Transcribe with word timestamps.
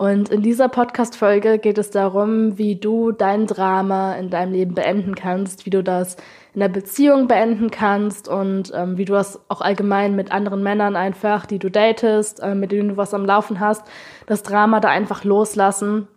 Und 0.00 0.30
in 0.30 0.40
dieser 0.40 0.70
Podcast-Folge 0.70 1.58
geht 1.58 1.76
es 1.76 1.90
darum, 1.90 2.56
wie 2.56 2.76
du 2.76 3.12
dein 3.12 3.46
Drama 3.46 4.14
in 4.14 4.30
deinem 4.30 4.52
Leben 4.54 4.74
beenden 4.74 5.14
kannst, 5.14 5.66
wie 5.66 5.70
du 5.70 5.82
das 5.82 6.16
in 6.54 6.60
der 6.60 6.70
Beziehung 6.70 7.28
beenden 7.28 7.70
kannst 7.70 8.26
und 8.26 8.72
ähm, 8.74 8.96
wie 8.96 9.04
du 9.04 9.12
das 9.12 9.38
auch 9.50 9.60
allgemein 9.60 10.16
mit 10.16 10.32
anderen 10.32 10.62
Männern 10.62 10.96
einfach, 10.96 11.44
die 11.44 11.58
du 11.58 11.70
datest, 11.70 12.40
äh, 12.40 12.54
mit 12.54 12.72
denen 12.72 12.88
du 12.88 12.96
was 12.96 13.12
am 13.12 13.26
Laufen 13.26 13.60
hast, 13.60 13.82
das 14.24 14.42
Drama 14.42 14.80
da 14.80 14.88
einfach 14.88 15.24
loslassen 15.24 16.08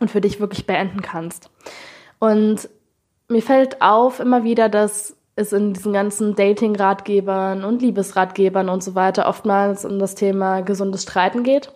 und 0.00 0.10
für 0.10 0.22
dich 0.22 0.40
wirklich 0.40 0.66
beenden 0.66 1.02
kannst. 1.02 1.50
Und 2.18 2.70
mir 3.28 3.42
fällt 3.42 3.82
auf 3.82 4.18
immer 4.18 4.44
wieder, 4.44 4.70
dass 4.70 5.14
es 5.34 5.52
in 5.52 5.74
diesen 5.74 5.92
ganzen 5.92 6.36
Dating-Ratgebern 6.36 7.64
und 7.64 7.82
Liebesratgebern 7.82 8.70
und 8.70 8.82
so 8.82 8.94
weiter 8.94 9.28
oftmals 9.28 9.84
um 9.84 9.98
das 9.98 10.14
Thema 10.14 10.62
gesundes 10.62 11.02
Streiten 11.02 11.42
geht. 11.42 11.70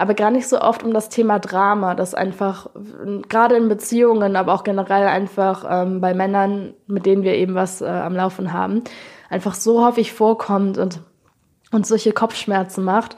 Aber 0.00 0.14
gar 0.14 0.30
nicht 0.30 0.48
so 0.48 0.58
oft 0.58 0.82
um 0.82 0.94
das 0.94 1.10
Thema 1.10 1.38
Drama, 1.38 1.94
das 1.94 2.14
einfach 2.14 2.70
gerade 3.28 3.56
in 3.56 3.68
Beziehungen, 3.68 4.34
aber 4.34 4.54
auch 4.54 4.64
generell 4.64 5.06
einfach 5.06 5.66
ähm, 5.68 6.00
bei 6.00 6.14
Männern, 6.14 6.72
mit 6.86 7.04
denen 7.04 7.22
wir 7.22 7.34
eben 7.34 7.54
was 7.54 7.82
äh, 7.82 7.86
am 7.86 8.16
Laufen 8.16 8.54
haben, 8.54 8.82
einfach 9.28 9.54
so 9.54 9.84
häufig 9.84 10.14
vorkommt 10.14 10.78
und 10.78 11.00
uns 11.70 11.88
solche 11.88 12.12
Kopfschmerzen 12.12 12.82
macht. 12.82 13.14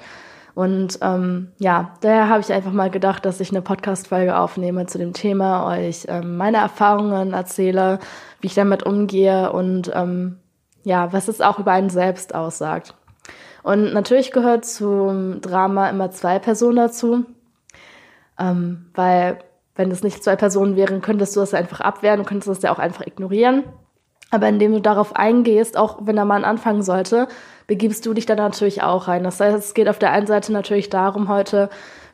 Und 0.56 0.98
ähm, 1.02 1.52
ja, 1.58 1.94
daher 2.00 2.28
habe 2.28 2.40
ich 2.40 2.52
einfach 2.52 2.72
mal 2.72 2.90
gedacht, 2.90 3.24
dass 3.24 3.38
ich 3.38 3.50
eine 3.50 3.62
Podcast-Folge 3.62 4.36
aufnehme 4.36 4.86
zu 4.86 4.98
dem 4.98 5.12
Thema, 5.12 5.68
euch 5.68 6.06
ähm, 6.08 6.36
meine 6.36 6.56
Erfahrungen 6.56 7.32
erzähle, 7.32 8.00
wie 8.40 8.48
ich 8.48 8.54
damit 8.54 8.82
umgehe 8.82 9.52
und 9.52 9.88
ähm, 9.94 10.40
ja, 10.82 11.12
was 11.12 11.28
es 11.28 11.40
auch 11.40 11.60
über 11.60 11.70
einen 11.70 11.90
selbst 11.90 12.34
aussagt. 12.34 12.96
Und 13.62 13.92
natürlich 13.92 14.32
gehört 14.32 14.64
zum 14.64 15.40
Drama 15.40 15.88
immer 15.88 16.10
zwei 16.10 16.38
Personen 16.38 16.76
dazu, 16.76 17.24
ähm, 18.38 18.86
weil 18.94 19.38
wenn 19.74 19.90
es 19.90 20.02
nicht 20.02 20.22
zwei 20.22 20.36
Personen 20.36 20.76
wären, 20.76 21.00
könntest 21.00 21.34
du 21.36 21.40
das 21.40 21.54
einfach 21.54 21.80
abwehren 21.80 22.20
und 22.20 22.26
könntest 22.26 22.48
das 22.48 22.62
ja 22.62 22.72
auch 22.72 22.78
einfach 22.78 23.06
ignorieren. 23.06 23.64
Aber 24.30 24.48
indem 24.48 24.72
du 24.72 24.80
darauf 24.80 25.14
eingehst, 25.14 25.76
auch 25.76 25.98
wenn 26.02 26.16
der 26.16 26.24
Mann 26.24 26.44
anfangen 26.44 26.82
sollte, 26.82 27.28
begibst 27.66 28.04
du 28.06 28.14
dich 28.14 28.26
da 28.26 28.34
natürlich 28.34 28.82
auch 28.82 29.06
rein. 29.06 29.24
Das 29.24 29.38
heißt, 29.38 29.58
es 29.58 29.74
geht 29.74 29.88
auf 29.88 29.98
der 29.98 30.10
einen 30.10 30.26
Seite 30.26 30.52
natürlich 30.52 30.88
darum 30.88 31.28
heute, 31.28 31.68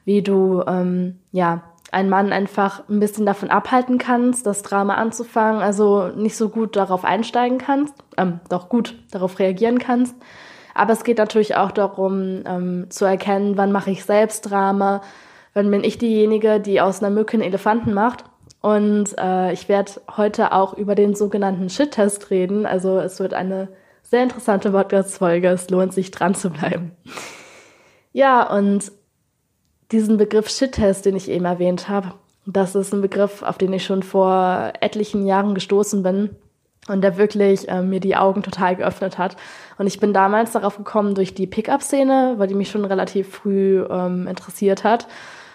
wie 0.05 0.23
du 0.23 0.63
ähm, 0.67 1.21
ja 1.33 1.63
einen 1.91 2.11
Mann 2.11 2.33
einfach 2.33 2.89
ein 2.89 3.01
bisschen 3.01 3.25
davon 3.25 3.51
abhalten 3.51 3.99
kannst, 3.99 4.47
das 4.47 4.63
Drama 4.63 4.95
anzufangen, 4.95 5.63
also 5.63 6.09
nicht 6.09 6.37
so 6.37 6.49
gut 6.49 6.77
darauf 6.77 7.05
einsteigen 7.05 7.59
kannst, 7.59 7.95
ähm, 8.17 8.41
doch 8.49 8.69
gut 8.69 8.97
darauf 9.11 9.39
reagieren 9.39 9.79
kannst. 9.79 10.15
Aber 10.79 10.93
es 10.93 11.03
geht 11.03 11.19
natürlich 11.19 11.57
auch 11.57 11.73
darum, 11.73 12.43
ähm, 12.47 12.87
zu 12.89 13.05
erkennen, 13.05 13.57
wann 13.57 13.73
mache 13.73 13.91
ich 13.91 14.05
selbst 14.05 14.43
Drama, 14.43 15.03
wann 15.53 15.71
bin 15.73 15.83
ich 15.83 15.99
diejenige, 15.99 16.61
die 16.61 16.81
aus 16.81 17.03
einer 17.03 17.11
Mücke 17.11 17.35
einen 17.35 17.43
Elefanten 17.43 17.93
macht. 17.93 18.25
Und 18.61 19.17
äh, 19.19 19.53
ich 19.53 19.69
werde 19.69 19.93
heute 20.17 20.53
auch 20.53 20.75
über 20.75 20.95
den 20.95 21.17
sogenannten 21.17 21.69
Shit-Test 21.69 22.31
reden. 22.31 22.65
Also 22.65 23.01
es 23.01 23.19
wird 23.19 23.35
eine 23.35 23.69
sehr 24.03 24.23
interessante 24.23 24.71
Podcast-Folge. 24.71 25.49
Es 25.49 25.69
lohnt 25.69 25.93
sich 25.93 26.13
dran 26.13 26.37
zu 26.37 26.51
bleiben. 26.51 26.93
Ja, 28.13 28.49
und 28.49 28.93
diesen 29.91 30.17
Begriff 30.17 30.49
Shit-Test, 30.49 31.07
den 31.07 31.17
ich 31.17 31.29
eben 31.29 31.45
erwähnt 31.45 31.89
habe, 31.89 32.13
das 32.47 32.77
ist 32.77 32.95
ein 32.95 33.03
Begriff, 33.03 33.43
auf 33.43 33.59
den 33.59 33.73
ich 33.73 33.85
schon 33.85 34.05
vor 34.05 34.73
etlichen 34.81 35.27
Jahren 35.27 35.55
gestoßen 35.55 36.05
bin 36.05 36.37
und 36.89 37.03
der 37.03 37.17
wirklich 37.17 37.69
äh, 37.69 37.83
mir 37.83 38.01
die 38.01 38.17
Augen 38.17 38.43
total 38.43 38.77
geöffnet 38.77 39.19
hat. 39.19 39.37
Und 39.79 39.87
ich 39.87 40.01
bin 40.01 40.13
damals 40.13 40.53
darauf 40.53 40.77
gekommen 40.77 41.15
durch 41.15 41.35
die 41.35 41.47
Pickup-Szene, 41.47 42.35
weil 42.37 42.49
die 42.49 42.55
mich 42.55 42.71
schon 42.71 42.85
relativ 42.85 43.29
früh 43.29 43.85
ähm, 43.89 44.27
interessiert 44.27 44.85
hat. 44.85 45.07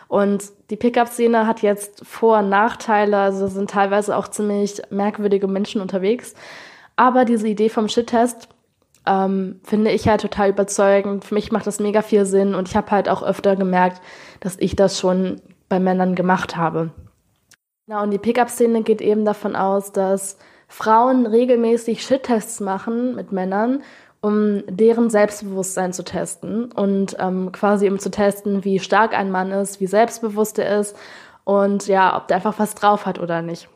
Und 0.07 0.44
die 0.69 0.75
Pickup-Szene 0.75 1.47
hat 1.47 1.61
jetzt 1.61 2.05
Vor- 2.05 2.39
und 2.39 2.49
Nachteile, 2.49 3.17
also 3.17 3.47
sind 3.47 3.69
teilweise 3.69 4.16
auch 4.16 4.27
ziemlich 4.27 4.81
merkwürdige 4.89 5.47
Menschen 5.47 5.81
unterwegs. 5.81 6.35
Aber 6.95 7.25
diese 7.25 7.47
Idee 7.47 7.69
vom 7.69 7.89
Shit-Test 7.89 8.47
ähm, 9.05 9.59
finde 9.63 9.91
ich 9.91 10.07
halt 10.07 10.21
total 10.21 10.50
überzeugend. 10.50 11.25
Für 11.25 11.33
mich 11.33 11.51
macht 11.51 11.67
das 11.67 11.79
mega 11.79 12.01
viel 12.01 12.25
Sinn 12.25 12.55
und 12.55 12.69
ich 12.69 12.75
habe 12.75 12.91
halt 12.91 13.09
auch 13.09 13.23
öfter 13.23 13.55
gemerkt, 13.55 14.01
dass 14.39 14.57
ich 14.59 14.75
das 14.75 15.00
schon 15.00 15.41
bei 15.69 15.79
Männern 15.79 16.15
gemacht 16.15 16.55
habe. 16.55 16.91
Na, 17.88 18.01
und 18.01 18.11
die 18.11 18.19
Pickup-Szene 18.19 18.83
geht 18.83 19.01
eben 19.01 19.25
davon 19.25 19.55
aus, 19.55 19.91
dass 19.91 20.38
Frauen 20.73 21.28
regelmäßig 21.28 22.03
Shit-Tests 22.03 22.59
machen 22.59 23.13
mit 23.13 23.31
Männern, 23.31 23.84
um 24.22 24.63
deren 24.67 25.11
Selbstbewusstsein 25.11 25.94
zu 25.94 26.03
testen 26.03 26.72
und 26.72 27.16
ähm, 27.19 27.51
quasi 27.51 27.88
um 27.88 28.00
zu 28.00 28.09
testen, 28.09 28.63
wie 28.63 28.79
stark 28.79 29.13
ein 29.13 29.29
Mann 29.29 29.51
ist, 29.51 29.79
wie 29.79 29.85
selbstbewusst 29.85 30.57
er 30.57 30.79
ist 30.79 30.97
und 31.44 31.85
ja, 31.85 32.17
ob 32.17 32.28
der 32.28 32.38
einfach 32.38 32.57
was 32.57 32.73
drauf 32.73 33.06
hat 33.06 33.19
oder 33.19 33.44
nicht. 33.44 33.69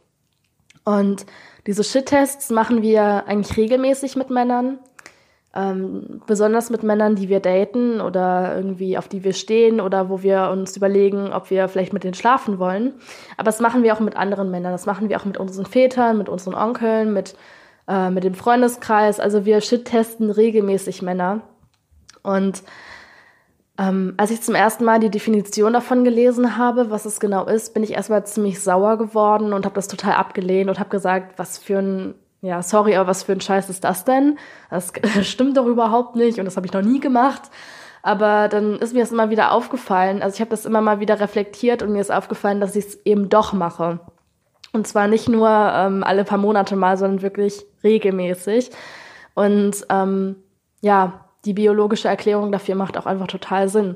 Und 0.85 1.27
diese 1.67 1.83
Shit-Tests 1.83 2.49
machen 2.49 2.81
wir 2.81 3.27
eigentlich 3.27 3.55
regelmäßig 3.57 4.15
mit 4.15 4.31
Männern. 4.31 4.79
Ähm, 5.57 6.21
besonders 6.27 6.69
mit 6.69 6.83
Männern, 6.83 7.15
die 7.15 7.29
wir 7.29 7.39
daten 7.39 7.99
oder 7.99 8.55
irgendwie 8.55 8.95
auf 8.95 9.07
die 9.07 9.23
wir 9.23 9.33
stehen 9.33 9.81
oder 9.81 10.07
wo 10.07 10.21
wir 10.21 10.51
uns 10.51 10.77
überlegen, 10.77 11.33
ob 11.33 11.49
wir 11.49 11.67
vielleicht 11.67 11.93
mit 11.93 12.03
denen 12.03 12.13
schlafen 12.13 12.59
wollen. 12.59 12.93
Aber 13.37 13.45
das 13.45 13.59
machen 13.59 13.81
wir 13.81 13.95
auch 13.95 13.99
mit 13.99 14.15
anderen 14.15 14.51
Männern. 14.51 14.71
Das 14.71 14.85
machen 14.85 15.09
wir 15.09 15.19
auch 15.19 15.25
mit 15.25 15.39
unseren 15.39 15.65
Vätern, 15.65 16.19
mit 16.19 16.29
unseren 16.29 16.53
Onkeln, 16.53 17.11
mit, 17.11 17.35
äh, 17.87 18.11
mit 18.11 18.23
dem 18.23 18.35
Freundeskreis. 18.35 19.19
Also 19.19 19.45
wir 19.45 19.59
shit-testen 19.61 20.29
regelmäßig 20.29 21.01
Männer. 21.01 21.41
Und 22.21 22.61
ähm, 23.79 24.13
als 24.17 24.29
ich 24.29 24.41
zum 24.41 24.53
ersten 24.53 24.85
Mal 24.85 24.99
die 24.99 25.09
Definition 25.09 25.73
davon 25.73 26.03
gelesen 26.03 26.57
habe, 26.57 26.91
was 26.91 27.05
es 27.05 27.19
genau 27.19 27.45
ist, 27.45 27.73
bin 27.73 27.81
ich 27.81 27.93
erstmal 27.93 28.25
ziemlich 28.27 28.61
sauer 28.61 28.97
geworden 28.97 29.53
und 29.53 29.65
habe 29.65 29.75
das 29.75 29.87
total 29.87 30.13
abgelehnt 30.13 30.69
und 30.69 30.79
habe 30.79 30.89
gesagt, 30.89 31.39
was 31.39 31.57
für 31.57 31.79
ein, 31.79 32.15
ja, 32.41 32.61
sorry, 32.61 32.95
aber 32.95 33.09
was 33.09 33.23
für 33.23 33.31
ein 33.31 33.41
Scheiß 33.41 33.69
ist 33.69 33.83
das 33.83 34.05
denn? 34.05 34.37
Das 34.69 34.93
stimmt 35.23 35.57
doch 35.57 35.65
überhaupt 35.65 36.15
nicht 36.15 36.39
und 36.39 36.45
das 36.45 36.57
habe 36.57 36.67
ich 36.67 36.73
noch 36.73 36.81
nie 36.81 36.99
gemacht. 36.99 37.43
Aber 38.03 38.47
dann 38.47 38.77
ist 38.79 38.93
mir 38.93 39.01
das 39.01 39.11
immer 39.11 39.29
wieder 39.29 39.51
aufgefallen. 39.51 40.21
Also 40.21 40.35
ich 40.35 40.41
habe 40.41 40.51
das 40.51 40.65
immer 40.65 40.81
mal 40.81 40.99
wieder 40.99 41.19
reflektiert 41.19 41.81
und 41.81 41.91
mir 41.91 41.99
ist 41.99 42.11
aufgefallen, 42.11 42.61
dass 42.61 42.75
ich 42.75 42.85
es 42.85 43.05
eben 43.05 43.27
doch 43.27 43.53
mache. 43.53 43.99
Und 44.71 44.87
zwar 44.87 45.07
nicht 45.07 45.27
nur 45.27 45.49
ähm, 45.49 46.03
alle 46.03 46.23
paar 46.23 46.37
Monate 46.37 46.75
mal, 46.75 46.97
sondern 46.97 47.21
wirklich 47.21 47.65
regelmäßig. 47.83 48.69
Und 49.33 49.85
ähm, 49.89 50.37
ja, 50.81 51.25
die 51.45 51.53
biologische 51.53 52.07
Erklärung 52.07 52.51
dafür 52.51 52.75
macht 52.75 52.97
auch 52.97 53.05
einfach 53.05 53.27
total 53.27 53.69
Sinn. 53.69 53.95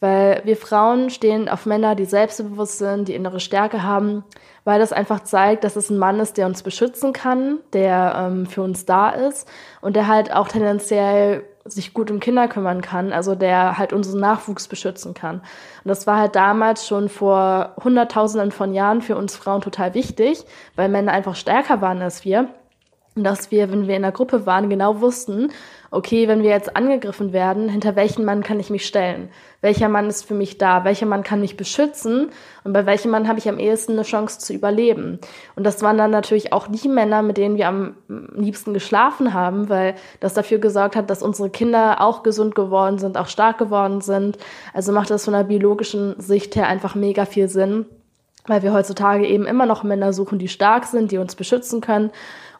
Weil 0.00 0.42
wir 0.44 0.56
Frauen 0.56 1.10
stehen 1.10 1.48
auf 1.48 1.66
Männer, 1.66 1.94
die 1.94 2.04
selbstbewusst 2.04 2.78
sind, 2.78 3.08
die 3.08 3.14
innere 3.14 3.40
Stärke 3.40 3.82
haben, 3.82 4.24
weil 4.64 4.78
das 4.78 4.92
einfach 4.92 5.20
zeigt, 5.20 5.64
dass 5.64 5.76
es 5.76 5.90
ein 5.90 5.98
Mann 5.98 6.20
ist, 6.20 6.36
der 6.36 6.46
uns 6.46 6.62
beschützen 6.62 7.12
kann, 7.12 7.58
der 7.72 8.14
ähm, 8.18 8.46
für 8.46 8.62
uns 8.62 8.84
da 8.84 9.10
ist 9.10 9.48
und 9.80 9.96
der 9.96 10.08
halt 10.08 10.32
auch 10.32 10.48
tendenziell 10.48 11.44
sich 11.64 11.94
gut 11.94 12.10
um 12.10 12.20
Kinder 12.20 12.46
kümmern 12.48 12.82
kann, 12.82 13.12
also 13.12 13.34
der 13.34 13.78
halt 13.78 13.92
unseren 13.92 14.20
Nachwuchs 14.20 14.68
beschützen 14.68 15.14
kann. 15.14 15.36
Und 15.36 15.88
das 15.88 16.06
war 16.06 16.18
halt 16.18 16.36
damals 16.36 16.86
schon 16.86 17.08
vor 17.08 17.74
Hunderttausenden 17.82 18.52
von 18.52 18.74
Jahren 18.74 19.00
für 19.00 19.16
uns 19.16 19.36
Frauen 19.36 19.62
total 19.62 19.94
wichtig, 19.94 20.44
weil 20.76 20.88
Männer 20.88 21.12
einfach 21.12 21.36
stärker 21.36 21.80
waren 21.80 22.02
als 22.02 22.24
wir. 22.24 22.48
Und 23.16 23.24
dass 23.24 23.50
wir, 23.50 23.70
wenn 23.70 23.86
wir 23.86 23.96
in 23.96 24.02
der 24.02 24.12
Gruppe 24.12 24.44
waren, 24.44 24.68
genau 24.68 25.00
wussten, 25.00 25.52
okay, 25.94 26.28
wenn 26.28 26.42
wir 26.42 26.50
jetzt 26.50 26.76
angegriffen 26.76 27.32
werden, 27.32 27.68
hinter 27.68 27.96
welchen 27.96 28.24
Mann 28.24 28.42
kann 28.42 28.58
ich 28.58 28.68
mich 28.68 28.86
stellen? 28.86 29.28
Welcher 29.60 29.88
Mann 29.88 30.08
ist 30.08 30.24
für 30.24 30.34
mich 30.34 30.58
da? 30.58 30.84
Welcher 30.84 31.06
Mann 31.06 31.22
kann 31.22 31.40
mich 31.40 31.56
beschützen? 31.56 32.30
Und 32.64 32.72
bei 32.72 32.84
welchem 32.84 33.10
Mann 33.10 33.28
habe 33.28 33.38
ich 33.38 33.48
am 33.48 33.58
ehesten 33.58 33.92
eine 33.92 34.02
Chance 34.02 34.38
zu 34.38 34.52
überleben? 34.52 35.20
Und 35.56 35.64
das 35.64 35.82
waren 35.82 35.96
dann 35.96 36.10
natürlich 36.10 36.52
auch 36.52 36.66
die 36.66 36.88
Männer, 36.88 37.22
mit 37.22 37.36
denen 37.36 37.56
wir 37.56 37.68
am 37.68 37.94
liebsten 38.08 38.74
geschlafen 38.74 39.32
haben, 39.32 39.68
weil 39.68 39.94
das 40.20 40.34
dafür 40.34 40.58
gesorgt 40.58 40.96
hat, 40.96 41.08
dass 41.08 41.22
unsere 41.22 41.48
Kinder 41.48 42.00
auch 42.00 42.22
gesund 42.22 42.54
geworden 42.54 42.98
sind, 42.98 43.16
auch 43.16 43.28
stark 43.28 43.58
geworden 43.58 44.00
sind. 44.00 44.36
Also 44.72 44.92
macht 44.92 45.10
das 45.10 45.24
von 45.24 45.34
der 45.34 45.44
biologischen 45.44 46.20
Sicht 46.20 46.56
her 46.56 46.66
einfach 46.66 46.94
mega 46.94 47.24
viel 47.24 47.48
Sinn 47.48 47.86
weil 48.46 48.62
wir 48.62 48.74
heutzutage 48.74 49.26
eben 49.26 49.46
immer 49.46 49.64
noch 49.64 49.84
Männer 49.84 50.12
suchen, 50.12 50.38
die 50.38 50.48
stark 50.48 50.84
sind, 50.84 51.12
die 51.12 51.16
uns 51.16 51.34
beschützen 51.34 51.80
können 51.80 52.10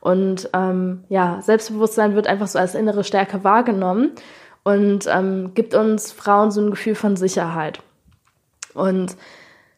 und 0.04 0.50
ähm, 0.52 1.04
ja, 1.08 1.40
Selbstbewusstsein 1.40 2.14
wird 2.14 2.26
einfach 2.26 2.46
so 2.46 2.58
als 2.58 2.74
innere 2.74 3.04
Stärke 3.04 3.42
wahrgenommen 3.42 4.12
und 4.62 5.06
ähm, 5.06 5.52
gibt 5.54 5.74
uns 5.74 6.12
Frauen 6.12 6.50
so 6.50 6.60
ein 6.60 6.70
Gefühl 6.70 6.94
von 6.94 7.16
Sicherheit. 7.16 7.80
Und 8.74 9.16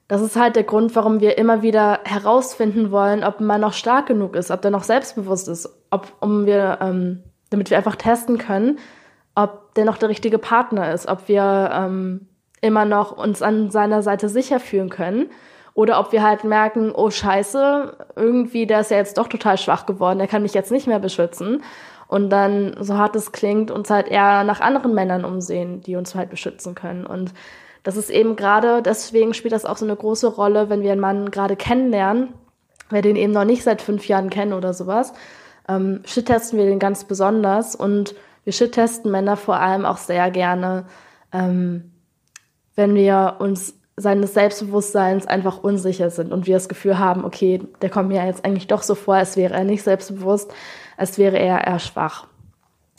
das 0.09 0.23
ist 0.23 0.35
halt 0.35 0.57
der 0.57 0.65
Grund, 0.65 0.97
warum 0.97 1.21
wir 1.21 1.39
immer 1.39 1.63
wieder 1.63 2.01
herausfinden 2.03 2.91
wollen, 2.91 3.23
ob 3.23 3.41
Mann 3.41 3.61
noch 3.61 3.73
stark 3.73 4.07
genug 4.07 4.35
ist, 4.35 4.51
ob 4.51 4.63
der 4.63 4.73
noch 4.73 4.83
selbstbewusst 4.83 5.47
ist, 5.47 5.69
ob, 5.93 6.13
um 6.19 6.45
wir, 6.45 6.79
ähm, 6.81 7.23
damit 7.51 7.71
wir 7.71 7.77
einfach 7.77 7.95
testen 7.95 8.37
können, 8.37 8.81
ob 9.37 9.75
der 9.75 9.85
noch 9.85 9.97
der 9.97 10.09
richtige 10.09 10.39
Partner 10.39 10.93
ist, 10.93 11.07
ob 11.07 11.29
wir 11.29 11.71
ähm, 11.73 12.27
immer 12.63 12.85
noch 12.85 13.17
uns 13.17 13.43
an 13.43 13.71
seiner 13.71 14.03
Seite 14.03 14.29
sicher 14.29 14.59
fühlen 14.59 14.91
können 14.91 15.31
oder 15.77 16.01
ob 16.01 16.11
wir 16.11 16.23
halt 16.23 16.43
merken, 16.43 16.91
oh 16.93 17.11
Scheiße, 17.11 17.99
irgendwie, 18.17 18.67
der 18.67 18.81
ist 18.81 18.91
ja 18.91 18.97
jetzt 18.97 19.19
doch 19.19 19.29
total 19.29 19.59
schwach 19.59 19.85
geworden, 19.85 20.19
der 20.19 20.27
kann 20.27 20.41
mich 20.41 20.55
jetzt 20.55 20.73
nicht 20.73 20.87
mehr 20.87 20.99
beschützen. 20.99 21.63
Und 22.09 22.31
dann, 22.31 22.77
so 22.81 22.97
hart 22.97 23.15
es 23.15 23.31
klingt, 23.31 23.71
uns 23.71 23.91
halt 23.91 24.09
eher 24.09 24.43
nach 24.45 24.61
anderen 24.61 24.95
Männern 24.95 25.27
umsehen, 25.27 25.83
die 25.83 25.97
uns 25.97 26.15
halt 26.15 26.31
beschützen 26.31 26.75
können. 26.75 27.05
Und 27.05 27.35
das 27.83 27.99
ist 27.99 28.09
eben 28.09 28.37
gerade, 28.37 28.81
deswegen 28.81 29.35
spielt 29.35 29.53
das 29.53 29.67
auch 29.67 29.77
so 29.77 29.85
eine 29.85 29.97
große 29.97 30.29
Rolle, 30.29 30.71
wenn 30.71 30.81
wir 30.81 30.93
einen 30.93 31.01
Mann 31.01 31.31
gerade 31.31 31.57
kennenlernen, 31.57 32.33
wir 32.89 33.03
den 33.03 33.17
eben 33.17 33.35
noch 33.35 33.45
nicht 33.45 33.63
seit 33.63 33.83
fünf 33.83 34.09
Jahren 34.09 34.31
kennen 34.31 34.55
oder 34.55 34.73
sowas, 34.73 35.13
ähm, 35.69 36.01
shit-testen 36.07 36.59
wir 36.59 36.65
den 36.65 36.79
ganz 36.79 37.05
besonders 37.05 37.77
und 37.77 38.15
wir 38.45 38.55
shit-testen 38.55 39.11
Männer 39.11 39.37
vor 39.37 39.57
allem 39.57 39.85
auch 39.85 39.99
sehr 39.99 40.31
gerne, 40.31 40.87
ähm, 41.33 41.93
wenn 42.77 42.95
wir 42.95 43.37
uns 43.41 43.75
seines 43.97 44.35
Selbstbewusstseins 44.35 45.27
einfach 45.27 45.63
unsicher 45.63 46.11
sind 46.11 46.33
und 46.33 46.47
wir 46.47 46.55
das 46.55 46.69
Gefühl 46.69 46.99
haben, 46.99 47.25
okay, 47.25 47.63
der 47.81 47.89
kommt 47.89 48.09
mir 48.09 48.25
jetzt 48.25 48.45
eigentlich 48.45 48.67
doch 48.67 48.83
so 48.83 48.95
vor, 48.95 49.15
als 49.15 49.37
wäre 49.37 49.55
er 49.55 49.65
nicht 49.65 49.83
selbstbewusst, 49.83 50.53
als 50.97 51.19
wäre 51.19 51.39
er 51.39 51.67
eher 51.67 51.79
schwach. 51.79 52.27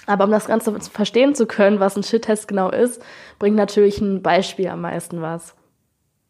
Aber 0.07 0.23
um 0.23 0.31
das 0.31 0.47
Ganze 0.47 0.73
verstehen 0.79 1.35
zu 1.35 1.45
können, 1.45 1.79
was 1.79 1.95
ein 1.95 2.03
Shit-Test 2.03 2.47
genau 2.47 2.71
ist, 2.71 3.01
bringt 3.39 3.57
natürlich 3.57 4.01
ein 4.01 4.23
Beispiel 4.23 4.69
am 4.69 4.81
meisten 4.81 5.21
was. 5.21 5.53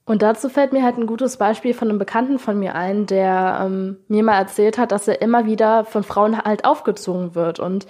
Und 0.03 0.21
dazu 0.21 0.49
fällt 0.49 0.73
mir 0.73 0.83
halt 0.83 0.97
ein 0.97 1.05
gutes 1.05 1.37
Beispiel 1.37 1.73
von 1.73 1.89
einem 1.89 1.99
Bekannten 1.99 2.39
von 2.39 2.57
mir 2.57 2.75
ein, 2.75 3.05
der 3.05 3.59
ähm, 3.61 3.97
mir 4.07 4.23
mal 4.23 4.37
erzählt 4.37 4.77
hat, 4.77 4.91
dass 4.91 5.07
er 5.07 5.21
immer 5.21 5.45
wieder 5.45 5.85
von 5.85 6.03
Frauen 6.03 6.41
halt 6.41 6.65
aufgezogen 6.65 7.35
wird 7.35 7.59
und 7.59 7.87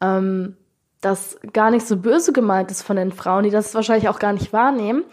ähm, 0.00 0.56
das 1.00 1.38
gar 1.52 1.70
nicht 1.70 1.86
so 1.86 1.96
böse 1.96 2.32
gemeint 2.32 2.70
ist 2.70 2.82
von 2.82 2.96
den 2.96 3.12
Frauen, 3.12 3.44
die 3.44 3.50
das 3.50 3.74
wahrscheinlich 3.74 4.08
auch 4.08 4.18
gar 4.18 4.32
nicht 4.32 4.52
wahrnehmen, 4.52 5.04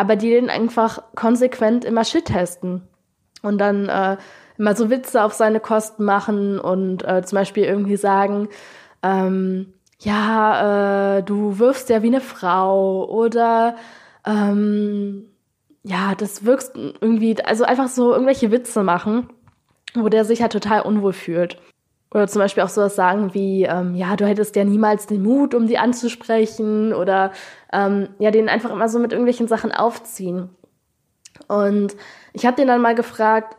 aber 0.00 0.16
die 0.16 0.30
den 0.30 0.48
einfach 0.48 1.02
konsequent 1.14 1.84
immer 1.84 2.04
Shit 2.04 2.24
testen 2.24 2.88
und 3.42 3.58
dann 3.58 3.86
äh, 3.90 4.16
immer 4.56 4.74
so 4.74 4.88
Witze 4.88 5.22
auf 5.22 5.34
seine 5.34 5.60
Kosten 5.60 6.04
machen 6.04 6.58
und 6.58 7.06
äh, 7.06 7.22
zum 7.22 7.36
Beispiel 7.36 7.64
irgendwie 7.64 7.98
sagen, 7.98 8.48
ähm, 9.02 9.74
ja, 9.98 11.18
äh, 11.18 11.22
du 11.22 11.58
wirfst 11.58 11.90
ja 11.90 12.02
wie 12.02 12.06
eine 12.06 12.22
Frau 12.22 13.06
oder 13.10 13.76
ähm, 14.24 15.26
ja, 15.82 16.14
das 16.16 16.46
wirkst 16.46 16.72
irgendwie, 16.76 17.36
also 17.44 17.64
einfach 17.64 17.88
so 17.88 18.12
irgendwelche 18.12 18.50
Witze 18.50 18.82
machen, 18.82 19.28
wo 19.94 20.08
der 20.08 20.24
sich 20.24 20.40
halt 20.40 20.52
total 20.52 20.80
unwohl 20.80 21.12
fühlt. 21.12 21.58
Oder 22.12 22.26
zum 22.26 22.40
Beispiel 22.40 22.64
auch 22.64 22.68
sowas 22.68 22.96
sagen 22.96 23.34
wie, 23.34 23.64
ähm, 23.64 23.94
ja, 23.94 24.16
du 24.16 24.26
hättest 24.26 24.56
ja 24.56 24.64
niemals 24.64 25.06
den 25.06 25.22
Mut, 25.22 25.54
um 25.54 25.68
die 25.68 25.78
anzusprechen 25.78 26.92
oder 26.92 27.30
ähm, 27.72 28.08
ja, 28.18 28.32
den 28.32 28.48
einfach 28.48 28.70
immer 28.70 28.88
so 28.88 28.98
mit 28.98 29.12
irgendwelchen 29.12 29.46
Sachen 29.46 29.70
aufziehen. 29.70 30.50
Und 31.46 31.94
ich 32.32 32.46
habe 32.46 32.56
den 32.56 32.66
dann 32.66 32.82
mal 32.82 32.96
gefragt, 32.96 33.56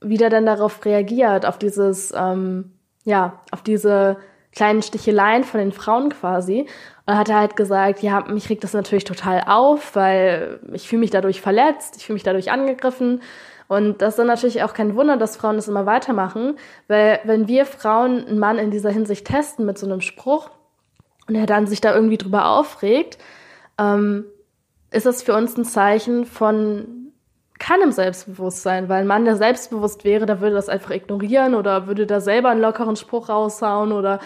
wie 0.00 0.18
der 0.18 0.30
denn 0.30 0.46
darauf 0.46 0.84
reagiert, 0.84 1.46
auf 1.46 1.58
dieses, 1.58 2.12
ähm, 2.16 2.72
ja, 3.04 3.40
auf 3.50 3.62
diese 3.62 4.18
kleinen 4.52 4.82
Sticheleien 4.82 5.44
von 5.44 5.58
den 5.58 5.72
Frauen 5.72 6.10
quasi. 6.10 6.66
Und 7.06 7.16
hat 7.16 7.30
er 7.30 7.38
halt 7.38 7.56
gesagt, 7.56 8.02
ja, 8.02 8.20
mich 8.28 8.50
regt 8.50 8.64
das 8.64 8.74
natürlich 8.74 9.04
total 9.04 9.44
auf, 9.46 9.96
weil 9.96 10.60
ich 10.72 10.86
fühle 10.88 11.00
mich 11.00 11.10
dadurch 11.10 11.40
verletzt, 11.40 11.96
ich 11.96 12.04
fühle 12.04 12.14
mich 12.14 12.22
dadurch 12.22 12.50
angegriffen. 12.50 13.22
Und 13.68 14.00
das 14.00 14.18
ist 14.18 14.24
natürlich 14.24 14.62
auch 14.62 14.72
kein 14.72 14.96
Wunder, 14.96 15.18
dass 15.18 15.36
Frauen 15.36 15.56
das 15.56 15.68
immer 15.68 15.84
weitermachen, 15.84 16.56
weil 16.88 17.20
wenn 17.24 17.48
wir 17.48 17.66
Frauen 17.66 18.26
einen 18.26 18.38
Mann 18.38 18.58
in 18.58 18.70
dieser 18.70 18.90
Hinsicht 18.90 19.26
testen 19.26 19.66
mit 19.66 19.78
so 19.78 19.86
einem 19.86 20.00
Spruch 20.00 20.50
und 21.28 21.34
er 21.34 21.46
dann 21.46 21.66
sich 21.66 21.82
da 21.82 21.94
irgendwie 21.94 22.16
drüber 22.16 22.46
aufregt, 22.46 23.18
ähm, 23.78 24.24
ist 24.90 25.04
das 25.04 25.22
für 25.22 25.34
uns 25.34 25.56
ein 25.58 25.66
Zeichen 25.66 26.24
von 26.24 27.12
keinem 27.58 27.92
Selbstbewusstsein, 27.92 28.88
weil 28.88 29.02
ein 29.02 29.06
Mann, 29.06 29.26
der 29.26 29.36
selbstbewusst 29.36 30.04
wäre, 30.04 30.24
der 30.24 30.40
würde 30.40 30.54
das 30.54 30.70
einfach 30.70 30.90
ignorieren 30.90 31.54
oder 31.54 31.86
würde 31.86 32.06
da 32.06 32.20
selber 32.20 32.48
einen 32.48 32.62
lockeren 32.62 32.96
Spruch 32.96 33.28
raushauen 33.28 33.92
oder 33.92 34.20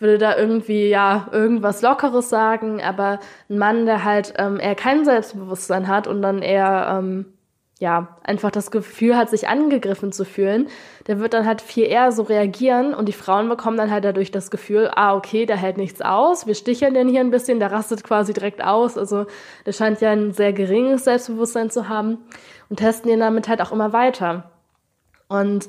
würde 0.00 0.18
da 0.18 0.36
irgendwie 0.36 0.88
ja 0.88 1.28
irgendwas 1.30 1.82
Lockeres 1.82 2.28
sagen, 2.28 2.82
aber 2.82 3.20
ein 3.48 3.58
Mann, 3.58 3.86
der 3.86 4.02
halt 4.02 4.34
ähm, 4.38 4.58
eher 4.58 4.74
kein 4.74 5.04
Selbstbewusstsein 5.04 5.86
hat 5.86 6.06
und 6.06 6.22
dann 6.22 6.42
eher 6.42 6.96
ähm, 6.98 7.26
ja 7.80 8.16
einfach 8.22 8.50
das 8.50 8.70
Gefühl 8.70 9.16
hat, 9.16 9.30
sich 9.30 9.48
angegriffen 9.48 10.12
zu 10.12 10.26
fühlen, 10.26 10.68
der 11.06 11.18
wird 11.18 11.32
dann 11.32 11.46
halt 11.46 11.62
viel 11.62 11.86
eher 11.86 12.12
so 12.12 12.22
reagieren 12.22 12.94
und 12.94 13.08
die 13.08 13.14
Frauen 13.14 13.48
bekommen 13.48 13.78
dann 13.78 13.90
halt 13.90 14.04
dadurch 14.04 14.30
das 14.30 14.50
Gefühl, 14.50 14.90
ah 14.94 15.16
okay, 15.16 15.46
der 15.46 15.56
hält 15.56 15.78
nichts 15.78 16.02
aus, 16.02 16.46
wir 16.46 16.54
sticheln 16.54 16.92
den 16.92 17.08
hier 17.08 17.20
ein 17.20 17.30
bisschen, 17.30 17.58
der 17.58 17.72
rastet 17.72 18.04
quasi 18.04 18.34
direkt 18.34 18.62
aus, 18.62 18.98
also 18.98 19.24
der 19.64 19.72
scheint 19.72 20.02
ja 20.02 20.10
ein 20.10 20.32
sehr 20.32 20.52
geringes 20.52 21.04
Selbstbewusstsein 21.04 21.70
zu 21.70 21.88
haben 21.88 22.18
und 22.68 22.76
testen 22.76 23.10
ihn 23.10 23.20
damit 23.20 23.48
halt 23.48 23.62
auch 23.62 23.72
immer 23.72 23.94
weiter 23.94 24.50
und 25.28 25.68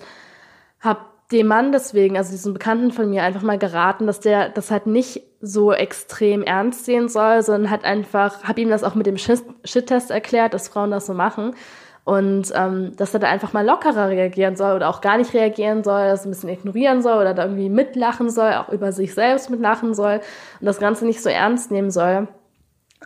hab 0.82 1.30
dem 1.32 1.48
Mann 1.48 1.72
deswegen, 1.72 2.18
also 2.18 2.32
diesem 2.32 2.52
Bekannten 2.52 2.92
von 2.92 3.10
mir, 3.10 3.24
einfach 3.24 3.42
mal 3.42 3.58
geraten, 3.58 4.06
dass 4.06 4.20
der 4.20 4.50
das 4.50 4.70
halt 4.70 4.86
nicht 4.86 5.24
so 5.40 5.72
extrem 5.72 6.44
ernst 6.44 6.84
sehen 6.84 7.08
soll, 7.08 7.42
sondern 7.42 7.72
halt 7.72 7.86
einfach, 7.86 8.44
habe 8.44 8.60
ihm 8.60 8.70
das 8.70 8.84
auch 8.84 8.96
mit 8.96 9.08
dem 9.08 9.18
Shit-Test 9.18 10.12
erklärt, 10.12 10.54
dass 10.54 10.68
Frauen 10.68 10.92
das 10.92 11.06
so 11.06 11.14
machen. 11.14 11.56
Und 12.04 12.52
ähm, 12.56 12.96
dass 12.98 13.14
er 13.14 13.20
da 13.20 13.30
einfach 13.30 13.54
mal 13.54 13.66
lockerer 13.66 14.10
reagieren 14.10 14.56
soll 14.56 14.76
oder 14.76 14.90
auch 14.90 15.02
gar 15.02 15.18
nicht 15.18 15.34
reagieren 15.34 15.84
soll, 15.84 16.08
das 16.08 16.26
ein 16.26 16.32
bisschen 16.32 16.50
ignorieren 16.50 17.02
soll 17.04 17.22
oder 17.22 17.34
da 17.34 17.44
irgendwie 17.44 17.70
mitlachen 17.70 18.30
soll, 18.32 18.54
auch 18.54 18.70
über 18.70 18.92
sich 18.92 19.14
selbst 19.14 19.50
mitlachen 19.52 19.94
soll 19.94 20.20
und 20.60 20.66
das 20.66 20.80
Ganze 20.80 21.06
nicht 21.06 21.22
so 21.22 21.30
ernst 21.30 21.70
nehmen 21.70 21.92
soll, 21.92 22.28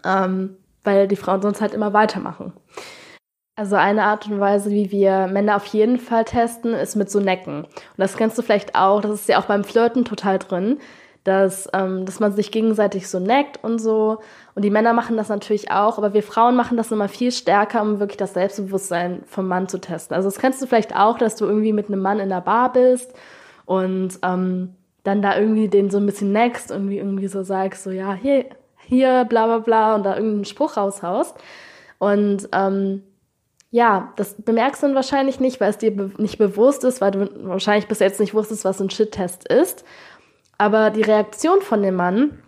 ähm, 0.05 0.57
weil 0.83 1.09
die 1.09 1.17
Frauen 1.17 1.41
sonst 1.41 1.59
halt 1.59 1.73
immer 1.73 1.91
weitermachen. 1.91 2.53
Also 3.57 3.75
eine 3.75 4.03
Art 4.03 4.27
und 4.27 4.39
Weise, 4.39 4.69
wie 4.69 4.91
wir 4.91 5.27
Männer 5.27 5.55
auf 5.55 5.65
jeden 5.67 5.97
Fall 5.97 6.25
testen, 6.25 6.73
ist 6.73 6.95
mit 6.95 7.09
so 7.09 7.19
Necken. 7.19 7.63
Und 7.63 7.69
das 7.97 8.17
kennst 8.17 8.37
du 8.37 8.41
vielleicht 8.41 8.75
auch, 8.75 9.01
das 9.01 9.11
ist 9.11 9.29
ja 9.29 9.39
auch 9.39 9.45
beim 9.45 9.63
Flirten 9.63 10.03
total 10.03 10.39
drin, 10.39 10.77
dass, 11.25 11.67
ähm, 11.73 12.05
dass 12.05 12.19
man 12.19 12.33
sich 12.33 12.51
gegenseitig 12.51 13.09
so 13.09 13.19
neckt 13.19 13.61
und 13.63 13.79
so. 13.79 14.19
Und 14.53 14.63
die 14.63 14.69
Männer 14.69 14.93
machen 14.93 15.17
das 15.17 15.27
natürlich 15.27 15.71
auch, 15.71 15.97
aber 15.97 16.13
wir 16.13 16.21
Frauen 16.21 16.55
machen 16.55 16.77
das 16.77 16.91
immer 16.91 17.09
viel 17.09 17.31
stärker, 17.31 17.81
um 17.81 17.99
wirklich 17.99 18.17
das 18.17 18.35
Selbstbewusstsein 18.35 19.23
vom 19.25 19.47
Mann 19.47 19.67
zu 19.67 19.79
testen. 19.79 20.15
Also 20.15 20.29
das 20.29 20.37
kennst 20.37 20.61
du 20.61 20.67
vielleicht 20.67 20.95
auch, 20.95 21.17
dass 21.17 21.35
du 21.35 21.45
irgendwie 21.45 21.73
mit 21.73 21.87
einem 21.87 21.99
Mann 21.99 22.19
in 22.19 22.29
der 22.29 22.41
Bar 22.41 22.71
bist 22.71 23.11
und 23.65 24.19
ähm, 24.21 24.75
dann 25.03 25.23
da 25.23 25.37
irgendwie 25.37 25.67
den 25.67 25.89
so 25.89 25.97
ein 25.97 26.05
bisschen 26.05 26.31
neckst, 26.31 26.69
irgendwie 26.69 26.99
irgendwie 26.99 27.27
so 27.27 27.41
sagst, 27.41 27.83
so 27.83 27.89
ja, 27.89 28.13
hier, 28.13 28.45
hier, 28.77 29.25
bla 29.25 29.47
bla 29.47 29.57
bla 29.57 29.95
und 29.95 30.03
da 30.03 30.15
irgendeinen 30.15 30.45
Spruch 30.45 30.77
raushaust. 30.77 31.35
Und 31.97 32.47
ähm, 32.51 33.01
ja, 33.71 34.13
das 34.15 34.35
bemerkst 34.35 34.83
du 34.83 34.87
dann 34.87 34.95
wahrscheinlich 34.95 35.39
nicht, 35.39 35.59
weil 35.59 35.71
es 35.71 35.79
dir 35.79 35.95
be 35.95 36.11
nicht 36.17 36.37
bewusst 36.37 36.83
ist, 36.83 37.01
weil 37.01 37.11
du 37.11 37.47
wahrscheinlich 37.47 37.87
bis 37.87 37.97
jetzt 37.97 38.19
nicht 38.19 38.35
wusstest, 38.35 38.63
was 38.63 38.79
ein 38.79 38.91
Shit-Test 38.91 39.47
ist. 39.51 39.83
Aber 40.57 40.89
die 40.89 41.01
Reaktion 41.01 41.61
von 41.61 41.81
dem 41.81 41.95
Mann, 41.95 42.39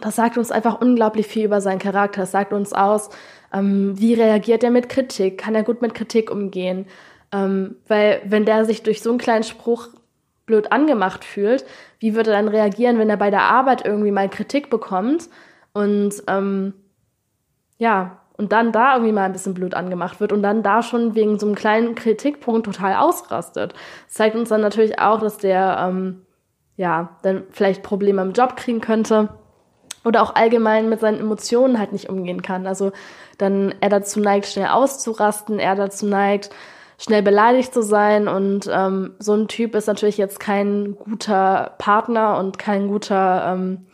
das 0.00 0.16
sagt 0.16 0.38
uns 0.38 0.50
einfach 0.50 0.80
unglaublich 0.80 1.26
viel 1.26 1.44
über 1.44 1.60
seinen 1.60 1.78
Charakter. 1.78 2.22
Das 2.22 2.30
sagt 2.30 2.52
uns 2.52 2.72
aus, 2.72 3.10
ähm, 3.52 3.98
wie 3.98 4.14
reagiert 4.14 4.64
er 4.64 4.70
mit 4.70 4.88
Kritik? 4.88 5.38
Kann 5.38 5.54
er 5.54 5.62
gut 5.62 5.82
mit 5.82 5.94
Kritik 5.94 6.30
umgehen? 6.30 6.86
Ähm, 7.32 7.76
weil 7.86 8.22
wenn 8.24 8.44
der 8.44 8.64
sich 8.64 8.82
durch 8.82 9.02
so 9.02 9.10
einen 9.10 9.18
kleinen 9.18 9.44
Spruch 9.44 9.88
blöd 10.46 10.72
angemacht 10.72 11.24
fühlt, 11.24 11.64
wie 11.98 12.14
würde 12.14 12.30
er 12.30 12.42
dann 12.42 12.48
reagieren, 12.48 12.98
wenn 12.98 13.10
er 13.10 13.16
bei 13.16 13.30
der 13.30 13.42
Arbeit 13.42 13.84
irgendwie 13.84 14.10
mal 14.10 14.28
Kritik 14.28 14.70
bekommt? 14.70 15.28
Und 15.72 16.22
ähm, 16.26 16.74
ja, 17.78 18.20
und 18.36 18.52
dann 18.52 18.72
da 18.72 18.94
irgendwie 18.94 19.12
mal 19.12 19.24
ein 19.24 19.32
bisschen 19.32 19.54
blöd 19.54 19.74
angemacht 19.74 20.18
wird 20.18 20.32
und 20.32 20.42
dann 20.42 20.62
da 20.62 20.82
schon 20.82 21.14
wegen 21.14 21.38
so 21.38 21.46
einem 21.46 21.54
kleinen 21.54 21.94
Kritikpunkt 21.94 22.64
total 22.64 22.94
ausrastet. 22.94 23.74
Das 24.06 24.14
zeigt 24.14 24.34
uns 24.34 24.48
dann 24.48 24.62
natürlich 24.62 24.98
auch, 24.98 25.20
dass 25.20 25.36
der 25.36 25.76
ähm, 25.78 26.22
ja 26.76 27.16
dann 27.22 27.44
vielleicht 27.50 27.82
Probleme 27.82 28.22
im 28.22 28.32
Job 28.32 28.56
kriegen 28.56 28.80
könnte 28.80 29.28
oder 30.04 30.22
auch 30.22 30.34
allgemein 30.34 30.88
mit 30.88 31.00
seinen 31.00 31.20
Emotionen 31.20 31.78
halt 31.78 31.92
nicht 31.92 32.08
umgehen 32.08 32.42
kann. 32.42 32.66
Also 32.66 32.92
dann 33.38 33.74
er 33.80 33.88
dazu 33.88 34.20
neigt, 34.20 34.46
schnell 34.46 34.68
auszurasten, 34.68 35.58
er 35.58 35.74
dazu 35.74 36.06
neigt, 36.06 36.50
schnell 36.98 37.22
beleidigt 37.22 37.72
zu 37.72 37.82
sein 37.82 38.28
und 38.28 38.68
ähm, 38.70 39.14
so 39.18 39.34
ein 39.34 39.48
Typ 39.48 39.74
ist 39.74 39.86
natürlich 39.86 40.18
jetzt 40.18 40.38
kein 40.40 40.96
guter 40.96 41.74
Partner 41.78 42.38
und 42.38 42.58
kein 42.58 42.88
guter 42.88 43.52
ähm, 43.52 43.86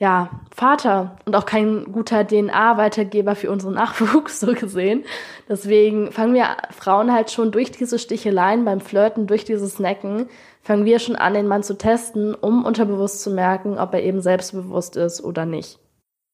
ja, 0.00 0.30
Vater 0.50 1.18
und 1.26 1.36
auch 1.36 1.44
kein 1.44 1.92
guter 1.92 2.26
DNA-Weitergeber 2.26 3.36
für 3.36 3.50
unseren 3.50 3.74
Nachwuchs, 3.74 4.40
so 4.40 4.54
gesehen. 4.54 5.04
Deswegen 5.46 6.10
fangen 6.10 6.32
wir 6.32 6.56
Frauen 6.70 7.12
halt 7.12 7.30
schon 7.30 7.52
durch 7.52 7.70
diese 7.70 7.98
Sticheleien 7.98 8.64
beim 8.64 8.80
Flirten, 8.80 9.26
durch 9.26 9.44
dieses 9.44 9.78
Necken, 9.78 10.26
fangen 10.62 10.86
wir 10.86 10.98
schon 11.00 11.16
an, 11.16 11.34
den 11.34 11.46
Mann 11.46 11.62
zu 11.62 11.76
testen, 11.76 12.34
um 12.34 12.64
unterbewusst 12.64 13.22
zu 13.22 13.30
merken, 13.30 13.78
ob 13.78 13.92
er 13.92 14.02
eben 14.02 14.22
selbstbewusst 14.22 14.96
ist 14.96 15.22
oder 15.22 15.44
nicht. 15.44 15.78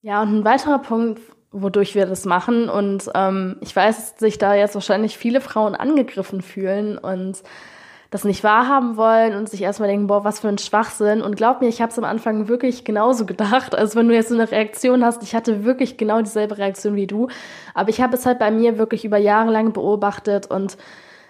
Ja, 0.01 0.23
und 0.23 0.33
ein 0.33 0.45
weiterer 0.45 0.79
Punkt, 0.79 1.21
wodurch 1.51 1.97
wir 1.97 2.07
das 2.07 2.25
machen. 2.25 2.69
Und 2.69 3.11
ähm, 3.17 3.57
ich 3.63 3.75
weiß, 3.75 3.97
dass 3.97 4.21
sich 4.21 4.39
da 4.39 4.55
jetzt 4.55 4.77
wahrscheinlich 4.77 5.19
viele 5.19 5.41
Frauen 5.41 5.75
angegriffen 5.75 6.41
fühlen 6.41 6.99
und 6.99 7.43
das 8.11 8.25
nicht 8.25 8.45
wahrhaben 8.45 8.97
wollen 8.97 9.35
und 9.35 9.49
sich 9.49 9.63
erstmal 9.63 9.89
denken, 9.89 10.07
boah, 10.07 10.25
was 10.25 10.41
für 10.41 10.49
ein 10.49 10.59
Schwachsinn. 10.59 11.23
Und 11.23 11.37
glaub 11.37 11.61
mir, 11.61 11.69
ich 11.69 11.83
habe 11.83 11.91
es 11.91 11.99
am 11.99 12.05
Anfang 12.05 12.49
wirklich 12.49 12.85
genauso 12.85 13.27
gedacht. 13.27 13.75
Also 13.75 13.99
wenn 13.99 14.09
du 14.09 14.15
jetzt 14.15 14.29
so 14.29 14.35
eine 14.35 14.51
Reaktion 14.51 15.05
hast, 15.05 15.23
ich 15.23 15.35
hatte 15.35 15.65
wirklich 15.65 15.97
genau 15.97 16.21
dieselbe 16.21 16.59
Reaktion 16.59 16.95
wie 16.95 17.07
du. 17.07 17.29
Aber 17.75 17.91
ich 17.91 18.01
habe 18.01 18.15
es 18.17 18.25
halt 18.25 18.39
bei 18.39 18.51
mir 18.51 18.79
wirklich 18.79 19.05
über 19.05 19.19
Jahre 19.19 19.51
lang 19.51 19.73
beobachtet 19.73 20.51
und 20.51 20.77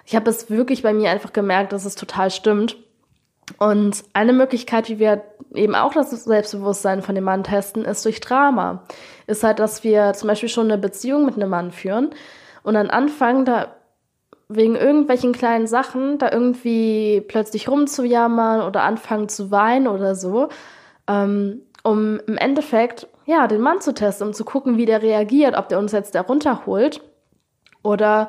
ich 0.04 0.14
habe 0.14 0.30
es 0.30 0.50
wirklich 0.50 0.82
bei 0.82 0.92
mir 0.92 1.10
einfach 1.10 1.32
gemerkt, 1.32 1.72
dass 1.72 1.84
es 1.84 1.96
total 1.96 2.30
stimmt. 2.30 2.76
Und 3.58 4.04
eine 4.12 4.32
Möglichkeit, 4.32 4.88
wie 4.88 4.98
wir 4.98 5.22
eben 5.54 5.74
auch 5.74 5.94
das 5.94 6.10
Selbstbewusstsein 6.10 7.02
von 7.02 7.14
dem 7.14 7.24
Mann 7.24 7.44
testen, 7.44 7.84
ist 7.84 8.04
durch 8.04 8.20
Drama. 8.20 8.82
Ist 9.26 9.42
halt, 9.42 9.58
dass 9.58 9.82
wir 9.82 10.12
zum 10.12 10.28
Beispiel 10.28 10.48
schon 10.48 10.70
eine 10.70 10.78
Beziehung 10.78 11.24
mit 11.24 11.34
einem 11.34 11.50
Mann 11.50 11.72
führen 11.72 12.10
und 12.62 12.74
dann 12.74 12.90
anfangen, 12.90 13.44
da 13.44 13.76
wegen 14.48 14.76
irgendwelchen 14.76 15.32
kleinen 15.32 15.66
Sachen 15.66 16.18
da 16.18 16.30
irgendwie 16.30 17.20
plötzlich 17.26 17.68
rumzujammern 17.68 18.62
oder 18.62 18.82
anfangen 18.82 19.28
zu 19.28 19.50
weinen 19.50 19.88
oder 19.88 20.14
so, 20.14 20.48
ähm, 21.08 21.62
um 21.82 22.20
im 22.26 22.36
Endeffekt 22.36 23.08
ja 23.26 23.46
den 23.48 23.60
Mann 23.60 23.80
zu 23.80 23.92
testen, 23.92 24.28
um 24.28 24.32
zu 24.32 24.44
gucken, 24.44 24.76
wie 24.76 24.86
der 24.86 25.02
reagiert, 25.02 25.56
ob 25.56 25.68
der 25.68 25.78
uns 25.78 25.92
jetzt 25.92 26.14
da 26.14 26.20
runterholt 26.20 27.00
oder 27.82 28.28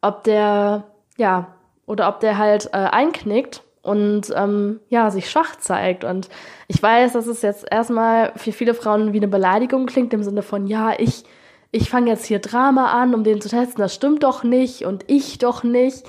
ob 0.00 0.24
der 0.24 0.84
ja 1.16 1.54
oder 1.86 2.08
ob 2.08 2.20
der 2.20 2.38
halt 2.38 2.66
äh, 2.72 2.78
einknickt 2.78 3.62
und 3.82 4.32
ähm, 4.36 4.80
ja, 4.88 5.10
sich 5.10 5.28
schwach 5.28 5.56
zeigt. 5.56 6.04
Und 6.04 6.28
ich 6.68 6.82
weiß, 6.82 7.12
dass 7.12 7.26
es 7.26 7.42
jetzt 7.42 7.66
erstmal 7.70 8.32
für 8.36 8.52
viele 8.52 8.74
Frauen 8.74 9.12
wie 9.12 9.18
eine 9.18 9.28
Beleidigung 9.28 9.86
klingt, 9.86 10.14
im 10.14 10.22
Sinne 10.22 10.42
von, 10.42 10.66
ja, 10.66 10.92
ich, 10.96 11.24
ich 11.72 11.88
fange 11.88 12.10
jetzt 12.10 12.26
hier 12.26 12.38
Drama 12.38 12.92
an, 12.92 13.14
um 13.14 13.24
den 13.24 13.40
zu 13.40 13.48
testen, 13.48 13.82
das 13.82 13.94
stimmt 13.94 14.22
doch 14.22 14.44
nicht 14.44 14.84
und 14.84 15.04
ich 15.08 15.38
doch 15.38 15.64
nicht. 15.64 16.04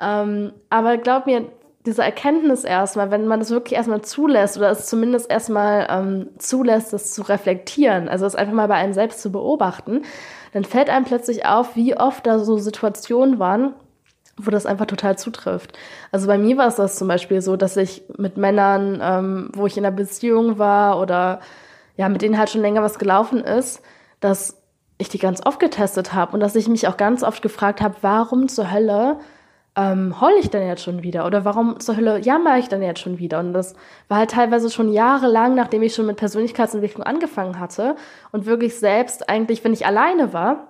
Ähm, 0.00 0.52
aber 0.70 0.96
glaub 0.98 1.26
mir, 1.26 1.46
diese 1.86 2.02
Erkenntnis 2.02 2.64
erstmal, 2.64 3.10
wenn 3.10 3.26
man 3.26 3.38
das 3.38 3.50
wirklich 3.50 3.76
erstmal 3.76 4.02
zulässt 4.02 4.56
oder 4.56 4.70
es 4.70 4.86
zumindest 4.86 5.30
erstmal 5.30 5.86
ähm, 5.88 6.30
zulässt, 6.38 6.92
das 6.92 7.12
zu 7.12 7.22
reflektieren, 7.22 8.08
also 8.08 8.26
es 8.26 8.34
einfach 8.34 8.54
mal 8.54 8.68
bei 8.68 8.74
einem 8.74 8.94
selbst 8.94 9.22
zu 9.22 9.30
beobachten, 9.30 10.02
dann 10.52 10.64
fällt 10.64 10.90
einem 10.90 11.04
plötzlich 11.04 11.46
auf, 11.46 11.76
wie 11.76 11.96
oft 11.96 12.26
da 12.26 12.38
so 12.38 12.56
Situationen 12.56 13.38
waren, 13.38 13.74
wo 14.36 14.50
das 14.50 14.66
einfach 14.66 14.86
total 14.86 15.16
zutrifft. 15.18 15.78
Also 16.10 16.26
bei 16.26 16.38
mir 16.38 16.56
war 16.56 16.66
es 16.66 16.76
das 16.76 16.96
zum 16.96 17.06
Beispiel 17.06 17.40
so, 17.40 17.56
dass 17.56 17.76
ich 17.76 18.02
mit 18.16 18.36
Männern, 18.36 19.00
ähm, 19.02 19.50
wo 19.54 19.66
ich 19.66 19.76
in 19.76 19.84
einer 19.84 19.94
Beziehung 19.94 20.58
war 20.58 21.00
oder 21.00 21.40
ja, 21.96 22.08
mit 22.08 22.22
denen 22.22 22.38
halt 22.38 22.50
schon 22.50 22.62
länger 22.62 22.82
was 22.82 22.98
gelaufen 22.98 23.44
ist, 23.44 23.80
dass 24.20 24.63
ich 24.98 25.08
die 25.08 25.18
ganz 25.18 25.44
oft 25.44 25.58
getestet 25.58 26.12
habe 26.12 26.32
und 26.32 26.40
dass 26.40 26.56
ich 26.56 26.68
mich 26.68 26.86
auch 26.88 26.96
ganz 26.96 27.22
oft 27.22 27.42
gefragt 27.42 27.80
habe, 27.80 27.96
warum 28.00 28.48
zur 28.48 28.70
Hölle 28.70 29.18
ähm, 29.76 30.20
heul 30.20 30.34
ich 30.38 30.50
denn 30.50 30.66
jetzt 30.66 30.82
schon 30.82 31.02
wieder? 31.02 31.26
Oder 31.26 31.44
warum 31.44 31.80
zur 31.80 31.96
Hölle 31.96 32.18
jammer 32.20 32.58
ich 32.58 32.68
denn 32.68 32.82
jetzt 32.82 33.00
schon 33.00 33.18
wieder? 33.18 33.40
Und 33.40 33.52
das 33.52 33.74
war 34.08 34.18
halt 34.18 34.30
teilweise 34.30 34.70
schon 34.70 34.92
jahrelang, 34.92 35.54
nachdem 35.54 35.82
ich 35.82 35.94
schon 35.94 36.06
mit 36.06 36.16
Persönlichkeitsentwicklung 36.16 37.02
angefangen 37.02 37.58
hatte 37.58 37.96
und 38.30 38.46
wirklich 38.46 38.78
selbst 38.78 39.28
eigentlich, 39.28 39.64
wenn 39.64 39.72
ich 39.72 39.86
alleine 39.86 40.32
war, 40.32 40.68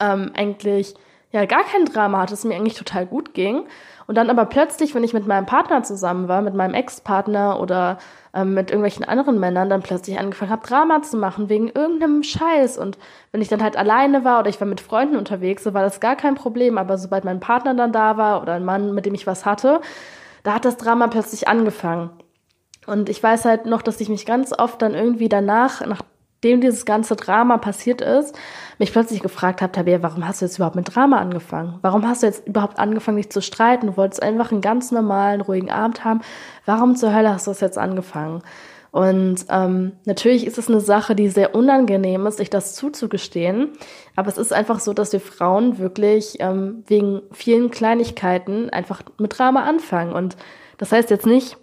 ähm, 0.00 0.32
eigentlich 0.34 0.94
ja 1.32 1.46
gar 1.46 1.64
kein 1.64 1.86
Drama 1.86 2.20
hatte, 2.20 2.34
es 2.34 2.44
mir 2.44 2.54
eigentlich 2.54 2.76
total 2.76 3.06
gut 3.06 3.34
ging. 3.34 3.64
Und 4.06 4.16
dann 4.16 4.30
aber 4.30 4.44
plötzlich, 4.44 4.94
wenn 4.94 5.04
ich 5.04 5.14
mit 5.14 5.26
meinem 5.26 5.46
Partner 5.46 5.82
zusammen 5.82 6.28
war, 6.28 6.42
mit 6.42 6.54
meinem 6.54 6.74
Ex-Partner 6.74 7.60
oder 7.60 7.98
ähm, 8.34 8.54
mit 8.54 8.70
irgendwelchen 8.70 9.04
anderen 9.04 9.40
Männern, 9.40 9.70
dann 9.70 9.82
plötzlich 9.82 10.18
angefangen 10.18 10.50
habe, 10.50 10.66
Drama 10.66 11.02
zu 11.02 11.16
machen 11.16 11.48
wegen 11.48 11.68
irgendeinem 11.68 12.22
Scheiß. 12.22 12.78
Und 12.78 12.98
wenn 13.30 13.40
ich 13.40 13.48
dann 13.48 13.62
halt 13.62 13.76
alleine 13.76 14.24
war 14.24 14.40
oder 14.40 14.50
ich 14.50 14.60
war 14.60 14.68
mit 14.68 14.80
Freunden 14.80 15.16
unterwegs, 15.16 15.64
so 15.64 15.72
war 15.72 15.82
das 15.82 16.00
gar 16.00 16.16
kein 16.16 16.34
Problem. 16.34 16.78
Aber 16.78 16.98
sobald 16.98 17.24
mein 17.24 17.40
Partner 17.40 17.74
dann 17.74 17.92
da 17.92 18.16
war 18.16 18.42
oder 18.42 18.54
ein 18.54 18.64
Mann, 18.64 18.92
mit 18.92 19.06
dem 19.06 19.14
ich 19.14 19.26
was 19.26 19.46
hatte, 19.46 19.80
da 20.42 20.54
hat 20.54 20.64
das 20.64 20.76
Drama 20.76 21.06
plötzlich 21.06 21.48
angefangen. 21.48 22.10
Und 22.86 23.08
ich 23.08 23.22
weiß 23.22 23.44
halt 23.44 23.66
noch, 23.66 23.82
dass 23.82 24.00
ich 24.00 24.08
mich 24.08 24.26
ganz 24.26 24.52
oft 24.58 24.82
dann 24.82 24.94
irgendwie 24.94 25.28
danach, 25.28 25.86
nach 25.86 26.02
nachdem 26.42 26.60
dieses 26.60 26.84
ganze 26.84 27.14
Drama 27.14 27.56
passiert 27.58 28.00
ist, 28.00 28.36
mich 28.78 28.90
plötzlich 28.90 29.22
gefragt 29.22 29.62
habe, 29.62 29.70
Tabea, 29.70 30.02
warum 30.02 30.26
hast 30.26 30.40
du 30.40 30.46
jetzt 30.46 30.56
überhaupt 30.56 30.74
mit 30.74 30.92
Drama 30.92 31.18
angefangen? 31.18 31.78
Warum 31.82 32.08
hast 32.08 32.22
du 32.22 32.26
jetzt 32.26 32.48
überhaupt 32.48 32.80
angefangen, 32.80 33.18
dich 33.18 33.30
zu 33.30 33.40
streiten? 33.40 33.86
Du 33.86 33.96
wolltest 33.96 34.24
einfach 34.24 34.50
einen 34.50 34.60
ganz 34.60 34.90
normalen, 34.90 35.40
ruhigen 35.40 35.70
Abend 35.70 36.04
haben. 36.04 36.20
Warum 36.66 36.96
zur 36.96 37.14
Hölle 37.14 37.32
hast 37.32 37.46
du 37.46 37.52
das 37.52 37.60
jetzt 37.60 37.78
angefangen? 37.78 38.42
Und 38.90 39.46
ähm, 39.50 39.92
natürlich 40.04 40.44
ist 40.44 40.58
es 40.58 40.68
eine 40.68 40.80
Sache, 40.80 41.14
die 41.14 41.28
sehr 41.28 41.54
unangenehm 41.54 42.26
ist, 42.26 42.38
sich 42.38 42.50
das 42.50 42.74
zuzugestehen. 42.74 43.68
Aber 44.16 44.28
es 44.28 44.36
ist 44.36 44.52
einfach 44.52 44.80
so, 44.80 44.92
dass 44.92 45.12
wir 45.12 45.20
Frauen 45.20 45.78
wirklich 45.78 46.38
ähm, 46.40 46.82
wegen 46.88 47.22
vielen 47.30 47.70
Kleinigkeiten 47.70 48.68
einfach 48.68 49.02
mit 49.16 49.38
Drama 49.38 49.62
anfangen. 49.62 50.12
Und 50.12 50.36
das 50.76 50.90
heißt 50.90 51.08
jetzt 51.10 51.24
nicht, 51.24 51.56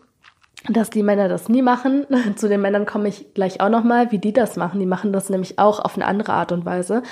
dass 0.67 0.89
die 0.89 1.03
Männer 1.03 1.29
das 1.29 1.47
nie 1.49 1.61
machen. 1.61 2.05
Zu 2.35 2.49
den 2.49 2.61
Männern 2.61 2.85
komme 2.85 3.07
ich 3.07 3.33
gleich 3.33 3.61
auch 3.61 3.69
nochmal, 3.69 4.11
wie 4.11 4.19
die 4.19 4.33
das 4.33 4.57
machen. 4.57 4.79
Die 4.79 4.85
machen 4.85 5.13
das 5.13 5.29
nämlich 5.29 5.57
auch 5.57 5.79
auf 5.79 5.95
eine 5.95 6.05
andere 6.05 6.33
Art 6.33 6.51
und 6.51 6.65
Weise. 6.65 7.03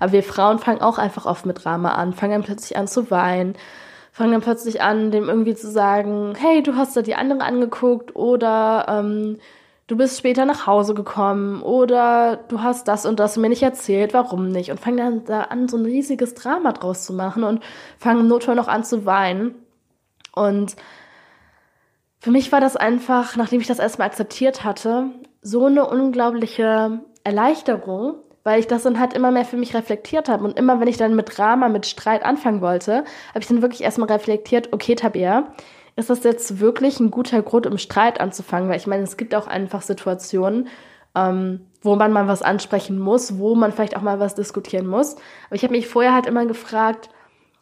Aber 0.00 0.12
wir 0.12 0.22
Frauen 0.22 0.58
fangen 0.58 0.80
auch 0.80 0.98
einfach 0.98 1.26
oft 1.26 1.46
mit 1.46 1.64
Drama 1.64 1.92
an, 1.92 2.12
fangen 2.12 2.32
dann 2.32 2.42
plötzlich 2.42 2.78
an 2.78 2.86
zu 2.86 3.10
weinen, 3.10 3.56
fangen 4.12 4.32
dann 4.32 4.40
plötzlich 4.40 4.80
an, 4.80 5.10
dem 5.10 5.28
irgendwie 5.28 5.54
zu 5.54 5.70
sagen, 5.70 6.34
hey, 6.38 6.62
du 6.62 6.76
hast 6.76 6.96
da 6.96 7.02
die 7.02 7.14
andere 7.14 7.42
angeguckt 7.42 8.16
oder 8.16 8.86
ähm, 8.88 9.38
du 9.86 9.96
bist 9.96 10.18
später 10.18 10.46
nach 10.46 10.66
Hause 10.66 10.94
gekommen 10.94 11.62
oder 11.62 12.36
du 12.48 12.62
hast 12.62 12.88
das 12.88 13.04
und 13.04 13.20
das 13.20 13.36
mir 13.36 13.50
nicht 13.50 13.62
erzählt, 13.62 14.14
warum 14.14 14.48
nicht? 14.48 14.70
Und 14.70 14.80
fangen 14.80 14.96
dann 14.96 15.24
da 15.26 15.42
an, 15.42 15.68
so 15.68 15.76
ein 15.76 15.84
riesiges 15.84 16.34
Drama 16.34 16.72
draus 16.72 17.04
zu 17.04 17.12
machen 17.12 17.44
und 17.44 17.62
fangen 17.98 18.28
Notfall 18.28 18.54
noch 18.54 18.68
an 18.68 18.84
zu 18.84 19.04
weinen. 19.04 19.56
Und 20.34 20.74
für 22.24 22.30
mich 22.30 22.50
war 22.52 22.60
das 22.62 22.74
einfach, 22.74 23.36
nachdem 23.36 23.60
ich 23.60 23.66
das 23.66 23.78
erstmal 23.78 24.08
akzeptiert 24.08 24.64
hatte, 24.64 25.10
so 25.42 25.66
eine 25.66 25.86
unglaubliche 25.86 27.00
Erleichterung, 27.22 28.14
weil 28.44 28.60
ich 28.60 28.66
das 28.66 28.84
dann 28.84 28.98
halt 28.98 29.12
immer 29.12 29.30
mehr 29.30 29.44
für 29.44 29.58
mich 29.58 29.74
reflektiert 29.74 30.30
habe. 30.30 30.42
Und 30.42 30.58
immer, 30.58 30.80
wenn 30.80 30.88
ich 30.88 30.96
dann 30.96 31.14
mit 31.14 31.36
Drama, 31.36 31.68
mit 31.68 31.84
Streit 31.84 32.24
anfangen 32.24 32.62
wollte, 32.62 33.04
habe 33.28 33.40
ich 33.40 33.46
dann 33.46 33.60
wirklich 33.60 33.82
erstmal 33.82 34.10
reflektiert, 34.10 34.72
okay, 34.72 34.94
Tabea, 34.94 35.52
ist 35.96 36.08
das 36.08 36.24
jetzt 36.24 36.60
wirklich 36.60 36.98
ein 36.98 37.10
guter 37.10 37.42
Grund, 37.42 37.66
um 37.66 37.76
Streit 37.76 38.22
anzufangen? 38.22 38.70
Weil 38.70 38.78
ich 38.78 38.86
meine, 38.86 39.02
es 39.02 39.18
gibt 39.18 39.34
auch 39.34 39.46
einfach 39.46 39.82
Situationen, 39.82 40.68
ähm, 41.14 41.66
wo 41.82 41.94
man 41.94 42.10
mal 42.10 42.26
was 42.26 42.40
ansprechen 42.40 42.98
muss, 42.98 43.36
wo 43.36 43.54
man 43.54 43.70
vielleicht 43.70 43.98
auch 43.98 44.02
mal 44.02 44.18
was 44.18 44.34
diskutieren 44.34 44.86
muss. 44.86 45.16
Aber 45.48 45.56
ich 45.56 45.62
habe 45.62 45.74
mich 45.74 45.88
vorher 45.88 46.14
halt 46.14 46.24
immer 46.24 46.46
gefragt, 46.46 47.10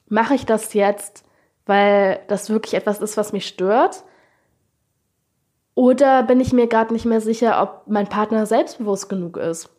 mache 0.09 0.37
ich 0.37 0.47
das 0.47 0.73
jetzt, 0.73 1.25
weil 1.67 2.21
das 2.29 2.49
wirklich 2.49 2.75
etwas 2.75 3.01
ist, 3.01 3.17
was 3.17 3.33
mich 3.33 3.49
stört? 3.49 4.05
Oder 5.75 6.23
bin 6.23 6.41
ich 6.41 6.53
mir 6.53 6.67
gerade 6.67 6.93
nicht 6.93 7.07
mehr 7.07 7.21
sicher, 7.21 7.63
ob 7.63 7.91
mein 7.91 8.09
Partner 8.09 8.47
selbstbewusst 8.47 9.09
genug 9.09 9.37
ist? 9.37 9.71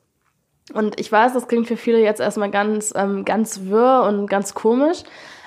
Und 0.74 1.00
ich 1.00 1.12
weiß, 1.12 1.34
das 1.34 1.48
klingt 1.48 1.68
für 1.68 1.78
viele 1.78 2.00
jetzt 2.00 2.22
erstmal 2.22 2.50
ganz, 2.50 2.94
ähm, 2.96 3.26
ganz 3.26 3.66
wirr 3.66 4.06
und 4.08 4.28
ganz 4.28 4.54
komisch. 4.54 5.04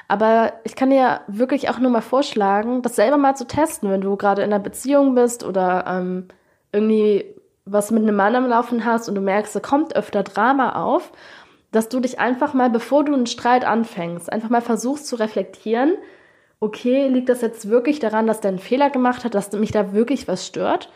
Aber 0.08 0.52
ich 0.64 0.76
kann 0.76 0.90
dir 0.90 1.20
wirklich 1.26 1.68
auch 1.68 1.78
nur 1.78 1.90
mal 1.90 2.02
vorschlagen, 2.02 2.82
das 2.82 2.96
selber 2.96 3.16
mal 3.16 3.34
zu 3.34 3.46
testen, 3.46 3.90
wenn 3.90 4.02
du 4.02 4.16
gerade 4.16 4.42
in 4.42 4.52
einer 4.52 4.62
Beziehung 4.62 5.14
bist 5.14 5.42
oder 5.42 5.84
ähm, 5.88 6.28
irgendwie 6.72 7.24
was 7.64 7.90
mit 7.90 8.04
einem 8.04 8.14
Mann 8.14 8.36
am 8.36 8.48
Laufen 8.48 8.84
hast 8.84 9.08
und 9.08 9.16
du 9.16 9.20
merkst, 9.20 9.56
da 9.56 9.60
kommt 9.60 9.96
öfter 9.96 10.22
Drama 10.22 10.80
auf, 10.84 11.10
dass 11.72 11.88
du 11.88 11.98
dich 11.98 12.20
einfach 12.20 12.54
mal, 12.54 12.70
bevor 12.70 13.04
du 13.04 13.12
einen 13.12 13.26
Streit 13.26 13.64
anfängst, 13.64 14.32
einfach 14.32 14.50
mal 14.50 14.60
versuchst 14.60 15.08
zu 15.08 15.16
reflektieren, 15.16 15.94
okay, 16.60 17.08
liegt 17.08 17.28
das 17.28 17.42
jetzt 17.42 17.68
wirklich 17.68 17.98
daran, 17.98 18.26
dass 18.26 18.40
der 18.40 18.50
einen 18.50 18.58
Fehler 18.58 18.90
gemacht 18.90 19.24
hat, 19.24 19.34
dass 19.34 19.52
mich 19.52 19.72
da 19.72 19.92
wirklich 19.92 20.26
was 20.28 20.46
stört? 20.46 20.90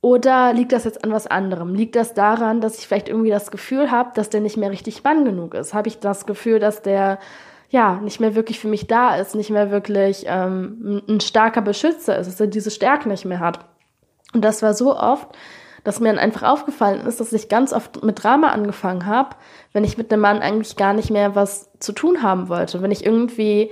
Oder 0.00 0.52
liegt 0.52 0.72
das 0.72 0.84
jetzt 0.84 1.04
an 1.04 1.12
was 1.12 1.28
anderem? 1.28 1.74
Liegt 1.74 1.94
das 1.94 2.12
daran, 2.12 2.60
dass 2.60 2.78
ich 2.78 2.88
vielleicht 2.88 3.08
irgendwie 3.08 3.30
das 3.30 3.52
Gefühl 3.52 3.92
habe, 3.92 4.10
dass 4.14 4.30
der 4.30 4.40
nicht 4.40 4.56
mehr 4.56 4.72
richtig 4.72 5.04
Mann 5.04 5.24
genug 5.24 5.54
ist? 5.54 5.74
Habe 5.74 5.86
ich 5.88 6.00
das 6.00 6.26
Gefühl, 6.26 6.58
dass 6.58 6.82
der 6.82 7.20
ja 7.70 8.00
nicht 8.02 8.18
mehr 8.18 8.34
wirklich 8.34 8.58
für 8.58 8.66
mich 8.66 8.88
da 8.88 9.14
ist, 9.14 9.36
nicht 9.36 9.50
mehr 9.50 9.70
wirklich 9.70 10.24
ähm, 10.26 11.02
ein 11.08 11.20
starker 11.20 11.62
Beschützer 11.62 12.18
ist, 12.18 12.26
dass 12.26 12.40
er 12.40 12.48
diese 12.48 12.72
Stärke 12.72 13.08
nicht 13.08 13.24
mehr 13.24 13.38
hat? 13.38 13.60
Und 14.34 14.44
das 14.44 14.60
war 14.60 14.74
so 14.74 14.96
oft, 14.96 15.28
dass 15.84 16.00
mir 16.00 16.08
dann 16.08 16.18
einfach 16.18 16.42
aufgefallen 16.42 17.06
ist, 17.06 17.20
dass 17.20 17.32
ich 17.32 17.48
ganz 17.48 17.72
oft 17.72 18.02
mit 18.02 18.22
Drama 18.22 18.48
angefangen 18.48 19.06
habe, 19.06 19.36
wenn 19.72 19.84
ich 19.84 19.98
mit 19.98 20.12
einem 20.12 20.22
Mann 20.22 20.40
eigentlich 20.40 20.76
gar 20.76 20.94
nicht 20.94 21.10
mehr 21.10 21.36
was 21.36 21.70
zu 21.78 21.92
tun 21.92 22.22
haben 22.22 22.48
wollte. 22.48 22.82
Wenn 22.82 22.90
ich 22.90 23.06
irgendwie 23.06 23.70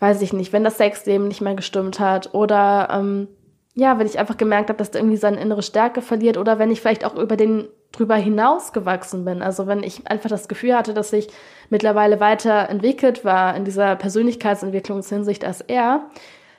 weiß 0.00 0.22
ich 0.22 0.32
nicht, 0.32 0.52
wenn 0.52 0.64
das 0.64 0.78
Sexleben 0.78 1.28
nicht 1.28 1.40
mehr 1.40 1.54
gestimmt 1.54 2.00
hat 2.00 2.34
oder 2.34 2.88
ähm, 2.92 3.28
ja, 3.74 3.98
wenn 3.98 4.06
ich 4.06 4.18
einfach 4.18 4.36
gemerkt 4.36 4.68
habe, 4.68 4.78
dass 4.78 4.90
der 4.90 5.00
irgendwie 5.00 5.16
seine 5.16 5.40
innere 5.40 5.62
Stärke 5.62 6.00
verliert 6.00 6.36
oder 6.36 6.58
wenn 6.58 6.70
ich 6.70 6.80
vielleicht 6.80 7.04
auch 7.04 7.16
über 7.16 7.36
den 7.36 7.68
drüber 7.90 8.16
hinaus 8.16 8.72
gewachsen 8.72 9.24
bin. 9.24 9.42
Also 9.42 9.66
wenn 9.66 9.82
ich 9.82 10.06
einfach 10.08 10.28
das 10.28 10.48
Gefühl 10.48 10.76
hatte, 10.76 10.94
dass 10.94 11.12
ich 11.12 11.28
mittlerweile 11.70 12.20
weiter 12.20 12.68
entwickelt 12.68 13.24
war 13.24 13.56
in 13.56 13.64
dieser 13.64 13.96
Persönlichkeitsentwicklungshinsicht 13.96 15.44
als 15.44 15.60
er, 15.60 16.06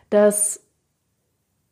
dass 0.09 0.61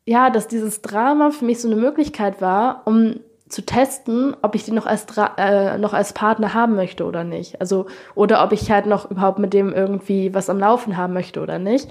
ja, 0.06 0.28
dass 0.28 0.48
dieses 0.48 0.82
Drama 0.82 1.30
für 1.30 1.46
mich 1.46 1.60
so 1.60 1.68
eine 1.68 1.80
Möglichkeit 1.80 2.42
war, 2.42 2.82
um 2.84 3.20
zu 3.48 3.64
testen, 3.64 4.34
ob 4.42 4.54
ich 4.54 4.64
den 4.64 4.74
noch 4.74 4.86
als, 4.86 5.06
äh, 5.36 5.76
noch 5.78 5.92
als 5.92 6.12
Partner 6.12 6.54
haben 6.54 6.74
möchte 6.74 7.04
oder 7.04 7.24
nicht. 7.24 7.60
Also, 7.60 7.86
oder 8.14 8.42
ob 8.42 8.52
ich 8.52 8.70
halt 8.70 8.86
noch 8.86 9.10
überhaupt 9.10 9.38
mit 9.38 9.52
dem 9.52 9.72
irgendwie 9.72 10.34
was 10.34 10.48
am 10.48 10.58
Laufen 10.58 10.96
haben 10.96 11.12
möchte 11.12 11.40
oder 11.40 11.58
nicht. 11.58 11.90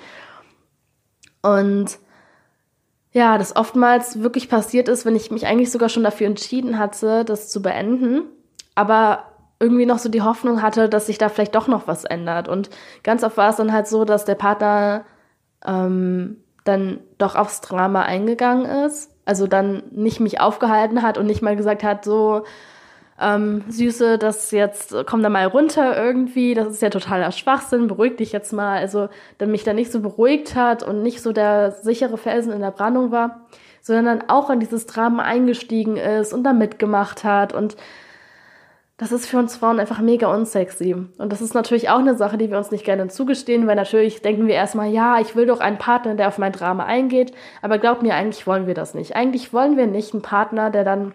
Und 1.42 2.00
ja, 3.12 3.38
das 3.38 3.56
oftmals 3.56 4.24
wirklich 4.24 4.50
passiert 4.50 4.88
ist, 4.88 5.06
wenn 5.06 5.16
ich 5.16 5.30
mich 5.30 5.46
eigentlich 5.46 5.72
sogar 5.72 5.90
schon 5.90 6.04
dafür 6.04 6.28
entschieden 6.28 6.80
hatte, 6.80 7.24
das 7.24 7.50
zu 7.50 7.62
beenden, 7.62 8.24
aber 8.74 9.26
irgendwie 9.60 9.86
noch 9.86 10.00
so 10.00 10.10
die 10.10 10.24
Hoffnung 10.24 10.64
hatte, 10.64 10.90
dass 10.90 11.06
sich 11.06 11.20
da 11.20 11.30
vielleicht 11.30 11.54
doch 11.54 11.68
noch 11.68 11.88
was 11.88 12.06
ändert. 12.06 12.48
Und 12.48 12.72
ganz 13.04 13.24
oft 13.24 13.38
war 13.38 13.52
es 13.52 13.58
dann 13.58 13.72
halt 13.72 13.88
so, 13.88 14.04
dass 14.04 14.26
der 14.26 14.36
Partner 14.36 15.06
ähm, 15.64 16.38
dann 16.64 17.02
doch 17.20 17.36
aufs 17.36 17.62
Drama 17.62 18.02
eingegangen 18.02 18.66
ist 18.66 19.13
also 19.26 19.48
dann 19.48 19.84
nicht 19.92 20.20
mich 20.20 20.40
aufgehalten 20.40 21.02
hat 21.02 21.18
und 21.18 21.26
nicht 21.26 21.42
mal 21.42 21.56
gesagt 21.56 21.84
hat, 21.84 22.04
so, 22.04 22.44
ähm, 23.20 23.64
Süße, 23.70 24.18
das 24.18 24.52
jetzt, 24.52 24.96
komm 25.06 25.22
da 25.24 25.30
mal 25.30 25.46
runter 25.46 25.96
irgendwie, 25.96 26.54
das 26.56 26.68
ist 26.68 26.82
ja 26.82 26.90
totaler 26.90 27.32
Schwachsinn, 27.32 27.88
beruhig 27.88 28.18
dich 28.18 28.32
jetzt 28.32 28.54
mal. 28.54 28.80
Also 28.80 29.10
dann 29.38 29.52
mich 29.52 29.64
da 29.64 29.74
nicht 29.74 29.92
so 29.92 30.02
beruhigt 30.02 30.56
hat 30.56 30.84
und 30.84 31.04
nicht 31.04 31.22
so 31.22 31.32
der 31.32 31.72
sichere 31.72 32.18
Felsen 32.18 32.52
in 32.52 32.62
der 32.62 32.72
Brandung 32.72 33.12
war, 33.12 33.42
sondern 33.82 34.06
dann 34.06 34.30
auch 34.30 34.50
in 34.50 34.60
dieses 34.60 34.88
Drama 34.88 35.24
eingestiegen 35.24 35.98
ist 35.98 36.34
und 36.34 36.44
da 36.44 36.54
mitgemacht 36.54 37.24
hat 37.24 37.54
und 37.54 37.76
das 39.04 39.12
ist 39.12 39.28
für 39.28 39.38
uns 39.38 39.58
Frauen 39.58 39.82
einfach 39.82 40.00
mega 40.00 40.34
unsexy. 40.34 40.94
Und 40.94 41.32
das 41.32 41.42
ist 41.42 41.54
natürlich 41.54 41.90
auch 41.90 42.00
eine 42.00 42.16
Sache, 42.16 42.38
die 42.38 42.50
wir 42.50 42.58
uns 42.58 42.72
nicht 42.72 42.86
gerne 42.86 43.10
zugestehen, 43.10 43.68
weil 43.68 43.76
natürlich 43.76 44.22
denken 44.22 44.48
wir 44.48 44.56
erstmal, 44.56 44.90
ja, 44.90 45.20
ich 45.20 45.36
will 45.36 45.46
doch 45.46 45.60
einen 45.60 45.78
Partner, 45.78 46.16
der 46.16 46.30
auf 46.30 46.38
mein 46.38 46.54
Drama 46.54 46.86
eingeht. 46.86 47.34
Aber 47.62 47.80
glaub 47.80 48.02
mir, 48.02 48.16
eigentlich 48.16 48.48
wollen 48.48 48.66
wir 48.66 48.76
das 48.76 48.94
nicht. 48.94 49.14
Eigentlich 49.14 49.52
wollen 49.52 49.76
wir 49.76 49.88
nicht 49.88 50.14
einen 50.14 50.22
Partner, 50.22 50.70
der 50.70 50.86
dann 50.86 51.14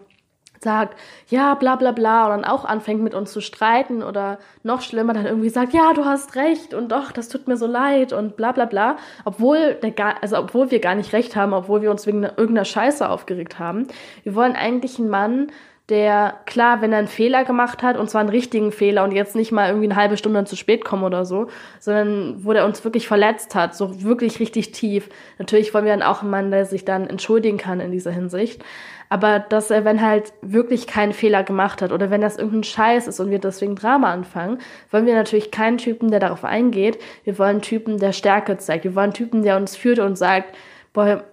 sagt, 0.61 0.99
ja, 1.28 1.54
bla 1.54 1.76
bla 1.76 1.92
bla, 1.92 2.25
und 2.26 2.42
dann 2.42 2.45
auch 2.45 2.66
anfängt 2.66 3.00
mit 3.00 3.14
uns 3.14 3.33
zu 3.33 3.40
streiten 3.40 4.02
oder 4.02 4.38
noch 4.62 4.83
schlimmer, 4.83 5.14
dann 5.14 5.25
irgendwie 5.25 5.49
sagt, 5.49 5.73
ja, 5.73 5.92
du 5.95 6.04
hast 6.04 6.37
recht 6.37 6.75
und 6.75 6.92
doch, 6.92 7.12
das 7.12 7.28
tut 7.28 7.49
mir 7.49 7.57
so 7.57 7.66
leid 7.66 8.12
und 8.12 8.37
bla 8.37 8.52
bla 8.52 8.66
bla, 8.66 8.97
obwohl 9.25 9.75
der 9.75 10.23
also 10.23 10.37
obwohl 10.37 10.71
wir 10.71 10.80
gar 10.80 10.95
nicht 10.95 11.12
recht 11.12 11.37
haben, 11.37 11.52
obwohl 11.52 11.80
wir 11.80 11.90
uns 11.90 12.07
wegen 12.07 12.25
irgendeiner 12.25 12.64
Scheiße 12.64 13.09
aufgeregt 13.09 13.59
haben. 13.59 13.87
Wir 14.25 14.35
wollen 14.35 14.57
eigentlich 14.57 14.99
einen 14.99 15.09
Mann, 15.09 15.52
der, 15.88 16.35
klar, 16.45 16.83
wenn 16.83 16.92
er 16.92 16.99
einen 16.99 17.09
Fehler 17.09 17.45
gemacht 17.45 17.83
hat, 17.83 17.97
und 17.97 18.11
zwar 18.11 18.21
einen 18.21 18.28
richtigen 18.28 18.73
Fehler 18.73 19.04
und 19.04 19.12
jetzt 19.12 19.35
nicht 19.35 19.52
mal 19.52 19.68
irgendwie 19.68 19.87
eine 19.87 19.97
halbe 19.97 20.18
Stunde 20.18 20.45
zu 20.45 20.54
spät 20.54 20.85
kommen 20.85 21.02
oder 21.02 21.25
so, 21.25 21.49
sondern 21.78 22.45
wo 22.45 22.52
der 22.52 22.66
uns 22.66 22.85
wirklich 22.85 23.09
verletzt 23.09 23.54
hat, 23.54 23.75
so 23.75 24.02
wirklich 24.02 24.38
richtig 24.38 24.73
tief. 24.73 25.09
Natürlich 25.38 25.73
wollen 25.73 25.87
wir 25.87 25.92
dann 25.92 26.02
auch 26.02 26.21
einen 26.21 26.30
Mann, 26.30 26.50
der 26.50 26.66
sich 26.66 26.85
dann 26.85 27.07
entschuldigen 27.07 27.57
kann 27.57 27.80
in 27.80 27.90
dieser 27.90 28.11
Hinsicht. 28.11 28.62
Aber 29.09 29.38
dass 29.38 29.71
er, 29.71 29.87
wenn 29.87 30.02
halt 30.02 30.35
wirklich 30.42 30.87
keinen 30.87 31.14
Fehler 31.14 31.42
gemacht 31.42 31.80
hat 31.80 31.92
oder 31.92 32.11
wenn 32.11 32.21
das 32.21 32.37
irgendein 32.37 32.64
Scheiß 32.64 33.09
ist 33.09 33.21
und 33.21 33.30
wir 33.30 33.38
deswegen 33.38 33.75
Drama 33.75 34.12
anfangen, 34.12 34.59
wollen 34.90 35.07
wir 35.07 35.14
natürlich 35.14 35.50
keinen 35.50 35.78
Typen, 35.78 36.11
der 36.11 36.21
darauf 36.21 36.45
eingeht. 36.45 36.99
Wir 37.25 37.38
wollen 37.38 37.50
einen 37.50 37.62
Typen, 37.62 37.99
der 37.99 38.12
Stärke 38.12 38.59
zeigt. 38.59 38.85
Wir 38.85 38.95
wollen 38.95 39.04
einen 39.04 39.14
Typen, 39.14 39.42
der 39.42 39.57
uns 39.57 39.76
führt 39.76 39.99
und 39.99 40.18
sagt, 40.18 40.54
boah, 40.92 41.25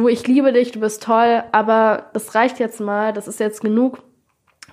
du, 0.00 0.08
ich 0.08 0.26
liebe 0.26 0.52
dich, 0.52 0.72
du 0.72 0.80
bist 0.80 1.02
toll, 1.02 1.42
aber 1.52 2.10
das 2.12 2.34
reicht 2.34 2.58
jetzt 2.58 2.80
mal, 2.80 3.12
das 3.12 3.28
ist 3.28 3.40
jetzt 3.40 3.60
genug 3.60 3.98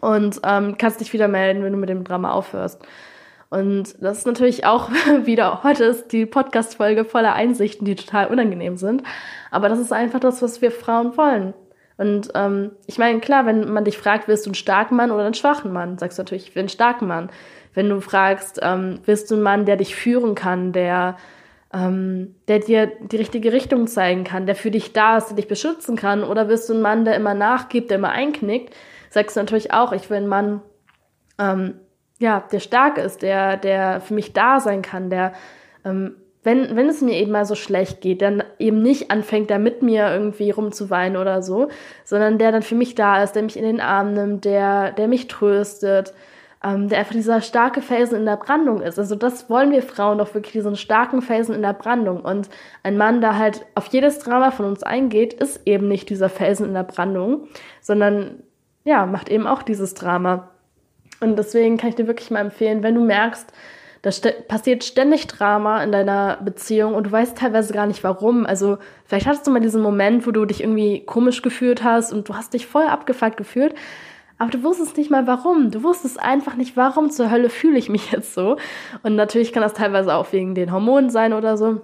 und 0.02 0.40
ähm, 0.44 0.78
kannst 0.78 1.00
dich 1.00 1.14
wieder 1.14 1.28
melden, 1.28 1.64
wenn 1.64 1.74
du 1.74 1.78
mit 1.78 1.90
dem 1.90 2.04
Drama 2.04 2.32
aufhörst. 2.32 2.82
Und 3.50 3.96
das 4.02 4.20
ist 4.20 4.28
natürlich 4.28 4.66
auch 4.66 4.90
wieder, 5.24 5.64
heute 5.64 5.86
ist 5.86 6.12
die 6.12 6.26
Podcast-Folge 6.26 7.06
voller 7.06 7.34
Einsichten, 7.34 7.86
die 7.86 7.96
total 7.96 8.28
unangenehm 8.28 8.78
sind. 8.78 9.04
Aber 9.52 9.70
das 9.70 9.80
ist 9.80 9.94
einfach 9.94 10.20
das, 10.20 10.42
was 10.42 10.62
wir 10.62 10.72
Frauen 10.72 11.16
wollen. 11.18 11.54
Und 11.98 12.30
ähm, 12.36 12.72
ich 12.86 13.00
meine, 13.00 13.20
klar, 13.20 13.46
wenn 13.46 13.72
man 13.72 13.86
dich 13.86 13.98
fragt, 13.98 14.28
willst 14.28 14.46
du 14.46 14.50
einen 14.50 14.56
starken 14.56 14.96
Mann 14.96 15.12
oder 15.12 15.26
einen 15.26 15.34
schwachen 15.34 15.74
Mann, 15.74 15.98
sagst 15.98 16.18
du 16.18 16.22
natürlich, 16.22 16.50
ich 16.50 16.56
will 16.56 16.62
einen 16.62 16.70
starken 16.70 17.08
Mann. 17.08 17.32
Wenn 17.74 17.90
du 17.90 18.02
fragst, 18.02 18.60
ähm, 18.62 19.00
willst 19.06 19.32
du 19.32 19.36
einen 19.36 19.44
Mann, 19.44 19.66
der 19.66 19.78
dich 19.78 19.96
führen 19.96 20.36
kann, 20.36 20.74
der 20.74 21.18
ähm, 21.78 22.36
der 22.48 22.60
dir 22.60 22.88
die 22.88 23.18
richtige 23.18 23.54
Richtung 23.54 23.88
zeigen 23.88 24.24
kann, 24.24 24.48
der 24.48 24.56
für 24.56 24.72
dich 24.72 24.94
da 24.94 25.18
ist, 25.18 25.28
der 25.28 25.36
dich 25.36 25.48
beschützen 25.48 25.96
kann? 25.96 26.24
Oder 26.24 26.46
bist 26.46 26.70
du 26.70 26.74
ein 26.74 26.82
Mann, 26.82 27.06
der 27.06 27.16
immer 27.16 27.36
nachgibt, 27.36 27.92
der 27.92 28.00
immer 28.00 28.10
einknickt? 28.10 28.76
Sagst 29.12 29.36
du 29.36 29.42
natürlich 29.42 29.74
auch, 29.74 29.92
ich 29.92 30.10
will 30.10 30.18
einen 30.18 30.28
Mann, 30.28 30.62
ähm, 31.38 31.76
ja, 32.20 32.44
der 32.52 32.60
stark 32.60 32.98
ist, 32.98 33.22
der, 33.22 33.58
der 33.58 34.02
für 34.02 34.16
mich 34.16 34.34
da 34.34 34.60
sein 34.60 34.82
kann, 34.82 35.12
der, 35.12 35.34
ähm, 35.86 36.16
wenn, 36.44 36.76
wenn 36.76 36.90
es 36.90 37.02
mir 37.02 37.14
eben 37.14 37.32
mal 37.32 37.46
so 37.46 37.56
schlecht 37.56 38.02
geht, 38.02 38.22
dann 38.22 38.44
eben 38.58 38.82
nicht 38.82 39.12
anfängt, 39.12 39.52
da 39.52 39.60
mit 39.60 39.84
mir 39.84 40.12
irgendwie 40.12 40.50
rumzuweinen 40.50 41.18
oder 41.18 41.44
so, 41.44 41.68
sondern 42.06 42.40
der 42.40 42.52
dann 42.52 42.64
für 42.64 42.76
mich 42.76 42.96
da 42.96 43.22
ist, 43.22 43.34
der 43.34 43.44
mich 43.44 43.58
in 43.58 43.64
den 43.64 43.82
Arm 43.82 44.14
nimmt, 44.14 44.46
der, 44.46 44.94
der 44.94 45.08
mich 45.08 45.28
tröstet, 45.28 46.14
ähm, 46.64 46.90
der 46.90 47.00
einfach 47.00 47.14
dieser 47.14 47.42
starke 47.42 47.82
Felsen 47.82 48.18
in 48.18 48.26
der 48.26 48.38
Brandung 48.38 48.82
ist. 48.82 48.98
Also 48.98 49.16
das 49.16 49.50
wollen 49.50 49.72
wir 49.72 49.84
Frauen 49.84 50.18
doch 50.18 50.34
wirklich, 50.34 50.54
diesen 50.54 50.76
starken 50.76 51.22
Felsen 51.22 51.54
in 51.54 51.62
der 51.62 51.74
Brandung. 51.74 52.22
Und 52.22 52.50
ein 52.84 52.98
Mann, 52.98 53.22
der 53.22 53.38
halt 53.38 53.66
auf 53.76 53.88
jedes 53.88 54.20
Drama 54.20 54.52
von 54.52 54.66
uns 54.66 54.84
eingeht, 54.84 55.34
ist 55.34 55.62
eben 55.66 55.88
nicht 55.88 56.10
dieser 56.10 56.30
Felsen 56.30 56.68
in 56.68 56.74
der 56.74 56.84
Brandung, 56.84 57.48
sondern 57.82 58.44
ja, 58.84 59.06
macht 59.06 59.30
eben 59.30 59.46
auch 59.46 59.62
dieses 59.62 59.94
Drama. 59.94 60.50
Und 61.20 61.38
deswegen 61.38 61.78
kann 61.78 61.90
ich 61.90 61.96
dir 61.96 62.08
wirklich 62.08 62.32
mal 62.32 62.40
empfehlen, 62.40 62.84
wenn 62.84 62.96
du 62.96 63.02
merkst, 63.02 63.52
da 64.04 64.12
st 64.12 64.48
passiert 64.48 64.84
ständig 64.84 65.28
Drama 65.28 65.84
in 65.84 65.92
deiner 65.92 66.38
Beziehung 66.38 66.94
und 66.94 67.08
du 67.08 67.12
weißt 67.12 67.38
teilweise 67.38 67.74
gar 67.74 67.88
nicht 67.88 68.04
warum. 68.04 68.46
Also 68.46 68.78
vielleicht 69.06 69.26
hattest 69.28 69.46
du 69.48 69.52
mal 69.52 69.60
diesen 69.60 69.82
Moment, 69.82 70.26
wo 70.26 70.32
du 70.32 70.46
dich 70.46 70.62
irgendwie 70.62 71.04
komisch 71.06 71.42
gefühlt 71.42 71.84
hast 71.84 72.14
und 72.14 72.30
du 72.30 72.36
hast 72.36 72.54
dich 72.54 72.68
voll 72.68 72.86
abgefuckt 72.86 73.38
gefühlt 73.38 73.76
aber 74.38 74.52
du 74.52 74.64
wusstest 74.64 74.98
nicht 74.98 75.10
mal 75.10 75.26
warum. 75.28 75.72
Du 75.72 75.84
wusstest 75.84 76.20
einfach 76.20 76.56
nicht, 76.56 76.78
warum 76.78 77.10
zur 77.10 77.32
Hölle 77.32 77.50
fühle 77.50 77.78
ich 77.78 77.90
mich 77.90 78.12
jetzt 78.12 78.34
so. 78.34 78.58
Und 79.04 79.16
natürlich 79.16 79.54
kann 79.54 79.64
das 79.64 79.74
teilweise 79.74 80.14
auch 80.14 80.32
wegen 80.32 80.56
den 80.56 80.72
Hormonen 80.72 81.10
sein 81.10 81.34
oder 81.34 81.58
so. 81.58 81.82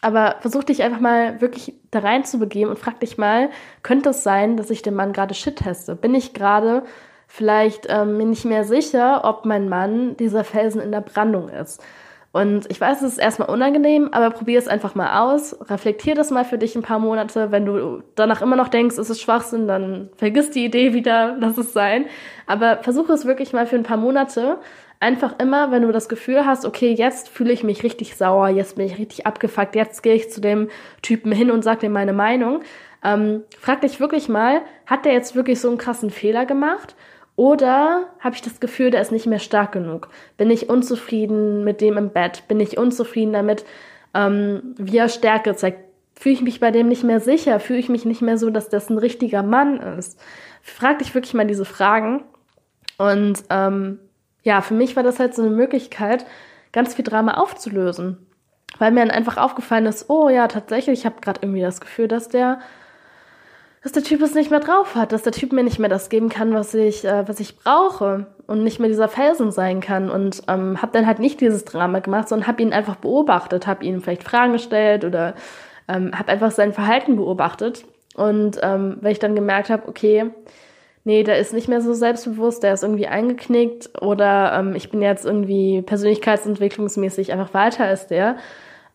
Aber 0.00 0.36
versuch 0.40 0.64
dich 0.64 0.82
einfach 0.82 1.00
mal 1.00 1.40
wirklich 1.40 1.74
da 1.90 2.00
rein 2.00 2.24
zu 2.24 2.38
begeben 2.38 2.70
und 2.70 2.78
frag 2.78 3.00
dich 3.00 3.18
mal, 3.18 3.50
könnte 3.82 4.10
es 4.10 4.22
sein, 4.22 4.56
dass 4.56 4.70
ich 4.70 4.82
den 4.82 4.94
Mann 4.94 5.12
gerade 5.12 5.34
shit 5.34 5.56
teste? 5.56 5.96
Bin 5.96 6.14
ich 6.14 6.34
gerade 6.34 6.84
vielleicht 7.26 7.86
ähm, 7.88 8.16
mir 8.16 8.26
nicht 8.26 8.44
mehr 8.44 8.64
sicher, 8.64 9.22
ob 9.24 9.44
mein 9.44 9.68
Mann 9.68 10.16
dieser 10.16 10.44
Felsen 10.44 10.80
in 10.80 10.92
der 10.92 11.00
Brandung 11.00 11.48
ist? 11.48 11.82
Und 12.30 12.70
ich 12.70 12.80
weiß, 12.80 13.00
es 13.02 13.12
ist 13.12 13.18
erstmal 13.18 13.48
unangenehm, 13.48 14.10
aber 14.12 14.30
probier 14.30 14.58
es 14.58 14.68
einfach 14.68 14.94
mal 14.94 15.20
aus. 15.20 15.56
Reflektier 15.70 16.14
das 16.14 16.30
mal 16.30 16.44
für 16.44 16.58
dich 16.58 16.76
ein 16.76 16.82
paar 16.82 16.98
Monate. 16.98 17.50
Wenn 17.50 17.64
du 17.64 18.02
danach 18.16 18.42
immer 18.42 18.56
noch 18.56 18.68
denkst, 18.68 18.98
es 18.98 19.08
ist 19.08 19.22
Schwachsinn, 19.22 19.66
dann 19.66 20.10
vergiss 20.16 20.50
die 20.50 20.64
Idee 20.64 20.92
wieder, 20.92 21.36
lass 21.40 21.56
es 21.56 21.72
sein. 21.72 22.04
Aber 22.46 22.78
versuche 22.82 23.12
es 23.14 23.24
wirklich 23.24 23.54
mal 23.54 23.66
für 23.66 23.76
ein 23.76 23.82
paar 23.82 23.96
Monate. 23.96 24.58
Einfach 25.00 25.38
immer, 25.38 25.70
wenn 25.70 25.82
du 25.82 25.92
das 25.92 26.08
Gefühl 26.08 26.44
hast, 26.44 26.66
okay, 26.66 26.92
jetzt 26.92 27.28
fühle 27.28 27.52
ich 27.52 27.64
mich 27.64 27.82
richtig 27.82 28.16
sauer, 28.16 28.48
jetzt 28.48 28.76
bin 28.76 28.84
ich 28.84 28.98
richtig 28.98 29.26
abgefuckt, 29.26 29.74
jetzt 29.74 30.02
gehe 30.02 30.14
ich 30.14 30.30
zu 30.30 30.40
dem 30.40 30.68
Typen 31.02 31.32
hin 31.32 31.50
und 31.50 31.62
sage 31.62 31.80
dir 31.80 31.90
meine 31.90 32.12
Meinung. 32.12 32.60
Ähm, 33.02 33.44
frag 33.58 33.80
dich 33.80 34.00
wirklich 34.00 34.28
mal, 34.28 34.60
hat 34.86 35.04
der 35.04 35.12
jetzt 35.12 35.34
wirklich 35.34 35.60
so 35.60 35.68
einen 35.68 35.78
krassen 35.78 36.10
Fehler 36.10 36.46
gemacht? 36.46 36.94
Oder 37.38 38.08
habe 38.18 38.34
ich 38.34 38.42
das 38.42 38.58
Gefühl, 38.58 38.90
der 38.90 39.00
ist 39.00 39.12
nicht 39.12 39.26
mehr 39.26 39.38
stark 39.38 39.70
genug? 39.70 40.08
Bin 40.36 40.50
ich 40.50 40.68
unzufrieden 40.68 41.62
mit 41.62 41.80
dem 41.80 41.96
im 41.96 42.10
Bett? 42.10 42.42
Bin 42.48 42.58
ich 42.58 42.76
unzufrieden 42.76 43.32
damit, 43.32 43.64
ähm, 44.12 44.74
wie 44.76 44.98
er 44.98 45.08
Stärke 45.08 45.54
zeigt? 45.54 45.84
Fühle 46.16 46.34
ich 46.34 46.42
mich 46.42 46.58
bei 46.58 46.72
dem 46.72 46.88
nicht 46.88 47.04
mehr 47.04 47.20
sicher? 47.20 47.60
Fühle 47.60 47.78
ich 47.78 47.88
mich 47.88 48.04
nicht 48.04 48.22
mehr 48.22 48.38
so, 48.38 48.50
dass 48.50 48.70
das 48.70 48.90
ein 48.90 48.98
richtiger 48.98 49.44
Mann 49.44 49.78
ist? 49.78 50.20
Frag 50.62 50.98
dich 50.98 51.14
wirklich 51.14 51.32
mal 51.32 51.46
diese 51.46 51.64
Fragen. 51.64 52.24
Und 52.96 53.44
ähm, 53.50 54.00
ja, 54.42 54.60
für 54.60 54.74
mich 54.74 54.96
war 54.96 55.04
das 55.04 55.20
halt 55.20 55.36
so 55.36 55.42
eine 55.42 55.52
Möglichkeit, 55.52 56.26
ganz 56.72 56.96
viel 56.96 57.04
Drama 57.04 57.34
aufzulösen. 57.34 58.18
Weil 58.80 58.90
mir 58.90 59.06
dann 59.06 59.12
einfach 59.12 59.36
aufgefallen 59.36 59.86
ist, 59.86 60.10
oh 60.10 60.28
ja, 60.28 60.48
tatsächlich, 60.48 60.98
ich 60.98 61.06
habe 61.06 61.20
gerade 61.20 61.38
irgendwie 61.42 61.62
das 61.62 61.80
Gefühl, 61.80 62.08
dass 62.08 62.28
der 62.28 62.58
dass 63.88 63.92
der 63.94 64.02
Typ 64.02 64.20
es 64.20 64.34
nicht 64.34 64.50
mehr 64.50 64.60
drauf 64.60 64.94
hat, 64.94 65.12
dass 65.12 65.22
der 65.22 65.32
Typ 65.32 65.50
mir 65.50 65.62
nicht 65.62 65.78
mehr 65.78 65.88
das 65.88 66.10
geben 66.10 66.28
kann, 66.28 66.52
was 66.52 66.74
ich, 66.74 67.06
äh, 67.06 67.26
was 67.26 67.40
ich 67.40 67.56
brauche 67.56 68.26
und 68.46 68.62
nicht 68.62 68.80
mehr 68.80 68.90
dieser 68.90 69.08
Felsen 69.08 69.50
sein 69.50 69.80
kann. 69.80 70.10
Und 70.10 70.42
ähm, 70.46 70.82
habe 70.82 70.92
dann 70.92 71.06
halt 71.06 71.20
nicht 71.20 71.40
dieses 71.40 71.64
Drama 71.64 72.00
gemacht, 72.00 72.28
sondern 72.28 72.48
habe 72.48 72.60
ihn 72.60 72.74
einfach 72.74 72.96
beobachtet, 72.96 73.66
habe 73.66 73.82
ihm 73.86 74.02
vielleicht 74.02 74.24
Fragen 74.24 74.52
gestellt 74.52 75.06
oder 75.06 75.34
ähm, 75.88 76.10
habe 76.14 76.30
einfach 76.30 76.50
sein 76.50 76.74
Verhalten 76.74 77.16
beobachtet. 77.16 77.86
Und 78.14 78.58
ähm, 78.62 78.98
wenn 79.00 79.12
ich 79.12 79.20
dann 79.20 79.34
gemerkt 79.34 79.70
habe, 79.70 79.88
okay, 79.88 80.32
nee, 81.04 81.22
der 81.22 81.38
ist 81.38 81.54
nicht 81.54 81.68
mehr 81.68 81.80
so 81.80 81.94
selbstbewusst, 81.94 82.62
der 82.62 82.74
ist 82.74 82.82
irgendwie 82.82 83.06
eingeknickt 83.06 84.02
oder 84.02 84.52
ähm, 84.52 84.74
ich 84.74 84.90
bin 84.90 85.00
jetzt 85.00 85.24
irgendwie 85.24 85.80
persönlichkeitsentwicklungsmäßig 85.80 87.32
einfach 87.32 87.54
weiter 87.54 87.84
als 87.84 88.06
der, 88.06 88.36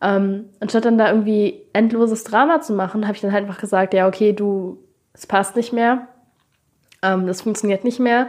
ähm, 0.00 0.50
anstatt 0.60 0.84
dann 0.84 0.98
da 0.98 1.08
irgendwie 1.08 1.62
endloses 1.72 2.24
Drama 2.24 2.60
zu 2.60 2.74
machen, 2.74 3.06
habe 3.06 3.14
ich 3.14 3.22
dann 3.22 3.32
halt 3.32 3.44
einfach 3.44 3.60
gesagt, 3.60 3.94
ja, 3.94 4.06
okay, 4.06 4.32
du, 4.34 4.83
es 5.14 5.26
passt 5.26 5.56
nicht 5.56 5.72
mehr, 5.72 6.08
ähm, 7.02 7.26
das 7.26 7.42
funktioniert 7.42 7.84
nicht 7.84 8.00
mehr 8.00 8.26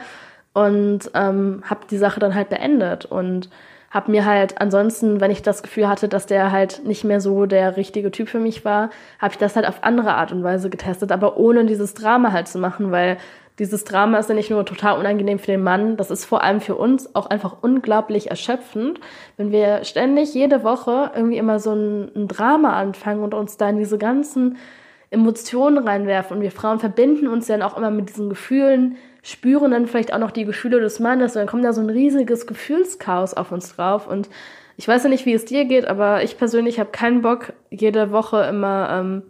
und 0.53 1.11
ähm, 1.13 1.63
habe 1.65 1.81
die 1.89 1.97
Sache 1.97 2.19
dann 2.19 2.33
halt 2.33 2.49
beendet 2.49 3.05
und 3.05 3.49
habe 3.91 4.11
mir 4.11 4.25
halt 4.25 4.59
ansonsten, 4.59 5.21
wenn 5.21 5.31
ich 5.31 5.41
das 5.41 5.63
Gefühl 5.63 5.87
hatte, 5.87 6.09
dass 6.09 6.25
der 6.25 6.51
halt 6.51 6.85
nicht 6.85 7.03
mehr 7.03 7.21
so 7.21 7.45
der 7.45 7.77
richtige 7.77 8.11
Typ 8.11 8.29
für 8.29 8.39
mich 8.39 8.65
war, 8.65 8.89
habe 9.19 9.31
ich 9.31 9.37
das 9.37 9.55
halt 9.55 9.67
auf 9.67 9.83
andere 9.83 10.15
Art 10.15 10.31
und 10.31 10.43
Weise 10.43 10.69
getestet, 10.69 11.11
aber 11.11 11.37
ohne 11.37 11.65
dieses 11.65 11.93
Drama 11.93 12.31
halt 12.31 12.47
zu 12.47 12.57
machen, 12.59 12.91
weil 12.91 13.17
dieses 13.57 13.85
Drama 13.85 14.17
ist 14.17 14.27
ja 14.27 14.35
nicht 14.35 14.49
nur 14.49 14.65
total 14.65 14.99
unangenehm 14.99 15.39
für 15.39 15.51
den 15.51 15.63
Mann, 15.63 15.95
das 15.95 16.11
ist 16.11 16.25
vor 16.25 16.43
allem 16.43 16.59
für 16.59 16.75
uns 16.75 17.15
auch 17.15 17.27
einfach 17.27 17.57
unglaublich 17.61 18.29
erschöpfend, 18.29 18.99
wenn 19.37 19.51
wir 19.51 19.85
ständig 19.85 20.33
jede 20.33 20.63
Woche 20.63 21.11
irgendwie 21.15 21.37
immer 21.37 21.59
so 21.59 21.73
ein, 21.73 22.11
ein 22.15 22.27
Drama 22.27 22.77
anfangen 22.77 23.23
und 23.23 23.33
uns 23.33 23.55
da 23.55 23.69
in 23.69 23.77
diese 23.77 23.97
ganzen 23.97 24.57
Emotionen 25.09 25.87
reinwerfen. 25.87 26.37
Und 26.37 26.43
wir 26.43 26.51
Frauen 26.51 26.79
verbinden 26.79 27.27
uns 27.27 27.47
dann 27.47 27.61
auch 27.61 27.77
immer 27.77 27.91
mit 27.91 28.09
diesen 28.09 28.29
Gefühlen, 28.29 28.97
spüren 29.23 29.71
dann 29.71 29.87
vielleicht 29.87 30.13
auch 30.13 30.19
noch 30.19 30.31
die 30.31 30.45
Gefühle 30.45 30.79
des 30.79 30.99
Mannes 30.99 31.35
und 31.35 31.39
dann 31.39 31.47
kommt 31.47 31.65
da 31.65 31.73
so 31.73 31.81
ein 31.81 31.89
riesiges 31.89 32.47
Gefühlschaos 32.47 33.33
auf 33.33 33.51
uns 33.51 33.75
drauf. 33.75 34.07
Und 34.07 34.29
ich 34.77 34.87
weiß 34.87 35.03
ja 35.03 35.09
nicht, 35.09 35.25
wie 35.25 35.33
es 35.33 35.45
dir 35.45 35.65
geht, 35.65 35.87
aber 35.87 36.23
ich 36.23 36.37
persönlich 36.37 36.79
habe 36.79 36.91
keinen 36.91 37.21
Bock, 37.21 37.53
jede 37.69 38.11
Woche 38.11 38.43
immer 38.43 38.89
ähm, 38.91 39.23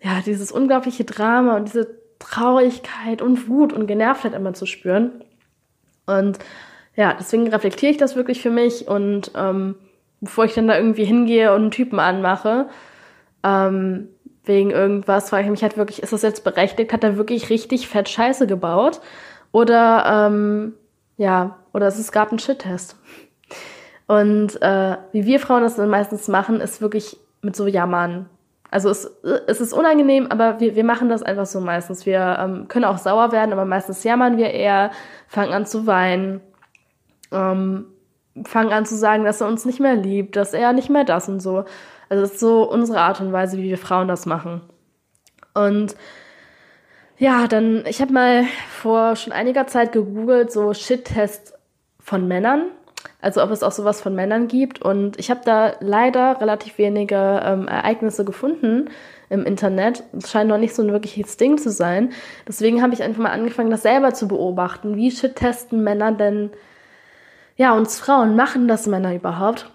ja 0.00 0.20
dieses 0.24 0.52
unglaubliche 0.52 1.04
Drama 1.04 1.56
und 1.56 1.68
diese 1.68 1.98
Traurigkeit 2.18 3.20
und 3.20 3.48
Wut 3.48 3.72
und 3.72 3.86
Genervtheit 3.86 4.34
immer 4.34 4.54
zu 4.54 4.64
spüren. 4.64 5.24
Und 6.06 6.38
ja, 6.94 7.14
deswegen 7.18 7.48
reflektiere 7.48 7.92
ich 7.92 7.98
das 7.98 8.16
wirklich 8.16 8.40
für 8.40 8.50
mich 8.50 8.88
und 8.88 9.32
ähm, 9.36 9.74
bevor 10.20 10.44
ich 10.44 10.54
dann 10.54 10.68
da 10.68 10.76
irgendwie 10.76 11.04
hingehe 11.04 11.52
und 11.52 11.62
einen 11.62 11.70
Typen 11.70 11.98
anmache, 11.98 12.68
ähm, 13.44 14.08
wegen 14.46 14.70
irgendwas, 14.70 15.30
frage 15.30 15.44
ich 15.44 15.50
mich 15.50 15.62
halt 15.62 15.76
wirklich, 15.76 16.02
ist 16.02 16.12
das 16.12 16.22
jetzt 16.22 16.44
berechtigt? 16.44 16.92
Hat 16.92 17.04
er 17.04 17.16
wirklich 17.16 17.50
richtig 17.50 17.88
fett 17.88 18.08
Scheiße 18.08 18.46
gebaut? 18.46 19.00
Oder 19.52 20.28
ähm, 20.28 20.74
ja, 21.16 21.56
oder 21.72 21.86
es 21.86 22.12
gab 22.12 22.30
einen 22.30 22.38
Shit-Test. 22.38 22.96
Und 24.06 24.60
äh, 24.62 24.96
wie 25.12 25.26
wir 25.26 25.40
Frauen 25.40 25.62
das 25.62 25.76
dann 25.76 25.88
meistens 25.88 26.28
machen, 26.28 26.60
ist 26.60 26.80
wirklich 26.80 27.16
mit 27.42 27.56
so 27.56 27.66
Jammern. 27.66 28.28
Also 28.70 28.90
es, 28.90 29.10
es 29.46 29.60
ist 29.60 29.72
unangenehm, 29.72 30.26
aber 30.28 30.60
wir, 30.60 30.76
wir 30.76 30.84
machen 30.84 31.08
das 31.08 31.22
einfach 31.22 31.46
so 31.46 31.60
meistens. 31.60 32.04
Wir 32.04 32.36
ähm, 32.38 32.68
können 32.68 32.84
auch 32.84 32.98
sauer 32.98 33.32
werden, 33.32 33.52
aber 33.52 33.64
meistens 33.64 34.04
jammern 34.04 34.36
wir 34.36 34.50
eher, 34.50 34.90
fangen 35.28 35.52
an 35.52 35.66
zu 35.66 35.86
weinen, 35.86 36.40
ähm, 37.32 37.86
fangen 38.44 38.72
an 38.72 38.84
zu 38.84 38.96
sagen, 38.96 39.24
dass 39.24 39.40
er 39.40 39.48
uns 39.48 39.64
nicht 39.64 39.80
mehr 39.80 39.94
liebt, 39.94 40.36
dass 40.36 40.52
er 40.52 40.72
nicht 40.72 40.90
mehr 40.90 41.04
das 41.04 41.28
und 41.28 41.40
so. 41.40 41.64
Also 42.08 42.24
es 42.24 42.32
ist 42.32 42.40
so 42.40 42.62
unsere 42.62 43.00
Art 43.00 43.20
und 43.20 43.32
Weise, 43.32 43.56
wie 43.58 43.64
wir 43.64 43.78
Frauen 43.78 44.08
das 44.08 44.26
machen. 44.26 44.62
Und 45.54 45.96
ja, 47.18 47.46
dann, 47.46 47.84
ich 47.86 48.00
habe 48.00 48.12
mal 48.12 48.44
vor 48.70 49.16
schon 49.16 49.32
einiger 49.32 49.66
Zeit 49.66 49.92
gegoogelt, 49.92 50.52
so 50.52 50.74
Shit-Tests 50.74 51.54
von 51.98 52.28
Männern. 52.28 52.66
Also 53.20 53.42
ob 53.42 53.50
es 53.50 53.62
auch 53.62 53.72
sowas 53.72 54.00
von 54.00 54.14
Männern 54.14 54.48
gibt. 54.48 54.82
Und 54.82 55.18
ich 55.18 55.30
habe 55.30 55.40
da 55.44 55.74
leider 55.80 56.40
relativ 56.40 56.78
wenige 56.78 57.40
ähm, 57.44 57.66
Ereignisse 57.68 58.24
gefunden 58.24 58.90
im 59.30 59.44
Internet. 59.44 60.04
Es 60.16 60.30
scheint 60.30 60.48
noch 60.48 60.58
nicht 60.58 60.74
so 60.74 60.82
ein 60.82 60.92
wirkliches 60.92 61.36
Ding 61.36 61.58
zu 61.58 61.70
sein. 61.70 62.12
Deswegen 62.46 62.82
habe 62.82 62.94
ich 62.94 63.02
einfach 63.02 63.22
mal 63.22 63.32
angefangen, 63.32 63.70
das 63.70 63.82
selber 63.82 64.12
zu 64.12 64.28
beobachten. 64.28 64.96
Wie 64.96 65.10
shit 65.10 65.36
testen 65.36 65.82
Männer 65.82 66.12
denn, 66.12 66.50
ja, 67.56 67.72
uns 67.72 67.98
Frauen, 67.98 68.36
machen 68.36 68.68
das 68.68 68.86
Männer 68.86 69.14
überhaupt? 69.14 69.70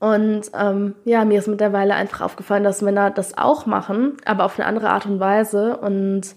Und 0.00 0.42
ähm, 0.54 0.94
ja, 1.04 1.24
mir 1.24 1.38
ist 1.38 1.48
mittlerweile 1.48 1.94
einfach 1.94 2.20
aufgefallen, 2.20 2.62
dass 2.62 2.82
Männer 2.82 3.10
das 3.10 3.36
auch 3.36 3.66
machen, 3.66 4.16
aber 4.24 4.44
auf 4.44 4.58
eine 4.58 4.66
andere 4.66 4.90
Art 4.90 5.06
und 5.06 5.18
Weise 5.18 5.76
und 5.76 6.36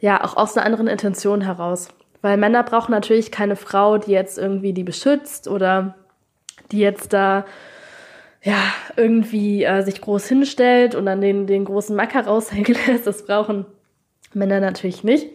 ja, 0.00 0.22
auch 0.22 0.36
aus 0.36 0.56
einer 0.56 0.66
anderen 0.66 0.88
Intention 0.88 1.40
heraus. 1.40 1.88
Weil 2.20 2.36
Männer 2.36 2.64
brauchen 2.64 2.90
natürlich 2.90 3.30
keine 3.30 3.56
Frau, 3.56 3.98
die 3.98 4.10
jetzt 4.10 4.38
irgendwie 4.38 4.72
die 4.72 4.82
beschützt 4.82 5.46
oder 5.46 5.94
die 6.72 6.80
jetzt 6.80 7.12
da 7.12 7.44
ja 8.42 8.58
irgendwie 8.96 9.64
äh, 9.64 9.82
sich 9.82 10.00
groß 10.00 10.26
hinstellt 10.26 10.94
und 10.94 11.06
dann 11.06 11.20
den, 11.20 11.46
den 11.46 11.64
großen 11.64 11.94
Macker 11.94 12.20
raushängen 12.26 12.76
lässt. 12.86 13.06
Das 13.06 13.24
brauchen 13.24 13.66
Männer 14.34 14.60
natürlich 14.60 15.04
nicht. 15.04 15.28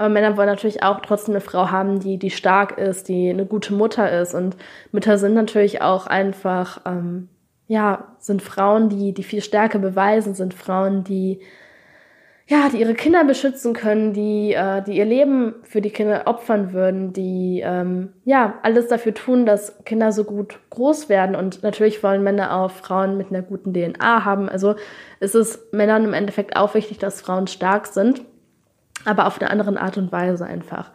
Aber 0.00 0.08
Männer 0.08 0.38
wollen 0.38 0.48
natürlich 0.48 0.82
auch 0.82 1.00
trotzdem 1.00 1.34
eine 1.34 1.42
Frau 1.42 1.70
haben, 1.70 2.00
die, 2.00 2.16
die 2.16 2.30
stark 2.30 2.78
ist, 2.78 3.10
die 3.10 3.28
eine 3.28 3.44
gute 3.44 3.74
Mutter 3.74 4.10
ist. 4.22 4.34
Und 4.34 4.56
Mütter 4.92 5.18
sind 5.18 5.34
natürlich 5.34 5.82
auch 5.82 6.06
einfach, 6.06 6.80
ähm, 6.86 7.28
ja, 7.68 8.16
sind 8.18 8.40
Frauen, 8.40 8.88
die, 8.88 9.12
die 9.12 9.22
viel 9.22 9.42
Stärke 9.42 9.78
beweisen, 9.78 10.32
sind 10.34 10.54
Frauen, 10.54 11.04
die, 11.04 11.40
ja, 12.46 12.70
die 12.70 12.80
ihre 12.80 12.94
Kinder 12.94 13.24
beschützen 13.24 13.74
können, 13.74 14.14
die, 14.14 14.54
äh, 14.54 14.82
die 14.82 14.96
ihr 14.96 15.04
Leben 15.04 15.56
für 15.64 15.82
die 15.82 15.90
Kinder 15.90 16.22
opfern 16.24 16.72
würden, 16.72 17.12
die, 17.12 17.60
ähm, 17.62 18.14
ja, 18.24 18.54
alles 18.62 18.88
dafür 18.88 19.12
tun, 19.12 19.44
dass 19.44 19.84
Kinder 19.84 20.12
so 20.12 20.24
gut 20.24 20.60
groß 20.70 21.10
werden. 21.10 21.36
Und 21.36 21.62
natürlich 21.62 22.02
wollen 22.02 22.22
Männer 22.22 22.56
auch 22.56 22.70
Frauen 22.70 23.18
mit 23.18 23.28
einer 23.28 23.42
guten 23.42 23.74
DNA 23.74 24.24
haben. 24.24 24.48
Also 24.48 24.76
ist 25.20 25.34
es 25.34 25.68
Männern 25.72 26.06
im 26.06 26.14
Endeffekt 26.14 26.56
auch 26.56 26.72
wichtig, 26.72 26.96
dass 26.96 27.20
Frauen 27.20 27.48
stark 27.48 27.86
sind 27.86 28.22
aber 29.04 29.26
auf 29.26 29.40
eine 29.40 29.50
andere 29.50 29.80
Art 29.80 29.96
und 29.96 30.12
Weise 30.12 30.44
einfach. 30.44 30.90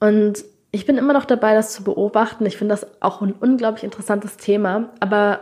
Und 0.00 0.44
ich 0.70 0.86
bin 0.86 0.98
immer 0.98 1.12
noch 1.12 1.24
dabei, 1.24 1.54
das 1.54 1.72
zu 1.72 1.82
beobachten. 1.82 2.44
Ich 2.46 2.56
finde 2.56 2.74
das 2.74 3.02
auch 3.02 3.22
ein 3.22 3.32
unglaublich 3.32 3.84
interessantes 3.84 4.36
Thema. 4.36 4.90
Aber 5.00 5.40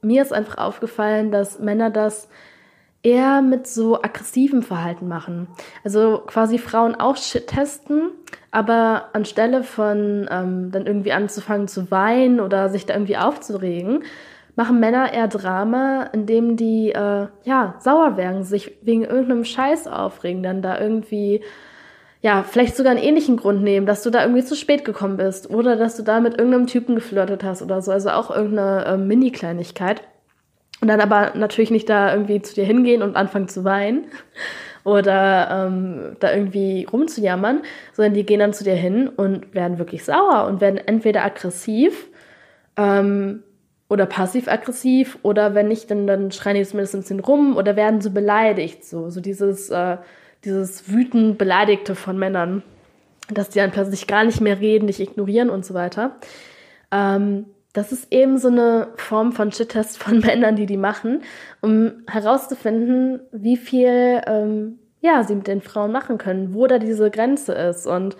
mir 0.00 0.22
ist 0.22 0.32
einfach 0.32 0.58
aufgefallen, 0.58 1.30
dass 1.30 1.58
Männer 1.58 1.90
das 1.90 2.28
eher 3.02 3.42
mit 3.42 3.66
so 3.66 4.00
aggressivem 4.00 4.62
Verhalten 4.62 5.08
machen. 5.08 5.48
Also 5.84 6.22
quasi 6.26 6.58
Frauen 6.58 6.94
auch 6.94 7.16
Shit 7.16 7.48
testen, 7.48 8.10
aber 8.50 9.08
anstelle 9.12 9.64
von 9.64 10.28
ähm, 10.30 10.70
dann 10.70 10.86
irgendwie 10.86 11.12
anzufangen 11.12 11.66
zu 11.66 11.90
weinen 11.90 12.40
oder 12.40 12.68
sich 12.68 12.86
da 12.86 12.94
irgendwie 12.94 13.16
aufzuregen, 13.16 14.04
machen 14.54 14.80
Männer 14.80 15.12
eher 15.12 15.28
Drama, 15.28 16.04
indem 16.12 16.56
die 16.56 16.92
äh, 16.92 17.28
ja 17.44 17.74
sauer 17.78 18.16
werden, 18.16 18.44
sich 18.44 18.72
wegen 18.82 19.04
irgendeinem 19.04 19.44
Scheiß 19.44 19.86
aufregen, 19.86 20.42
dann 20.42 20.62
da 20.62 20.78
irgendwie 20.78 21.42
ja 22.20 22.44
vielleicht 22.44 22.76
sogar 22.76 22.92
einen 22.92 23.02
ähnlichen 23.02 23.36
Grund 23.36 23.62
nehmen, 23.62 23.86
dass 23.86 24.02
du 24.02 24.10
da 24.10 24.22
irgendwie 24.22 24.44
zu 24.44 24.54
spät 24.54 24.84
gekommen 24.84 25.16
bist 25.16 25.50
oder 25.50 25.76
dass 25.76 25.96
du 25.96 26.02
da 26.02 26.20
mit 26.20 26.38
irgendeinem 26.38 26.66
Typen 26.66 26.94
geflirtet 26.94 27.42
hast 27.42 27.62
oder 27.62 27.82
so, 27.82 27.90
also 27.90 28.10
auch 28.10 28.30
irgendeine 28.30 28.84
äh, 28.84 28.96
Mini-Kleinigkeit. 28.96 30.02
Und 30.80 30.88
dann 30.88 31.00
aber 31.00 31.32
natürlich 31.36 31.70
nicht 31.70 31.88
da 31.88 32.12
irgendwie 32.12 32.42
zu 32.42 32.54
dir 32.54 32.64
hingehen 32.64 33.02
und 33.02 33.16
anfangen 33.16 33.48
zu 33.48 33.64
weinen 33.64 34.06
oder 34.84 35.66
ähm, 35.68 36.16
da 36.18 36.32
irgendwie 36.32 36.86
rumzujammern, 36.92 37.62
sondern 37.92 38.14
die 38.14 38.26
gehen 38.26 38.40
dann 38.40 38.52
zu 38.52 38.64
dir 38.64 38.74
hin 38.74 39.08
und 39.08 39.54
werden 39.54 39.78
wirklich 39.78 40.04
sauer 40.04 40.46
und 40.46 40.60
werden 40.60 40.78
entweder 40.78 41.24
aggressiv, 41.24 42.08
ähm, 42.76 43.44
oder 43.92 44.06
passiv-aggressiv 44.06 45.18
oder 45.20 45.54
wenn 45.54 45.68
nicht, 45.68 45.90
dann, 45.90 46.06
dann 46.06 46.32
schreien 46.32 46.56
die 46.56 46.64
zumindest 46.64 46.94
ein 46.94 47.00
bisschen 47.02 47.20
rum 47.20 47.58
oder 47.58 47.76
werden 47.76 48.00
so 48.00 48.10
beleidigt, 48.10 48.86
so, 48.86 49.10
so 49.10 49.20
dieses, 49.20 49.68
äh, 49.68 49.98
dieses 50.46 50.90
wütend 50.90 51.36
Beleidigte 51.36 51.94
von 51.94 52.18
Männern, 52.18 52.62
dass 53.28 53.50
die 53.50 53.58
dann 53.58 53.70
plötzlich 53.70 54.06
gar 54.06 54.24
nicht 54.24 54.40
mehr 54.40 54.60
reden, 54.60 54.86
dich 54.86 54.98
ignorieren 54.98 55.50
und 55.50 55.66
so 55.66 55.74
weiter. 55.74 56.16
Ähm, 56.90 57.44
das 57.74 57.92
ist 57.92 58.10
eben 58.10 58.38
so 58.38 58.48
eine 58.48 58.88
Form 58.96 59.32
von 59.32 59.52
Shit-Test 59.52 59.98
von 59.98 60.18
Männern, 60.26 60.56
die 60.56 60.66
die 60.66 60.78
machen, 60.78 61.20
um 61.60 61.92
herauszufinden, 62.08 63.20
wie 63.30 63.58
viel 63.58 64.22
ähm, 64.26 64.78
ja, 65.02 65.22
sie 65.22 65.34
mit 65.34 65.48
den 65.48 65.60
Frauen 65.60 65.92
machen 65.92 66.16
können, 66.16 66.54
wo 66.54 66.66
da 66.66 66.78
diese 66.78 67.10
Grenze 67.10 67.52
ist. 67.52 67.86
Und 67.86 68.16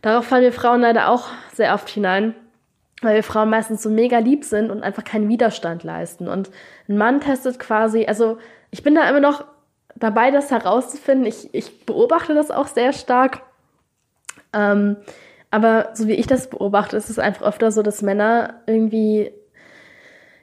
darauf 0.00 0.24
fallen 0.24 0.44
wir 0.44 0.52
Frauen 0.52 0.80
leider 0.80 1.10
auch 1.10 1.28
sehr 1.52 1.74
oft 1.74 1.90
hinein 1.90 2.34
weil 3.02 3.16
wir 3.16 3.22
Frauen 3.22 3.50
meistens 3.50 3.82
so 3.82 3.90
mega 3.90 4.18
lieb 4.18 4.44
sind 4.44 4.70
und 4.70 4.82
einfach 4.82 5.04
keinen 5.04 5.28
Widerstand 5.28 5.84
leisten. 5.84 6.28
Und 6.28 6.50
ein 6.88 6.96
Mann 6.96 7.20
testet 7.20 7.58
quasi, 7.58 8.06
also 8.06 8.38
ich 8.70 8.82
bin 8.82 8.94
da 8.94 9.08
immer 9.08 9.20
noch 9.20 9.44
dabei, 9.94 10.30
das 10.30 10.50
herauszufinden. 10.50 11.26
Ich, 11.26 11.52
ich 11.54 11.84
beobachte 11.84 12.34
das 12.34 12.50
auch 12.50 12.66
sehr 12.66 12.92
stark. 12.92 13.42
Ähm, 14.52 14.96
aber 15.50 15.90
so 15.94 16.08
wie 16.08 16.14
ich 16.14 16.26
das 16.26 16.50
beobachte, 16.50 16.96
ist 16.96 17.10
es 17.10 17.18
einfach 17.18 17.46
öfter 17.46 17.70
so, 17.70 17.82
dass 17.82 18.02
Männer 18.02 18.60
irgendwie 18.66 19.30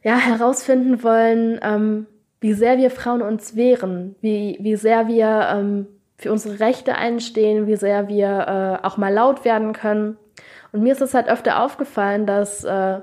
ja 0.03 0.17
herausfinden 0.17 1.03
wollen, 1.03 1.59
ähm, 1.61 2.07
wie 2.39 2.53
sehr 2.53 2.77
wir 2.77 2.91
Frauen 2.91 3.21
uns 3.21 3.55
wehren, 3.55 4.15
wie, 4.21 4.57
wie 4.59 4.75
sehr 4.75 5.07
wir 5.07 5.47
ähm, 5.51 5.87
für 6.17 6.31
unsere 6.31 6.59
Rechte 6.59 6.95
einstehen, 6.95 7.67
wie 7.67 7.75
sehr 7.75 8.07
wir 8.07 8.79
äh, 8.81 8.85
auch 8.85 8.97
mal 8.97 9.13
laut 9.13 9.45
werden 9.45 9.73
können. 9.73 10.17
Und 10.73 10.83
mir 10.83 10.91
ist 10.91 11.01
es 11.01 11.13
halt 11.13 11.29
öfter 11.29 11.63
aufgefallen, 11.63 12.25
dass 12.25 12.63
äh, 12.65 12.99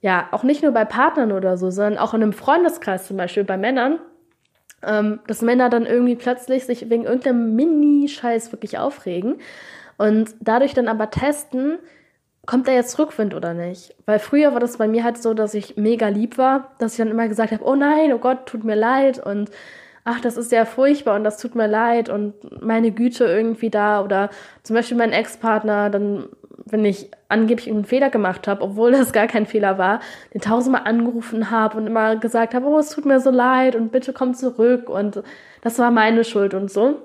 ja 0.00 0.28
auch 0.32 0.42
nicht 0.42 0.62
nur 0.62 0.72
bei 0.72 0.84
Partnern 0.84 1.32
oder 1.32 1.56
so, 1.56 1.70
sondern 1.70 1.98
auch 1.98 2.12
in 2.12 2.22
einem 2.22 2.32
Freundeskreis 2.32 3.06
zum 3.06 3.16
Beispiel 3.16 3.44
bei 3.44 3.56
Männern, 3.56 3.98
ähm, 4.82 5.20
dass 5.26 5.40
Männer 5.40 5.70
dann 5.70 5.86
irgendwie 5.86 6.16
plötzlich 6.16 6.66
sich 6.66 6.90
wegen 6.90 7.04
irgendeinem 7.04 7.54
Mini-Scheiß 7.54 8.52
wirklich 8.52 8.78
aufregen 8.78 9.36
und 9.96 10.34
dadurch 10.40 10.74
dann 10.74 10.88
aber 10.88 11.10
testen, 11.10 11.78
kommt 12.46 12.66
er 12.66 12.74
jetzt 12.74 12.98
Rückwind 12.98 13.34
oder 13.34 13.54
nicht? 13.54 13.94
Weil 14.06 14.18
früher 14.18 14.52
war 14.52 14.60
das 14.60 14.78
bei 14.78 14.88
mir 14.88 15.04
halt 15.04 15.18
so, 15.18 15.34
dass 15.34 15.54
ich 15.54 15.76
mega 15.76 16.08
lieb 16.08 16.38
war, 16.38 16.72
dass 16.78 16.92
ich 16.92 16.98
dann 16.98 17.10
immer 17.10 17.28
gesagt 17.28 17.52
habe, 17.52 17.64
oh 17.64 17.74
nein, 17.74 18.12
oh 18.12 18.18
Gott, 18.18 18.46
tut 18.46 18.64
mir 18.64 18.76
leid 18.76 19.24
und 19.24 19.50
ach, 20.04 20.20
das 20.20 20.36
ist 20.36 20.50
ja 20.50 20.64
furchtbar 20.64 21.16
und 21.16 21.24
das 21.24 21.36
tut 21.36 21.54
mir 21.54 21.66
leid 21.66 22.08
und 22.08 22.62
meine 22.62 22.90
Güte 22.90 23.24
irgendwie 23.24 23.70
da 23.70 24.02
oder 24.02 24.30
zum 24.62 24.74
Beispiel 24.74 24.96
mein 24.96 25.12
Ex-Partner, 25.12 25.90
dann 25.90 26.28
wenn 26.64 26.84
ich 26.84 27.10
angeblich 27.28 27.68
einen 27.68 27.84
Fehler 27.84 28.10
gemacht 28.10 28.48
habe, 28.48 28.62
obwohl 28.62 28.92
das 28.92 29.12
gar 29.12 29.26
kein 29.26 29.46
Fehler 29.46 29.78
war, 29.78 30.00
den 30.34 30.40
tausendmal 30.40 30.82
angerufen 30.84 31.50
habe 31.50 31.78
und 31.78 31.86
immer 31.86 32.16
gesagt 32.16 32.54
habe, 32.54 32.66
oh, 32.66 32.78
es 32.78 32.90
tut 32.90 33.04
mir 33.04 33.20
so 33.20 33.30
leid 33.30 33.76
und 33.76 33.92
bitte 33.92 34.12
komm 34.12 34.34
zurück 34.34 34.88
und 34.88 35.22
das 35.62 35.78
war 35.78 35.90
meine 35.90 36.24
Schuld 36.24 36.54
und 36.54 36.70
so. 36.70 36.96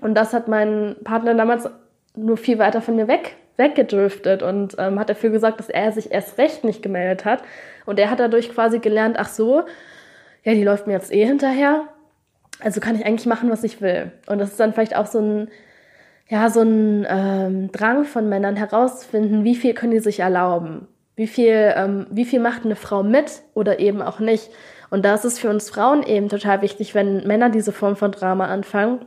Und 0.00 0.14
das 0.14 0.32
hat 0.32 0.48
mein 0.48 0.96
Partner 1.04 1.34
damals 1.34 1.68
nur 2.16 2.36
viel 2.36 2.58
weiter 2.58 2.80
von 2.80 2.96
mir 2.96 3.08
weg, 3.08 3.36
weggedriftet 3.56 4.42
und 4.42 4.76
ähm, 4.78 4.98
hat 4.98 5.10
dafür 5.10 5.30
gesagt, 5.30 5.58
dass 5.58 5.68
er 5.68 5.92
sich 5.92 6.12
erst 6.12 6.38
recht 6.38 6.64
nicht 6.64 6.82
gemeldet 6.82 7.24
hat. 7.24 7.42
Und 7.86 7.98
er 7.98 8.10
hat 8.10 8.20
dadurch 8.20 8.52
quasi 8.52 8.78
gelernt, 8.78 9.16
ach 9.18 9.28
so, 9.28 9.62
ja, 10.42 10.54
die 10.54 10.64
läuft 10.64 10.86
mir 10.86 10.92
jetzt 10.92 11.12
eh 11.12 11.24
hinterher. 11.24 11.84
Also 12.60 12.80
kann 12.80 12.96
ich 12.96 13.04
eigentlich 13.04 13.26
machen, 13.26 13.50
was 13.50 13.64
ich 13.64 13.80
will. 13.80 14.12
Und 14.26 14.38
das 14.38 14.50
ist 14.50 14.60
dann 14.60 14.72
vielleicht 14.72 14.96
auch 14.96 15.06
so 15.06 15.20
ein, 15.20 15.48
ja, 16.28 16.48
so 16.48 16.60
ein 16.62 17.06
ähm, 17.08 17.72
Drang 17.72 18.04
von 18.04 18.28
Männern 18.28 18.56
herauszufinden, 18.56 19.44
wie 19.44 19.56
viel 19.56 19.74
können 19.74 19.92
die 19.92 20.00
sich 20.00 20.20
erlauben. 20.20 20.88
Wie 21.16 21.26
viel, 21.26 21.72
ähm, 21.76 22.06
wie 22.10 22.24
viel 22.24 22.40
macht 22.40 22.64
eine 22.64 22.76
Frau 22.76 23.02
mit 23.02 23.42
oder 23.54 23.78
eben 23.78 24.02
auch 24.02 24.18
nicht. 24.20 24.50
Und 24.90 25.04
da 25.04 25.14
ist 25.14 25.24
es 25.24 25.38
für 25.38 25.50
uns 25.50 25.70
Frauen 25.70 26.02
eben 26.02 26.28
total 26.28 26.62
wichtig, 26.62 26.94
wenn 26.94 27.26
Männer 27.26 27.50
diese 27.50 27.72
Form 27.72 27.96
von 27.96 28.10
Drama 28.10 28.46
anfangen, 28.46 29.04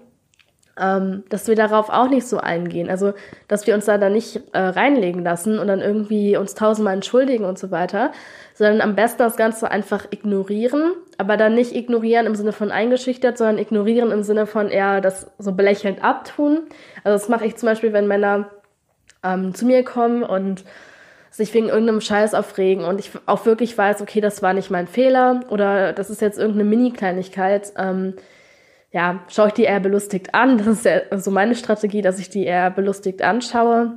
ähm, 0.79 1.23
dass 1.29 1.47
wir 1.47 1.55
darauf 1.55 1.89
auch 1.89 2.09
nicht 2.09 2.27
so 2.27 2.37
eingehen. 2.37 2.89
Also, 2.89 3.13
dass 3.47 3.67
wir 3.67 3.75
uns 3.75 3.85
da 3.85 3.97
dann 3.97 4.13
nicht 4.13 4.41
äh, 4.53 4.59
reinlegen 4.59 5.23
lassen 5.23 5.59
und 5.59 5.67
dann 5.67 5.81
irgendwie 5.81 6.37
uns 6.37 6.55
tausendmal 6.55 6.93
entschuldigen 6.93 7.45
und 7.45 7.57
so 7.57 7.71
weiter, 7.71 8.11
sondern 8.53 8.81
am 8.81 8.95
besten 8.95 9.19
das 9.19 9.37
Ganze 9.37 9.69
einfach 9.71 10.05
ignorieren, 10.11 10.93
aber 11.17 11.37
dann 11.37 11.55
nicht 11.55 11.75
ignorieren 11.75 12.25
im 12.25 12.35
Sinne 12.35 12.51
von 12.51 12.71
eingeschüchtert, 12.71 13.37
sondern 13.37 13.57
ignorieren 13.57 14.11
im 14.11 14.23
Sinne 14.23 14.45
von 14.45 14.69
eher 14.69 15.01
das 15.01 15.31
so 15.37 15.51
belächelnd 15.51 16.03
abtun. 16.03 16.61
Also 17.03 17.17
das 17.17 17.29
mache 17.29 17.45
ich 17.45 17.55
zum 17.55 17.67
Beispiel, 17.67 17.93
wenn 17.93 18.07
Männer 18.07 18.49
ähm, 19.23 19.53
zu 19.53 19.65
mir 19.65 19.83
kommen 19.83 20.23
und 20.23 20.63
sich 21.31 21.53
wegen 21.53 21.69
irgendeinem 21.69 22.01
Scheiß 22.01 22.33
aufregen 22.33 22.83
und 22.83 22.99
ich 22.99 23.11
auch 23.27 23.45
wirklich 23.45 23.77
weiß, 23.77 24.01
okay, 24.01 24.21
das 24.21 24.41
war 24.41 24.53
nicht 24.53 24.71
mein 24.71 24.87
Fehler 24.87 25.41
oder 25.49 25.93
das 25.93 26.09
ist 26.09 26.21
jetzt 26.21 26.39
irgendeine 26.39 26.67
Mini-Kleinigkeit. 26.69 27.73
Ähm, 27.77 28.15
ja, 28.91 29.19
schaue 29.27 29.47
ich 29.47 29.53
die 29.53 29.63
eher 29.63 29.79
belustigt 29.79 30.33
an. 30.33 30.57
Das 30.57 30.67
ist 30.67 30.85
ja 30.85 31.17
so 31.17 31.31
meine 31.31 31.55
Strategie, 31.55 32.01
dass 32.01 32.19
ich 32.19 32.29
die 32.29 32.45
eher 32.45 32.71
belustigt 32.71 33.21
anschaue 33.21 33.93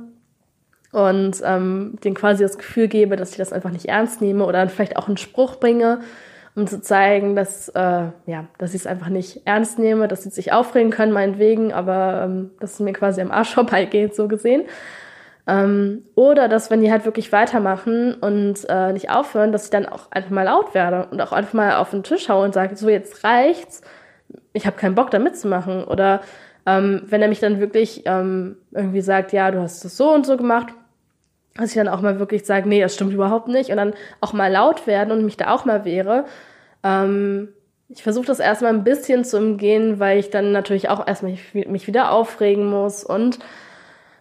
und 0.91 1.41
ähm, 1.43 1.97
denen 2.03 2.15
quasi 2.15 2.43
das 2.43 2.57
Gefühl 2.57 2.87
gebe, 2.87 3.15
dass 3.15 3.31
ich 3.31 3.37
das 3.37 3.53
einfach 3.53 3.71
nicht 3.71 3.85
ernst 3.85 4.21
nehme 4.21 4.45
oder 4.45 4.59
dann 4.59 4.69
vielleicht 4.69 4.97
auch 4.97 5.07
einen 5.07 5.17
Spruch 5.17 5.55
bringe, 5.55 6.01
um 6.55 6.67
zu 6.67 6.81
zeigen, 6.81 7.35
dass, 7.35 7.69
äh, 7.69 8.09
ja, 8.25 8.47
dass 8.57 8.73
ich 8.73 8.81
es 8.81 8.87
einfach 8.87 9.07
nicht 9.07 9.41
ernst 9.45 9.79
nehme, 9.79 10.09
dass 10.09 10.23
sie 10.23 10.29
sich 10.29 10.51
aufregen 10.51 10.91
können, 10.91 11.13
meinetwegen, 11.13 11.71
aber 11.71 12.23
ähm, 12.25 12.51
dass 12.59 12.73
es 12.73 12.79
mir 12.81 12.93
quasi 12.93 13.21
am 13.21 13.31
Arsch 13.31 13.53
vorbeigeht, 13.53 14.15
so 14.15 14.27
gesehen. 14.27 14.63
Ähm, 15.47 16.03
oder 16.15 16.49
dass, 16.49 16.69
wenn 16.69 16.81
die 16.81 16.91
halt 16.91 17.05
wirklich 17.05 17.31
weitermachen 17.31 18.13
und 18.13 18.57
äh, 18.69 18.91
nicht 18.91 19.09
aufhören, 19.09 19.51
dass 19.51 19.65
ich 19.65 19.69
dann 19.71 19.87
auch 19.87 20.11
einfach 20.11 20.29
mal 20.29 20.43
laut 20.43 20.75
werde 20.75 21.07
und 21.09 21.21
auch 21.21 21.31
einfach 21.31 21.53
mal 21.53 21.75
auf 21.77 21.91
den 21.91 22.03
Tisch 22.03 22.29
haue 22.29 22.45
und 22.45 22.53
sage, 22.53 22.75
so 22.75 22.89
jetzt 22.89 23.23
reicht's, 23.23 23.81
ich 24.53 24.65
habe 24.65 24.77
keinen 24.77 24.95
Bock 24.95 25.11
da 25.11 25.19
mitzumachen. 25.19 25.83
Oder 25.83 26.21
ähm, 26.65 27.03
wenn 27.05 27.21
er 27.21 27.27
mich 27.27 27.39
dann 27.39 27.59
wirklich 27.59 28.03
ähm, 28.05 28.57
irgendwie 28.71 29.01
sagt, 29.01 29.33
ja, 29.33 29.51
du 29.51 29.61
hast 29.61 29.83
das 29.83 29.97
so 29.97 30.11
und 30.11 30.25
so 30.25 30.37
gemacht, 30.37 30.69
dass 31.55 31.69
ich 31.69 31.75
dann 31.75 31.87
auch 31.87 32.01
mal 32.01 32.19
wirklich 32.19 32.45
sage, 32.45 32.67
nee, 32.67 32.81
das 32.81 32.95
stimmt 32.95 33.13
überhaupt 33.13 33.47
nicht. 33.47 33.69
Und 33.69 33.77
dann 33.77 33.93
auch 34.21 34.33
mal 34.33 34.51
laut 34.51 34.87
werden 34.87 35.11
und 35.11 35.25
mich 35.25 35.37
da 35.37 35.53
auch 35.53 35.65
mal 35.65 35.85
wehre. 35.85 36.25
Ähm, 36.83 37.49
ich 37.89 38.03
versuche 38.03 38.25
das 38.25 38.39
erstmal 38.39 38.73
ein 38.73 38.83
bisschen 38.83 39.25
zu 39.25 39.37
umgehen, 39.37 39.99
weil 39.99 40.17
ich 40.19 40.29
dann 40.29 40.51
natürlich 40.51 40.89
auch 40.89 41.05
erstmal 41.05 41.37
mich 41.53 41.87
wieder 41.87 42.11
aufregen 42.11 42.69
muss 42.69 43.03
und 43.03 43.39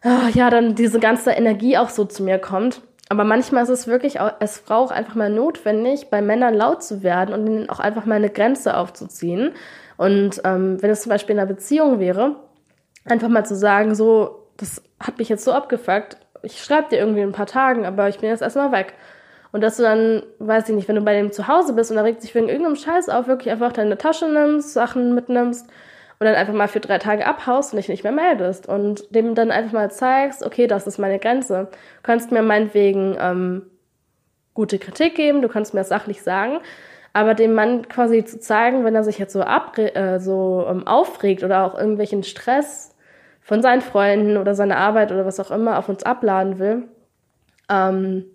oh, 0.04 0.28
ja, 0.34 0.50
dann 0.50 0.74
diese 0.74 0.98
ganze 0.98 1.30
Energie 1.30 1.78
auch 1.78 1.88
so 1.88 2.04
zu 2.04 2.24
mir 2.24 2.38
kommt. 2.38 2.80
Aber 3.08 3.24
manchmal 3.24 3.64
ist 3.64 3.70
es 3.70 3.86
wirklich 3.86 4.20
auch 4.20 4.32
Frau 4.64 4.84
auch 4.84 4.90
einfach 4.90 5.14
mal 5.14 5.30
notwendig, 5.30 6.10
bei 6.10 6.22
Männern 6.22 6.54
laut 6.54 6.82
zu 6.82 7.02
werden 7.02 7.34
und 7.34 7.46
ihnen 7.46 7.70
auch 7.70 7.80
einfach 7.80 8.06
mal 8.06 8.16
eine 8.16 8.30
Grenze 8.30 8.76
aufzuziehen. 8.76 9.52
Und 10.00 10.40
ähm, 10.44 10.80
wenn 10.80 10.88
es 10.88 11.02
zum 11.02 11.10
Beispiel 11.10 11.34
in 11.34 11.40
einer 11.40 11.46
Beziehung 11.46 12.00
wäre, 12.00 12.36
einfach 13.04 13.28
mal 13.28 13.44
zu 13.44 13.54
sagen, 13.54 13.94
so, 13.94 14.46
das 14.56 14.82
hat 14.98 15.18
mich 15.18 15.28
jetzt 15.28 15.44
so 15.44 15.52
abgefuckt, 15.52 16.16
ich 16.40 16.64
schreibe 16.64 16.88
dir 16.88 16.98
irgendwie 16.98 17.20
in 17.20 17.28
ein 17.28 17.32
paar 17.32 17.44
Tagen, 17.44 17.84
aber 17.84 18.08
ich 18.08 18.18
bin 18.18 18.30
jetzt 18.30 18.40
erstmal 18.40 18.72
weg. 18.72 18.94
Und 19.52 19.60
dass 19.60 19.76
du 19.76 19.82
dann, 19.82 20.22
weiß 20.38 20.70
ich 20.70 20.74
nicht, 20.74 20.88
wenn 20.88 20.96
du 20.96 21.02
bei 21.02 21.12
dem 21.12 21.32
zu 21.32 21.48
Hause 21.48 21.74
bist 21.74 21.90
und 21.90 21.98
er 21.98 22.04
regt 22.04 22.22
sich 22.22 22.34
wegen 22.34 22.48
irgendeinem 22.48 22.76
Scheiß 22.76 23.10
auf, 23.10 23.26
wirklich 23.26 23.52
einfach 23.52 23.74
deine 23.74 23.98
Tasche 23.98 24.26
nimmst, 24.26 24.72
Sachen 24.72 25.14
mitnimmst 25.14 25.66
und 25.66 26.24
dann 26.26 26.34
einfach 26.34 26.54
mal 26.54 26.68
für 26.68 26.80
drei 26.80 26.96
Tage 26.96 27.26
abhaust 27.26 27.74
und 27.74 27.76
dich 27.76 27.90
nicht 27.90 28.02
mehr 28.02 28.10
meldest 28.10 28.70
und 28.70 29.14
dem 29.14 29.34
dann 29.34 29.50
einfach 29.50 29.72
mal 29.72 29.90
zeigst, 29.90 30.42
okay, 30.42 30.66
das 30.66 30.86
ist 30.86 30.96
meine 30.96 31.18
Grenze. 31.18 31.68
Du 31.70 32.02
kannst 32.04 32.32
mir 32.32 32.40
meinetwegen 32.40 33.18
ähm, 33.20 33.66
gute 34.54 34.78
Kritik 34.78 35.14
geben, 35.14 35.42
du 35.42 35.48
kannst 35.48 35.74
mir 35.74 35.80
das 35.80 35.90
sachlich 35.90 36.22
sagen, 36.22 36.60
aber 37.12 37.35
dem 37.35 37.55
Mann 37.55 37.88
quasi 37.88 38.25
zu 38.25 38.38
zeigen, 38.38 38.85
wenn 38.85 38.94
er 38.94 39.05
sich 39.05 39.18
jetzt 39.18 39.33
so, 39.33 39.42
abre 39.42 39.94
äh, 39.94 40.20
so 40.20 40.66
ähm, 40.68 40.87
aufregt 40.87 41.42
oder 41.42 41.64
auch 41.64 41.77
irgendwelchen 41.77 42.23
Stress 42.23 42.94
von 43.40 43.62
seinen 43.62 43.81
Freunden 43.81 44.37
oder 44.37 44.55
seiner 44.55 44.77
Arbeit 44.77 45.11
oder 45.11 45.27
was 45.27 45.40
auch 45.40 45.51
immer 45.51 45.79
auf 45.79 45.88
uns 45.88 46.05
abladen 46.05 46.59
will, 46.59 46.85
ähm, 47.68 48.27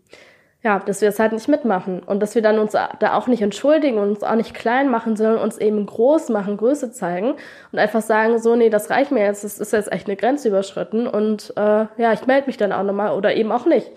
ja, 0.61 0.79
dass 0.79 1.01
wir 1.01 1.09
es 1.09 1.19
halt 1.19 1.31
nicht 1.31 1.47
mitmachen 1.47 2.01
und 2.01 2.21
dass 2.21 2.33
wir 2.33 2.41
dann 2.41 2.57
uns 2.57 2.71
da 2.71 3.13
auch 3.13 3.27
nicht 3.27 3.43
entschuldigen 3.43 3.99
und 3.99 4.09
uns 4.09 4.23
auch 4.23 4.33
nicht 4.33 4.55
klein 4.55 4.89
machen, 4.89 5.15
sondern 5.15 5.37
uns 5.37 5.59
eben 5.59 5.85
groß 5.85 6.29
machen, 6.29 6.57
Größe 6.57 6.91
zeigen 6.91 7.35
und 7.71 7.79
einfach 7.79 8.01
sagen, 8.01 8.39
so, 8.39 8.55
nee, 8.55 8.71
das 8.71 8.89
reicht 8.89 9.11
mir 9.11 9.23
jetzt, 9.23 9.43
das 9.43 9.59
ist 9.59 9.73
jetzt 9.73 9.91
echt 9.91 10.07
eine 10.07 10.15
Grenze 10.17 10.47
überschritten 10.47 11.05
und 11.05 11.53
äh, 11.55 11.85
ja, 11.97 12.13
ich 12.13 12.25
melde 12.25 12.47
mich 12.47 12.57
dann 12.57 12.71
auch 12.71 12.81
nochmal 12.81 13.15
oder 13.15 13.35
eben 13.35 13.51
auch 13.51 13.67
nicht. 13.67 13.91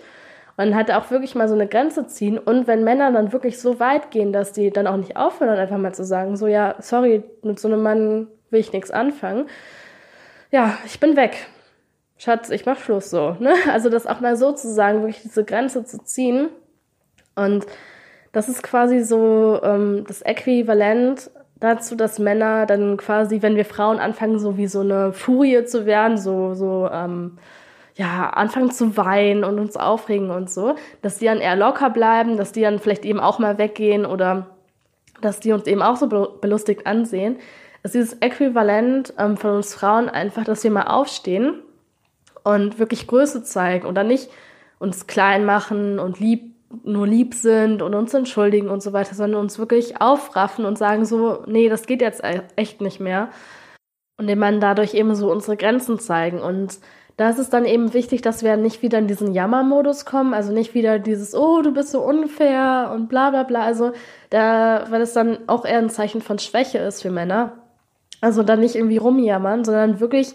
Und 0.59 0.75
halt 0.75 0.91
auch 0.91 1.09
wirklich 1.09 1.35
mal 1.35 1.47
so 1.47 1.53
eine 1.53 1.67
Grenze 1.67 2.05
ziehen 2.07 2.37
und 2.37 2.67
wenn 2.67 2.83
Männer 2.83 3.13
dann 3.13 3.31
wirklich 3.31 3.59
so 3.59 3.79
weit 3.79 4.11
gehen, 4.11 4.33
dass 4.33 4.51
die 4.51 4.71
dann 4.71 4.87
auch 4.87 4.97
nicht 4.97 5.15
aufhören, 5.15 5.57
einfach 5.57 5.77
mal 5.77 5.93
zu 5.93 6.03
sagen, 6.03 6.35
so, 6.35 6.47
ja, 6.47 6.75
sorry, 6.79 7.23
mit 7.43 7.57
so 7.61 7.69
einem 7.69 7.81
Mann 7.81 8.27
will 8.49 8.59
ich 8.59 8.73
nichts 8.73 8.91
anfangen, 8.91 9.47
ja, 10.51 10.77
ich 10.85 10.99
bin 10.99 11.15
weg. 11.15 11.47
Schatz, 12.17 12.49
ich 12.49 12.65
mach 12.65 12.77
Schluss 12.77 13.09
so. 13.09 13.37
Ne? 13.39 13.53
Also 13.71 13.89
das 13.89 14.05
auch 14.05 14.19
mal 14.19 14.35
so 14.35 14.51
zu 14.51 14.67
sagen, 14.67 14.99
wirklich 14.99 15.21
diese 15.21 15.45
Grenze 15.45 15.85
zu 15.85 16.03
ziehen. 16.03 16.49
Und 17.35 17.65
das 18.33 18.49
ist 18.49 18.61
quasi 18.61 18.99
so 18.99 19.61
ähm, 19.63 20.03
das 20.09 20.21
Äquivalent 20.23 21.31
dazu, 21.61 21.95
dass 21.95 22.19
Männer 22.19 22.65
dann 22.65 22.97
quasi, 22.97 23.41
wenn 23.41 23.55
wir 23.55 23.63
Frauen 23.63 23.99
anfangen, 23.99 24.39
so 24.39 24.57
wie 24.57 24.67
so 24.67 24.81
eine 24.81 25.13
Furie 25.13 25.63
zu 25.63 25.85
werden, 25.85 26.17
so, 26.17 26.53
so, 26.53 26.89
ähm, 26.91 27.37
ja, 27.99 28.29
anfangen 28.29 28.71
zu 28.71 28.95
weinen 28.95 29.43
und 29.43 29.59
uns 29.59 29.75
aufregen 29.75 30.31
und 30.31 30.49
so, 30.49 30.75
dass 31.01 31.17
die 31.17 31.25
dann 31.25 31.39
eher 31.39 31.57
locker 31.57 31.89
bleiben, 31.89 32.37
dass 32.37 32.53
die 32.53 32.61
dann 32.61 32.79
vielleicht 32.79 33.03
eben 33.03 33.19
auch 33.19 33.39
mal 33.39 33.57
weggehen 33.57 34.05
oder 34.05 34.47
dass 35.19 35.41
die 35.41 35.51
uns 35.51 35.67
eben 35.67 35.81
auch 35.81 35.97
so 35.97 36.07
belustigt 36.07 36.87
ansehen 36.87 37.37
ist 37.83 37.95
dieses 37.95 38.13
Äquivalent 38.21 39.13
ähm, 39.17 39.37
von 39.37 39.51
uns 39.51 39.73
Frauen 39.73 40.09
einfach, 40.09 40.43
dass 40.43 40.63
wir 40.63 40.71
mal 40.71 40.87
aufstehen 40.87 41.61
und 42.43 42.79
wirklich 42.79 43.07
Größe 43.07 43.43
zeigen 43.43 43.93
dann 43.93 44.07
nicht 44.07 44.29
uns 44.79 45.07
klein 45.07 45.45
machen 45.45 45.99
und 45.99 46.19
lieb, 46.19 46.55
nur 46.83 47.07
lieb 47.07 47.33
sind 47.33 47.81
und 47.81 47.95
uns 47.95 48.13
entschuldigen 48.13 48.69
und 48.69 48.81
so 48.81 48.93
weiter, 48.93 49.15
sondern 49.15 49.41
uns 49.41 49.59
wirklich 49.59 50.01
aufraffen 50.01 50.65
und 50.65 50.77
sagen 50.77 51.05
so, 51.05 51.43
nee, 51.47 51.67
das 51.67 51.85
geht 51.85 52.01
jetzt 52.01 52.23
e-, 52.23 52.43
echt 52.55 52.79
nicht 52.81 52.99
mehr. 52.99 53.29
Und 54.17 54.27
dem 54.27 54.39
Mann 54.39 54.59
dadurch 54.59 54.93
eben 54.93 55.15
so 55.15 55.31
unsere 55.31 55.57
Grenzen 55.57 55.99
zeigen. 55.99 56.41
Und 56.41 56.79
da 57.19 57.29
ist 57.29 57.37
es 57.37 57.49
dann 57.49 57.65
eben 57.65 57.93
wichtig, 57.93 58.21
dass 58.21 58.43
wir 58.43 58.55
nicht 58.55 58.81
wieder 58.81 58.97
in 58.97 59.07
diesen 59.07 59.33
Jammermodus 59.33 60.05
kommen, 60.05 60.33
also 60.33 60.53
nicht 60.53 60.73
wieder 60.73 60.99
dieses, 60.99 61.35
oh, 61.35 61.61
du 61.61 61.73
bist 61.73 61.91
so 61.91 62.01
unfair 62.01 62.91
und 62.95 63.09
bla 63.09 63.29
bla 63.31 63.43
bla. 63.43 63.61
Also 63.61 63.91
da, 64.29 64.85
weil 64.89 65.01
es 65.01 65.11
dann 65.11 65.39
auch 65.47 65.65
eher 65.65 65.79
ein 65.79 65.89
Zeichen 65.89 66.21
von 66.21 66.39
Schwäche 66.39 66.77
ist 66.77 67.01
für 67.01 67.11
Männer. 67.11 67.57
Also 68.21 68.41
dann 68.41 68.61
nicht 68.61 68.75
irgendwie 68.75 68.95
rumjammern, 68.95 69.65
sondern 69.65 69.99
wirklich, 69.99 70.33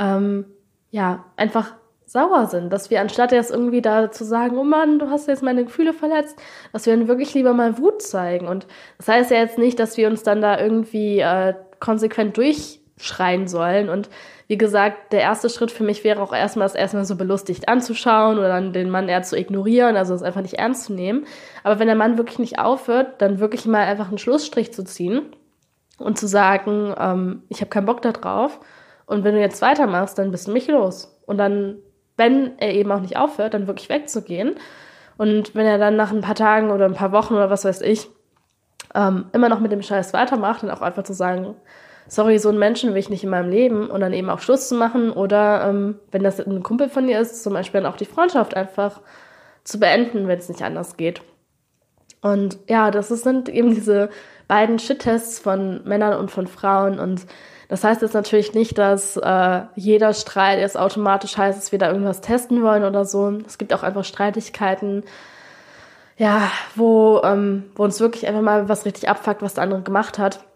ähm, 0.00 0.46
ja, 0.90 1.24
einfach 1.36 1.74
sauer 2.04 2.46
sind, 2.46 2.72
dass 2.72 2.90
wir 2.90 3.00
anstatt 3.00 3.30
jetzt 3.30 3.52
irgendwie 3.52 3.80
da 3.80 4.10
zu 4.10 4.24
sagen, 4.24 4.58
oh 4.58 4.64
Mann, 4.64 4.98
du 4.98 5.10
hast 5.10 5.28
jetzt 5.28 5.44
meine 5.44 5.64
Gefühle 5.64 5.92
verletzt, 5.92 6.36
dass 6.72 6.84
wir 6.84 6.96
dann 6.96 7.06
wirklich 7.06 7.32
lieber 7.34 7.52
mal 7.52 7.78
Wut 7.78 8.02
zeigen. 8.02 8.48
Und 8.48 8.66
das 8.96 9.06
heißt 9.06 9.30
ja 9.30 9.36
jetzt 9.36 9.58
nicht, 9.58 9.78
dass 9.78 9.96
wir 9.96 10.08
uns 10.08 10.24
dann 10.24 10.42
da 10.42 10.58
irgendwie 10.58 11.20
äh, 11.20 11.54
konsequent 11.78 12.36
durchschreien 12.36 13.46
sollen. 13.46 13.88
Und 13.88 14.10
wie 14.48 14.56
gesagt, 14.56 15.12
der 15.12 15.20
erste 15.20 15.50
Schritt 15.50 15.70
für 15.70 15.84
mich 15.84 16.04
wäre 16.04 16.22
auch 16.22 16.32
erstmal, 16.32 16.64
das 16.64 16.74
erstmal 16.74 17.04
so 17.04 17.16
belustigt 17.16 17.68
anzuschauen 17.68 18.38
oder 18.38 18.48
dann 18.48 18.72
den 18.72 18.88
Mann 18.88 19.08
eher 19.08 19.22
zu 19.22 19.38
ignorieren, 19.38 19.96
also 19.96 20.14
es 20.14 20.22
einfach 20.22 20.40
nicht 20.40 20.54
ernst 20.54 20.84
zu 20.84 20.94
nehmen. 20.94 21.26
Aber 21.62 21.78
wenn 21.78 21.86
der 21.86 21.96
Mann 21.96 22.16
wirklich 22.16 22.38
nicht 22.38 22.58
aufhört, 22.58 23.20
dann 23.20 23.40
wirklich 23.40 23.66
mal 23.66 23.84
einfach 23.84 24.08
einen 24.08 24.16
Schlussstrich 24.16 24.72
zu 24.72 24.84
ziehen 24.84 25.22
und 25.98 26.18
zu 26.18 26.26
sagen, 26.26 26.94
ähm, 26.98 27.42
ich 27.50 27.60
habe 27.60 27.68
keinen 27.68 27.84
Bock 27.84 28.00
da 28.00 28.12
drauf 28.12 28.58
und 29.04 29.22
wenn 29.22 29.34
du 29.34 29.40
jetzt 29.40 29.60
weitermachst, 29.60 30.18
dann 30.18 30.30
bist 30.30 30.48
du 30.48 30.52
mich 30.52 30.66
los. 30.66 31.20
Und 31.26 31.36
dann, 31.36 31.76
wenn 32.16 32.58
er 32.58 32.72
eben 32.72 32.90
auch 32.90 33.00
nicht 33.00 33.18
aufhört, 33.18 33.52
dann 33.52 33.66
wirklich 33.66 33.90
wegzugehen. 33.90 34.54
Und 35.18 35.54
wenn 35.54 35.66
er 35.66 35.76
dann 35.76 35.96
nach 35.96 36.10
ein 36.10 36.22
paar 36.22 36.34
Tagen 36.34 36.70
oder 36.70 36.86
ein 36.86 36.94
paar 36.94 37.12
Wochen 37.12 37.34
oder 37.34 37.50
was 37.50 37.66
weiß 37.66 37.82
ich 37.82 38.08
ähm, 38.94 39.26
immer 39.32 39.50
noch 39.50 39.60
mit 39.60 39.72
dem 39.72 39.82
Scheiß 39.82 40.14
weitermacht, 40.14 40.62
dann 40.62 40.70
auch 40.70 40.80
einfach 40.80 41.02
zu 41.02 41.12
sagen, 41.12 41.54
sorry, 42.08 42.38
so 42.38 42.48
einen 42.48 42.58
Menschen 42.58 42.90
will 42.90 42.98
ich 42.98 43.10
nicht 43.10 43.24
in 43.24 43.30
meinem 43.30 43.50
Leben 43.50 43.88
und 43.88 44.00
dann 44.00 44.12
eben 44.12 44.30
auch 44.30 44.40
Schluss 44.40 44.68
zu 44.68 44.74
machen 44.74 45.12
oder 45.12 45.68
ähm, 45.68 45.98
wenn 46.10 46.22
das 46.22 46.40
ein 46.40 46.62
Kumpel 46.62 46.88
von 46.88 47.06
dir 47.06 47.20
ist, 47.20 47.42
zum 47.42 47.52
Beispiel 47.52 47.82
dann 47.82 47.92
auch 47.92 47.96
die 47.96 48.04
Freundschaft 48.06 48.56
einfach 48.56 49.00
zu 49.64 49.78
beenden, 49.78 50.26
wenn 50.28 50.38
es 50.38 50.48
nicht 50.48 50.62
anders 50.62 50.96
geht. 50.96 51.20
Und 52.20 52.58
ja, 52.68 52.90
das 52.90 53.08
sind 53.08 53.48
eben 53.48 53.74
diese 53.74 54.10
beiden 54.48 54.78
Shit-Tests 54.78 55.38
von 55.38 55.82
Männern 55.84 56.18
und 56.18 56.30
von 56.30 56.46
Frauen. 56.46 56.98
Und 56.98 57.26
Das 57.68 57.84
heißt 57.84 58.02
jetzt 58.02 58.14
natürlich 58.14 58.54
nicht, 58.54 58.78
dass 58.78 59.16
äh, 59.18 59.60
jeder 59.76 60.14
Streit 60.14 60.58
jetzt 60.58 60.78
automatisch 60.78 61.36
heißt, 61.36 61.58
dass 61.58 61.70
wir 61.70 61.78
da 61.78 61.88
irgendwas 61.88 62.22
testen 62.22 62.62
wollen 62.62 62.84
oder 62.84 63.04
so. 63.04 63.30
Es 63.46 63.58
gibt 63.58 63.72
auch 63.74 63.82
einfach 63.82 64.04
Streitigkeiten, 64.04 65.04
ja, 66.16 66.50
wo, 66.74 67.20
ähm, 67.22 67.70
wo 67.76 67.84
uns 67.84 68.00
wirklich 68.00 68.26
einfach 68.26 68.40
mal 68.42 68.68
was 68.68 68.84
richtig 68.86 69.08
abfuckt, 69.08 69.42
was 69.42 69.54
der 69.54 69.64
andere 69.64 69.82
gemacht 69.82 70.18
hat. 70.18 70.47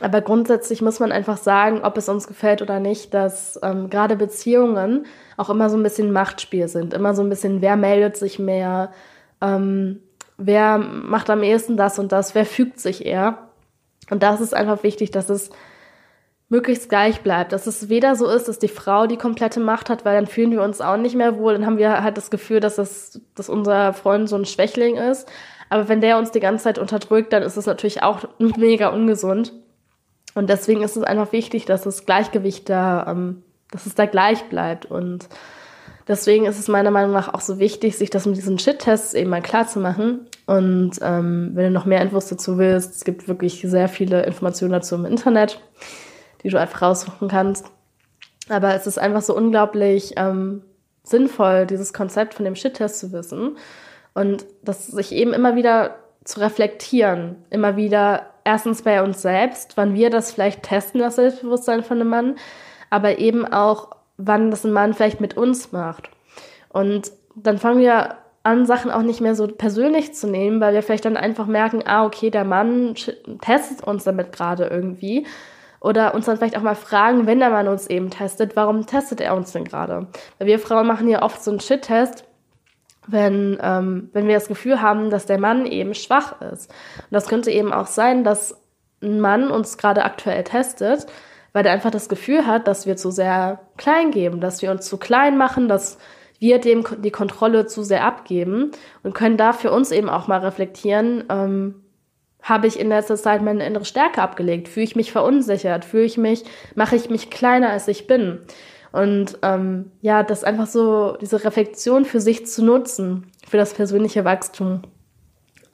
Aber 0.00 0.22
grundsätzlich 0.22 0.80
muss 0.80 0.98
man 0.98 1.12
einfach 1.12 1.36
sagen, 1.36 1.82
ob 1.82 1.96
es 1.98 2.08
uns 2.08 2.26
gefällt 2.26 2.62
oder 2.62 2.80
nicht, 2.80 3.12
dass 3.12 3.58
ähm, 3.62 3.90
gerade 3.90 4.16
Beziehungen 4.16 5.06
auch 5.36 5.50
immer 5.50 5.68
so 5.68 5.76
ein 5.76 5.82
bisschen 5.82 6.12
Machtspiel 6.12 6.68
sind. 6.68 6.94
Immer 6.94 7.14
so 7.14 7.22
ein 7.22 7.28
bisschen, 7.28 7.60
wer 7.60 7.76
meldet 7.76 8.16
sich 8.16 8.38
mehr, 8.38 8.92
ähm, 9.42 10.00
wer 10.38 10.78
macht 10.78 11.28
am 11.28 11.42
ehesten 11.42 11.76
das 11.76 11.98
und 11.98 12.12
das, 12.12 12.34
wer 12.34 12.46
fügt 12.46 12.80
sich 12.80 13.04
eher. 13.04 13.38
Und 14.10 14.22
das 14.22 14.40
ist 14.40 14.54
einfach 14.54 14.82
wichtig, 14.82 15.10
dass 15.10 15.28
es 15.28 15.50
möglichst 16.48 16.88
gleich 16.88 17.20
bleibt. 17.20 17.52
Dass 17.52 17.66
es 17.66 17.90
weder 17.90 18.16
so 18.16 18.26
ist, 18.26 18.48
dass 18.48 18.58
die 18.58 18.68
Frau 18.68 19.06
die 19.06 19.18
komplette 19.18 19.60
Macht 19.60 19.90
hat, 19.90 20.04
weil 20.04 20.16
dann 20.16 20.26
fühlen 20.26 20.50
wir 20.50 20.62
uns 20.62 20.80
auch 20.80 20.96
nicht 20.96 21.14
mehr 21.14 21.38
wohl. 21.38 21.52
Dann 21.52 21.66
haben 21.66 21.78
wir 21.78 22.02
halt 22.02 22.16
das 22.16 22.30
Gefühl, 22.30 22.60
dass, 22.60 22.76
das, 22.76 23.20
dass 23.34 23.48
unser 23.48 23.92
Freund 23.92 24.28
so 24.28 24.36
ein 24.36 24.46
Schwächling 24.46 24.96
ist. 24.96 25.30
Aber 25.68 25.88
wenn 25.88 26.00
der 26.00 26.18
uns 26.18 26.32
die 26.32 26.40
ganze 26.40 26.64
Zeit 26.64 26.78
unterdrückt, 26.78 27.32
dann 27.32 27.42
ist 27.42 27.56
es 27.56 27.66
natürlich 27.66 28.02
auch 28.02 28.24
mega 28.38 28.88
ungesund. 28.88 29.52
Und 30.34 30.48
deswegen 30.48 30.82
ist 30.82 30.96
es 30.96 31.02
einfach 31.02 31.32
wichtig, 31.32 31.64
dass 31.64 31.82
das 31.82 32.06
Gleichgewicht 32.06 32.68
da, 32.68 33.06
ähm, 33.08 33.42
dass 33.70 33.86
es 33.86 33.94
da 33.94 34.06
gleich 34.06 34.44
bleibt. 34.44 34.86
Und 34.86 35.28
deswegen 36.06 36.46
ist 36.46 36.58
es 36.58 36.68
meiner 36.68 36.90
Meinung 36.90 37.12
nach 37.12 37.32
auch 37.32 37.40
so 37.40 37.58
wichtig, 37.58 37.96
sich 37.96 38.10
das 38.10 38.26
mit 38.26 38.36
diesen 38.36 38.58
Shit-Tests 38.58 39.14
eben 39.14 39.30
mal 39.30 39.42
klar 39.42 39.66
zu 39.66 39.80
machen. 39.80 40.26
Und 40.46 40.92
ähm, 41.02 41.50
wenn 41.54 41.64
du 41.64 41.70
noch 41.70 41.86
mehr 41.86 42.02
Infos 42.02 42.28
dazu 42.28 42.58
willst, 42.58 42.94
es 42.94 43.04
gibt 43.04 43.28
wirklich 43.28 43.62
sehr 43.66 43.88
viele 43.88 44.24
Informationen 44.24 44.72
dazu 44.72 44.94
im 44.94 45.04
Internet, 45.04 45.60
die 46.42 46.48
du 46.48 46.60
einfach 46.60 46.82
raussuchen 46.82 47.28
kannst. 47.28 47.66
Aber 48.48 48.74
es 48.74 48.86
ist 48.86 48.98
einfach 48.98 49.22
so 49.22 49.36
unglaublich 49.36 50.14
ähm, 50.16 50.62
sinnvoll, 51.04 51.66
dieses 51.66 51.92
Konzept 51.92 52.34
von 52.34 52.44
dem 52.44 52.56
Shit-Test 52.56 52.98
zu 52.98 53.12
wissen. 53.12 53.56
Und 54.14 54.44
das 54.62 54.86
sich 54.88 55.12
eben 55.12 55.32
immer 55.32 55.54
wieder 55.54 55.96
zu 56.24 56.40
reflektieren, 56.40 57.36
immer 57.50 57.76
wieder 57.76 58.26
erstens 58.44 58.82
bei 58.82 59.02
uns 59.02 59.22
selbst, 59.22 59.76
wann 59.76 59.94
wir 59.94 60.10
das 60.10 60.32
vielleicht 60.32 60.62
testen, 60.62 61.00
das 61.00 61.16
Selbstbewusstsein 61.16 61.82
von 61.82 62.00
einem 62.00 62.10
Mann, 62.10 62.36
aber 62.90 63.18
eben 63.18 63.46
auch, 63.46 63.90
wann 64.16 64.50
das 64.50 64.64
ein 64.64 64.72
Mann 64.72 64.94
vielleicht 64.94 65.20
mit 65.20 65.36
uns 65.36 65.72
macht. 65.72 66.10
Und 66.68 67.12
dann 67.34 67.58
fangen 67.58 67.80
wir 67.80 68.16
an, 68.42 68.66
Sachen 68.66 68.90
auch 68.90 69.02
nicht 69.02 69.20
mehr 69.20 69.34
so 69.34 69.46
persönlich 69.46 70.14
zu 70.14 70.26
nehmen, 70.26 70.60
weil 70.60 70.74
wir 70.74 70.82
vielleicht 70.82 71.04
dann 71.04 71.16
einfach 71.16 71.46
merken, 71.46 71.82
ah, 71.84 72.04
okay, 72.04 72.30
der 72.30 72.44
Mann 72.44 72.94
testet 73.40 73.82
uns 73.84 74.04
damit 74.04 74.32
gerade 74.32 74.66
irgendwie. 74.66 75.26
Oder 75.80 76.14
uns 76.14 76.26
dann 76.26 76.36
vielleicht 76.36 76.58
auch 76.58 76.62
mal 76.62 76.74
fragen, 76.74 77.26
wenn 77.26 77.38
der 77.38 77.50
Mann 77.50 77.68
uns 77.68 77.86
eben 77.86 78.10
testet, 78.10 78.54
warum 78.54 78.86
testet 78.86 79.20
er 79.20 79.34
uns 79.34 79.52
denn 79.52 79.64
gerade? 79.64 80.06
Weil 80.38 80.46
wir 80.46 80.58
Frauen 80.58 80.86
machen 80.86 81.08
ja 81.08 81.22
oft 81.22 81.42
so 81.42 81.50
einen 81.50 81.60
Shit-Test, 81.60 82.24
wenn, 83.06 83.58
ähm, 83.62 84.10
wenn 84.12 84.26
wir 84.28 84.34
das 84.34 84.48
Gefühl 84.48 84.82
haben, 84.82 85.10
dass 85.10 85.26
der 85.26 85.38
Mann 85.38 85.66
eben 85.66 85.94
schwach 85.94 86.40
ist. 86.40 86.70
Und 86.70 87.12
das 87.12 87.28
könnte 87.28 87.50
eben 87.50 87.72
auch 87.72 87.86
sein, 87.86 88.24
dass 88.24 88.60
ein 89.02 89.20
Mann 89.20 89.50
uns 89.50 89.78
gerade 89.78 90.04
aktuell 90.04 90.44
testet, 90.44 91.06
weil 91.52 91.66
er 91.66 91.72
einfach 91.72 91.90
das 91.90 92.08
Gefühl 92.08 92.46
hat, 92.46 92.68
dass 92.68 92.86
wir 92.86 92.96
zu 92.96 93.10
sehr 93.10 93.60
klein 93.76 94.10
geben, 94.10 94.40
dass 94.40 94.62
wir 94.62 94.70
uns 94.70 94.86
zu 94.86 94.98
klein 94.98 95.36
machen, 95.38 95.68
dass 95.68 95.98
wir 96.38 96.58
dem 96.58 96.84
die 96.98 97.10
Kontrolle 97.10 97.66
zu 97.66 97.82
sehr 97.82 98.04
abgeben 98.04 98.70
und 99.02 99.14
können 99.14 99.36
da 99.36 99.52
für 99.52 99.72
uns 99.72 99.90
eben 99.90 100.08
auch 100.08 100.26
mal 100.26 100.40
reflektieren, 100.40 101.24
ähm, 101.28 101.82
habe 102.42 102.66
ich 102.66 102.80
in 102.80 102.88
letzter 102.88 103.16
Zeit 103.16 103.42
meine 103.42 103.66
innere 103.66 103.84
Stärke 103.84 104.22
abgelegt? 104.22 104.68
Fühle 104.68 104.84
ich 104.84 104.96
mich 104.96 105.12
verunsichert? 105.12 105.84
Fühle 105.84 106.04
ich 106.04 106.16
mich, 106.16 106.44
mache 106.74 106.96
ich 106.96 107.10
mich 107.10 107.28
kleiner 107.28 107.68
als 107.68 107.86
ich 107.88 108.06
bin? 108.06 108.40
Und 108.92 109.38
ähm, 109.42 109.92
ja, 110.00 110.22
das 110.22 110.44
einfach 110.44 110.66
so, 110.66 111.16
diese 111.20 111.44
Reflexion 111.44 112.04
für 112.04 112.20
sich 112.20 112.46
zu 112.46 112.64
nutzen, 112.64 113.30
für 113.48 113.56
das 113.56 113.74
persönliche 113.74 114.24
Wachstum, 114.24 114.82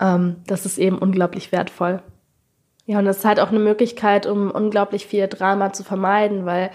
ähm, 0.00 0.36
das 0.46 0.66
ist 0.66 0.78
eben 0.78 0.98
unglaublich 0.98 1.52
wertvoll. 1.52 2.02
Ja, 2.84 2.98
und 2.98 3.04
das 3.04 3.18
ist 3.18 3.24
halt 3.24 3.40
auch 3.40 3.48
eine 3.48 3.58
Möglichkeit, 3.58 4.26
um 4.26 4.50
unglaublich 4.50 5.06
viel 5.06 5.26
Drama 5.28 5.72
zu 5.72 5.82
vermeiden, 5.82 6.46
weil 6.46 6.70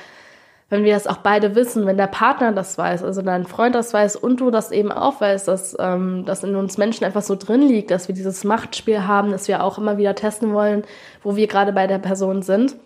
wenn 0.71 0.86
wir 0.86 0.93
das 0.93 1.06
auch 1.06 1.17
beide 1.17 1.54
wissen, 1.54 1.86
wenn 1.86 1.97
der 1.97 2.08
Partner 2.08 2.54
das 2.54 2.77
weiß, 2.77 3.04
also 3.04 3.21
dein 3.21 3.45
Freund 3.45 3.75
das 3.75 3.93
weiß 3.93 4.15
und 4.15 4.39
du 4.39 4.51
das 4.51 4.71
eben 4.71 4.91
auch 4.91 5.19
weißt, 5.19 5.47
dass 5.47 5.75
ähm, 5.77 6.23
das 6.25 6.43
in 6.43 6.56
uns 6.56 6.77
Menschen 6.77 7.04
einfach 7.04 7.21
so 7.21 7.36
drin 7.36 7.62
liegt, 7.62 7.91
dass 7.91 8.08
wir 8.08 8.15
dieses 8.15 8.45
Machtspiel 8.45 9.06
haben, 9.06 9.32
dass 9.32 9.49
wir 9.49 9.63
auch 9.63 9.77
immer 9.77 9.97
wieder 9.97 10.15
testen 10.15 10.54
wollen, 10.54 10.84
wo 11.23 11.36
wir 11.36 11.47
gerade 11.47 11.73
bei 11.73 11.88
der 11.88 11.99
Person 11.99 12.41
sind, 12.41 12.77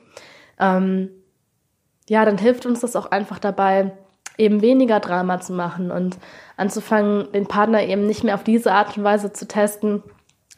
ähm, 0.59 1.11
ja, 2.07 2.25
dann 2.25 2.37
hilft 2.37 2.65
uns 2.65 2.81
das 2.81 2.95
auch 2.95 3.11
einfach 3.11 3.39
dabei, 3.39 3.91
eben 4.37 4.61
weniger 4.61 4.99
Drama 4.99 5.39
zu 5.39 5.53
machen 5.53 5.91
und 5.91 6.17
anzufangen, 6.57 7.31
den 7.31 7.47
Partner 7.47 7.83
eben 7.83 8.05
nicht 8.05 8.23
mehr 8.23 8.35
auf 8.35 8.43
diese 8.43 8.71
Art 8.71 8.97
und 8.97 9.03
Weise 9.03 9.33
zu 9.33 9.47
testen, 9.47 10.03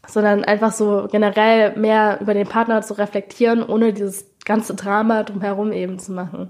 sondern 0.07 0.43
einfach 0.43 0.71
so 0.71 1.07
generell 1.11 1.77
mehr 1.77 2.19
über 2.21 2.33
den 2.33 2.47
Partner 2.47 2.81
zu 2.81 2.97
reflektieren, 2.97 3.63
ohne 3.63 3.93
dieses 3.93 4.25
ganze 4.45 4.75
Drama 4.75 5.23
drumherum 5.23 5.71
eben 5.71 5.99
zu 5.99 6.11
machen. 6.11 6.49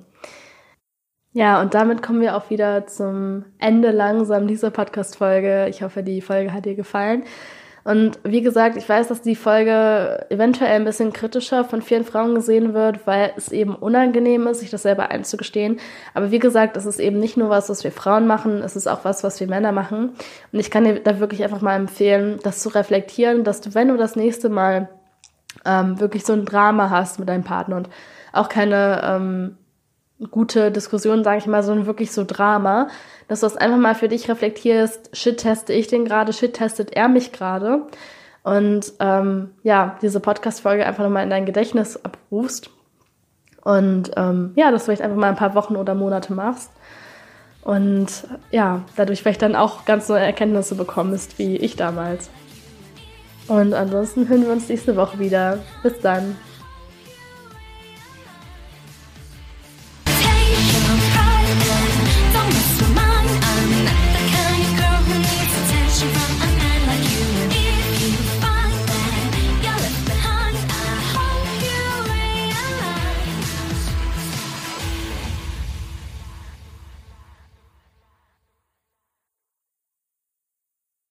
Ja, 1.33 1.61
und 1.61 1.73
damit 1.73 2.01
kommen 2.01 2.21
wir 2.21 2.35
auch 2.35 2.49
wieder 2.49 2.87
zum 2.87 3.45
Ende 3.59 3.91
langsam 3.91 4.47
dieser 4.47 4.71
Podcast-Folge. 4.71 5.67
Ich 5.69 5.83
hoffe, 5.83 6.01
die 6.01 6.21
Folge 6.21 6.51
hat 6.51 6.65
dir 6.65 6.75
gefallen. 6.75 7.25
Und 7.87 8.19
wie 8.25 8.41
gesagt, 8.41 8.75
ich 8.75 8.89
weiß, 8.89 9.07
dass 9.07 9.21
die 9.21 9.37
Folge 9.37 10.25
eventuell 10.29 10.75
ein 10.75 10.83
bisschen 10.83 11.13
kritischer 11.13 11.63
von 11.63 11.81
vielen 11.81 12.03
Frauen 12.03 12.35
gesehen 12.35 12.73
wird, 12.73 13.07
weil 13.07 13.31
es 13.37 13.49
eben 13.49 13.75
unangenehm 13.75 14.45
ist, 14.47 14.59
sich 14.59 14.69
das 14.69 14.81
selber 14.81 15.09
einzugestehen. 15.09 15.79
Aber 16.13 16.29
wie 16.29 16.39
gesagt, 16.39 16.75
es 16.75 16.85
ist 16.85 16.99
eben 16.99 17.17
nicht 17.17 17.37
nur 17.37 17.47
was, 17.49 17.69
was 17.69 17.85
wir 17.85 17.93
Frauen 17.93 18.27
machen, 18.27 18.61
es 18.61 18.75
ist 18.75 18.87
auch 18.87 19.05
was, 19.05 19.23
was 19.23 19.39
wir 19.39 19.47
Männer 19.47 19.71
machen. 19.71 20.09
Und 20.51 20.59
ich 20.59 20.69
kann 20.69 20.83
dir 20.83 20.99
da 20.99 21.21
wirklich 21.21 21.45
einfach 21.45 21.61
mal 21.61 21.77
empfehlen, 21.77 22.41
das 22.43 22.59
zu 22.59 22.67
reflektieren, 22.67 23.45
dass 23.45 23.61
du, 23.61 23.73
wenn 23.73 23.87
du 23.87 23.95
das 23.95 24.17
nächste 24.17 24.49
Mal 24.49 24.89
ähm, 25.63 25.97
wirklich 25.97 26.25
so 26.25 26.33
ein 26.33 26.43
Drama 26.43 26.89
hast 26.89 27.19
mit 27.19 27.29
deinem 27.29 27.45
Partner 27.45 27.77
und 27.77 27.87
auch 28.33 28.49
keine 28.49 29.01
ähm, 29.01 29.57
gute 30.31 30.71
Diskussion, 30.71 31.23
sage 31.23 31.37
ich 31.37 31.47
mal, 31.47 31.63
sondern 31.63 31.85
wirklich 31.85 32.11
so 32.11 32.23
Drama, 32.25 32.87
dass 33.27 33.41
du 33.41 33.45
das 33.45 33.57
einfach 33.57 33.77
mal 33.77 33.95
für 33.95 34.07
dich 34.07 34.29
reflektierst, 34.29 35.15
shit 35.15 35.37
teste 35.37 35.73
ich 35.73 35.87
den 35.87 36.05
gerade, 36.05 36.33
shit 36.33 36.53
testet 36.53 36.93
er 36.93 37.07
mich 37.07 37.31
gerade 37.31 37.83
und 38.43 38.93
ähm, 38.99 39.51
ja, 39.63 39.97
diese 40.01 40.19
Podcast-Folge 40.19 40.85
einfach 40.85 41.03
nochmal 41.03 41.23
in 41.23 41.29
dein 41.29 41.45
Gedächtnis 41.45 42.03
abrufst 42.03 42.71
und 43.63 44.11
ähm, 44.15 44.53
ja, 44.55 44.71
dass 44.71 44.83
du 44.83 44.85
vielleicht 44.85 45.03
einfach 45.03 45.17
mal 45.17 45.29
ein 45.29 45.35
paar 45.35 45.55
Wochen 45.55 45.75
oder 45.75 45.93
Monate 45.93 46.33
machst 46.33 46.71
und 47.67 48.07
ja, 48.49 48.83
dadurch 48.95 49.21
vielleicht 49.21 49.41
dann 49.41 49.55
auch 49.55 49.83
ganz 49.85 50.07
neue 50.07 50.21
Erkenntnisse 50.21 50.75
bekommst, 50.75 51.37
wie 51.37 51.57
ich 51.57 51.75
damals. 51.75 52.29
Und 53.47 53.73
ansonsten 53.73 54.27
hören 54.27 54.45
wir 54.45 54.51
uns 54.51 54.69
nächste 54.69 54.95
Woche 54.95 55.19
wieder. 55.19 55.59
Bis 55.83 55.99
dann. 55.99 56.35